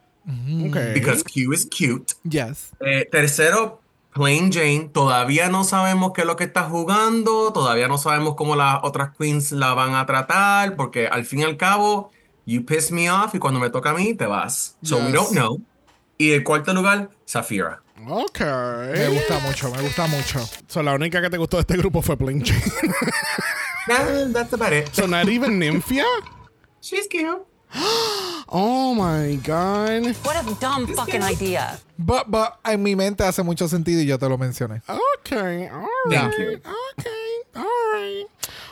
[0.67, 0.93] Okay.
[0.95, 2.15] Because Q is cute.
[2.23, 2.71] Yes.
[2.79, 3.79] Eh, tercero,
[4.11, 4.89] Plain Jane.
[4.91, 7.53] Todavía no sabemos qué es lo que está jugando.
[7.53, 10.75] Todavía no sabemos cómo las otras queens la van a tratar.
[10.75, 12.11] Porque al fin y al cabo,
[12.47, 14.77] you piss me off y cuando me toca a mí, te vas.
[14.81, 15.61] So we don't know.
[16.17, 17.83] Y el cuarto lugar, Safira.
[18.07, 18.39] Ok.
[18.39, 20.39] Me gusta mucho, me gusta mucho.
[20.67, 22.43] So, la única que te gustó de este grupo fue Jane.
[23.87, 24.93] Nah, that's about it.
[24.93, 26.03] so, not even Nymphia?
[26.81, 27.45] She's cute.
[28.49, 30.15] Oh my God.
[30.23, 31.79] What a dumb fucking idea.
[31.99, 34.81] But, but en mi mente hace mucho sentido y yo te lo mencioné.
[35.19, 36.39] Okay, all Thank right.
[36.39, 36.61] you.
[36.99, 37.16] Okay.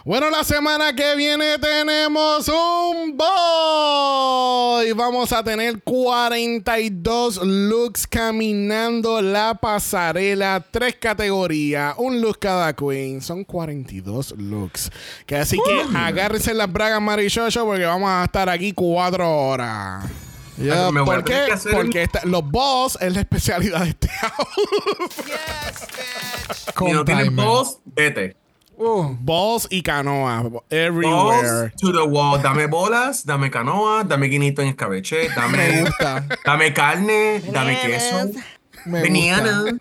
[0.05, 4.91] Bueno, la semana que viene tenemos un boy.
[4.91, 13.19] Vamos a tener 42 looks caminando la pasarela, tres categorías, un look cada queen.
[13.19, 14.91] Son 42 looks.
[15.25, 20.05] Que así que agárrense las bragas marichocho porque vamos a estar aquí cuatro horas.
[20.59, 21.69] Yeah, me voy a ¿Por tener qué?
[21.71, 24.37] Porque esta- los balls es la especialidad de este house.
[26.75, 28.37] con Si no tienes balls, vete.
[28.77, 30.43] Uh, balls y canoa.
[30.43, 31.73] Balls Everywhere.
[31.79, 32.41] to the wall.
[32.41, 36.25] Dame bolas, dame canoa, dame guinito en escabeche, me dame, gusta.
[36.45, 38.31] dame carne, dame queso.
[38.85, 39.73] Me Bananas.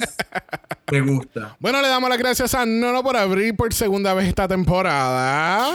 [0.90, 1.56] Me gusta.
[1.60, 5.68] Bueno, le damos las gracias a Nono por abrir por segunda vez esta temporada.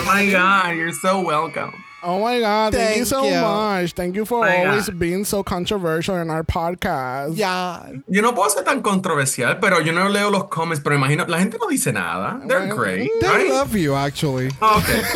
[0.00, 1.72] Oh my God, you're so welcome.
[2.00, 3.40] Oh my God, thank, you so you.
[3.40, 3.92] much.
[3.92, 4.98] Thank you for my always God.
[5.00, 7.36] being so controversial in our podcast.
[7.36, 7.82] Ya.
[8.06, 11.38] Yo no puedo ser tan controversial, pero yo no leo los comments, pero imagino, la
[11.38, 12.40] gente no dice nada.
[12.46, 13.50] They're great, They right?
[13.50, 14.48] love you, actually.
[14.62, 15.02] Okay.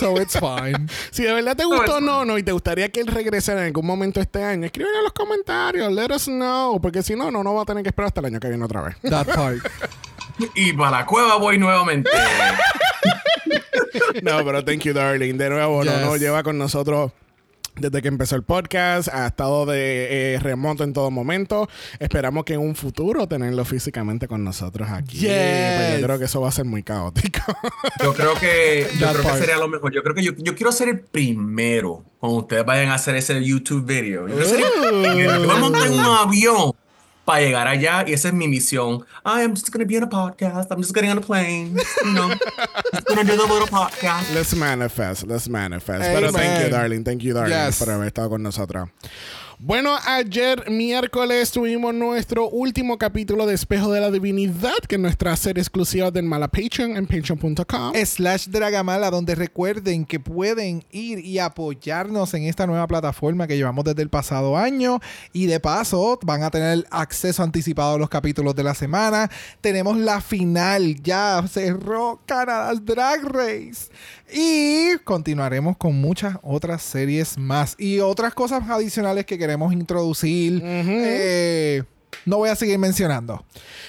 [0.00, 0.88] So it's fine.
[1.10, 3.84] Si de verdad te gustó es- Nono y te gustaría que él regresara en algún
[3.86, 5.92] momento este año, escríbelo en los comentarios.
[5.92, 6.80] Let us know.
[6.80, 8.64] Porque si no, no, no va a tener que esperar hasta el año que viene
[8.64, 8.96] otra vez.
[9.02, 9.58] That part.
[10.54, 12.08] Y para la cueva voy nuevamente.
[14.22, 15.36] No, pero thank you, darling.
[15.36, 15.92] De nuevo, Yes.
[15.92, 17.12] Nono lleva con nosotros
[17.76, 19.08] desde que empezó el podcast.
[19.08, 21.68] Ha estado de eh, remoto en todo momento.
[21.98, 25.18] Esperamos que en un futuro tenerlo físicamente con nosotros aquí.
[25.18, 25.30] Yes.
[25.30, 27.40] Pero yo creo que eso va a ser muy caótico.
[28.02, 29.92] Yo creo que, yo creo que sería lo mejor.
[29.92, 33.42] Yo creo que yo, yo quiero ser el primero cuando ustedes vayan a hacer ese
[33.42, 34.28] YouTube video.
[34.28, 35.40] Yo quiero ser el primero.
[35.40, 36.72] Yo voy a montar en un avión
[37.30, 39.04] para llegar allá y esa es mi misión.
[39.24, 40.66] I am just going to be on a podcast.
[40.72, 41.76] I'm just getting on a plane.
[42.04, 42.28] You know,
[42.92, 44.34] just going to do the little podcast.
[44.34, 46.02] Let's manifest, let's manifest.
[46.02, 47.04] Pero thank you, darling.
[47.04, 47.78] Thank you, darling, Yes.
[47.78, 48.88] por haber estado con nosotros.
[49.62, 55.36] Bueno, ayer miércoles tuvimos nuestro último capítulo de Espejo de la Divinidad, que es nuestra
[55.36, 57.92] serie exclusiva del Mala Patreon en patreon.com.
[58.02, 63.84] slash Dragamala, donde recuerden que pueden ir y apoyarnos en esta nueva plataforma que llevamos
[63.84, 64.98] desde el pasado año.
[65.34, 69.30] Y de paso, van a tener acceso anticipado a los capítulos de la semana.
[69.60, 73.90] Tenemos la final, ya cerró Canada's Drag Race.
[74.32, 80.60] Y continuaremos con muchas otras series más y otras cosas adicionales que queremos introducir.
[80.64, 81.82] Eh,
[82.26, 83.44] no voy a seguir mencionando.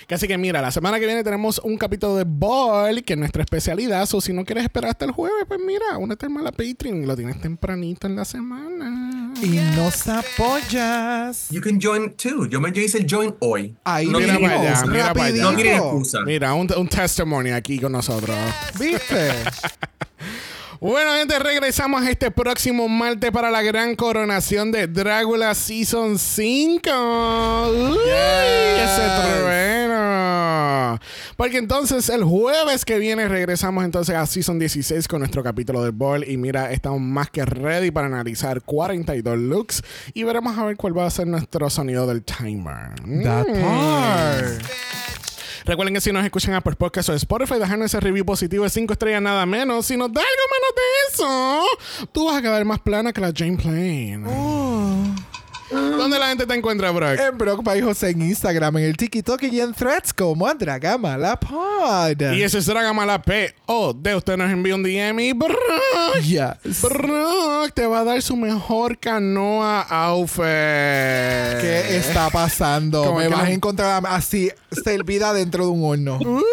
[0.10, 3.44] Así que mira, la semana que viene tenemos un capítulo de Ball, que es nuestra
[3.44, 4.08] especialidad.
[4.14, 7.06] O si no quieres esperar hasta el jueves, pues mira, únete al Mala Patreon y
[7.06, 9.34] lo tienes tempranito en la semana.
[9.42, 11.48] y nos apoyas.
[11.50, 12.46] You can join too.
[12.48, 13.76] Yo me yo hice el join hoy.
[13.86, 15.44] Ahí no Mira para allá, mira para allá.
[15.44, 15.86] No tiene Rapidito.
[15.98, 16.20] excusa.
[16.26, 18.36] Mira, un, un testimony aquí con nosotros.
[18.78, 19.32] ¿Viste?
[20.84, 26.90] Bueno, gente, regresamos este próximo martes para la gran coronación de Drácula Season 5.
[27.70, 27.98] ¡Uy!
[28.04, 31.00] ¡Qué se trueno!
[31.38, 35.92] Porque entonces el jueves que viene regresamos entonces a Season 16 con nuestro capítulo de
[35.92, 36.28] Ball.
[36.28, 39.84] Y mira, estamos más que ready para analizar 42 looks
[40.16, 42.96] y veremos a ver cuál va a ser nuestro sonido del timer.
[43.24, 43.62] That Mm.
[43.62, 44.64] part.
[45.66, 48.70] Recuerden que si nos escuchan a por podcast o Spotify, dejarnos ese review positivo de
[48.70, 49.86] 5 estrellas nada menos.
[49.86, 53.32] Si nos da algo menos de eso, tú vas a quedar más plana que la
[53.36, 54.24] Jane Plane.
[55.72, 57.20] ¿Dónde la gente te encuentra, Brock?
[57.20, 62.22] En Brock by José en Instagram, en el TikTok y en Threads como Dragamala Pod.
[62.34, 63.54] Y ese será Gamala P.
[63.68, 65.56] O de usted nos envía un DM y Brock,
[66.24, 66.82] Yes.
[66.82, 70.44] Brock te va a dar su mejor canoa outfit.
[71.62, 73.14] ¿Qué está pasando?
[73.16, 74.52] Me vas la- a encontrar así,
[74.84, 76.20] servida dentro de un horno.
[76.22, 76.44] Uy.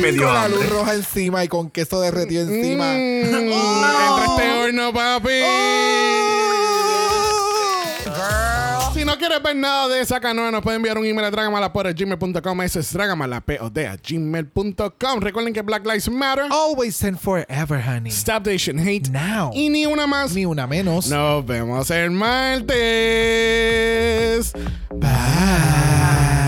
[0.00, 2.92] Me dio con la luz roja encima y con queso derretido encima.
[2.92, 2.98] Mm,
[3.34, 5.28] Entra este horno, papi.
[5.30, 6.49] No
[9.20, 12.62] quieres ver nada de esa canoa, nos puede enviar un email a dragamalapod.gmail.com.
[12.62, 15.20] Ese es dragamalapod a gmail.com.
[15.20, 16.46] Recuerden que Black Lives Matter.
[16.50, 18.10] Always and forever, honey.
[18.10, 19.08] Stop the Asian Hate.
[19.10, 19.52] Now.
[19.54, 20.34] Y ni una más.
[20.34, 21.08] Ni una menos.
[21.08, 22.72] Nos vemos el martes.
[24.90, 26.39] Bye.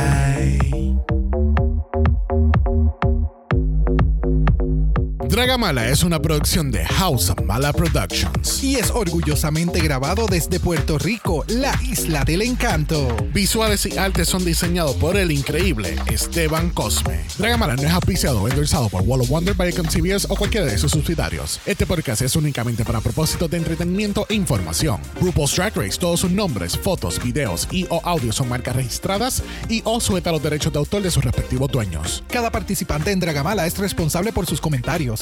[5.32, 8.62] Dragamala es una producción de House of Mala Productions.
[8.62, 13.16] Y es orgullosamente grabado desde Puerto Rico, la isla del encanto.
[13.32, 17.18] Visuales y artes son diseñados por el increíble Esteban Cosme.
[17.38, 20.76] Dragamala no es auspiciado o endorsado por Wall of Wonder, Viacom CBS o cualquiera de
[20.76, 21.60] sus subsidiarios.
[21.64, 25.00] Este podcast es únicamente para propósitos de entretenimiento e información.
[25.18, 29.80] RuPaul's Drag Race, todos sus nombres, fotos, videos y o audios son marcas registradas y
[29.86, 32.22] o sujeta a los derechos de autor de sus respectivos dueños.
[32.28, 35.21] Cada participante en Dragamala es responsable por sus comentarios.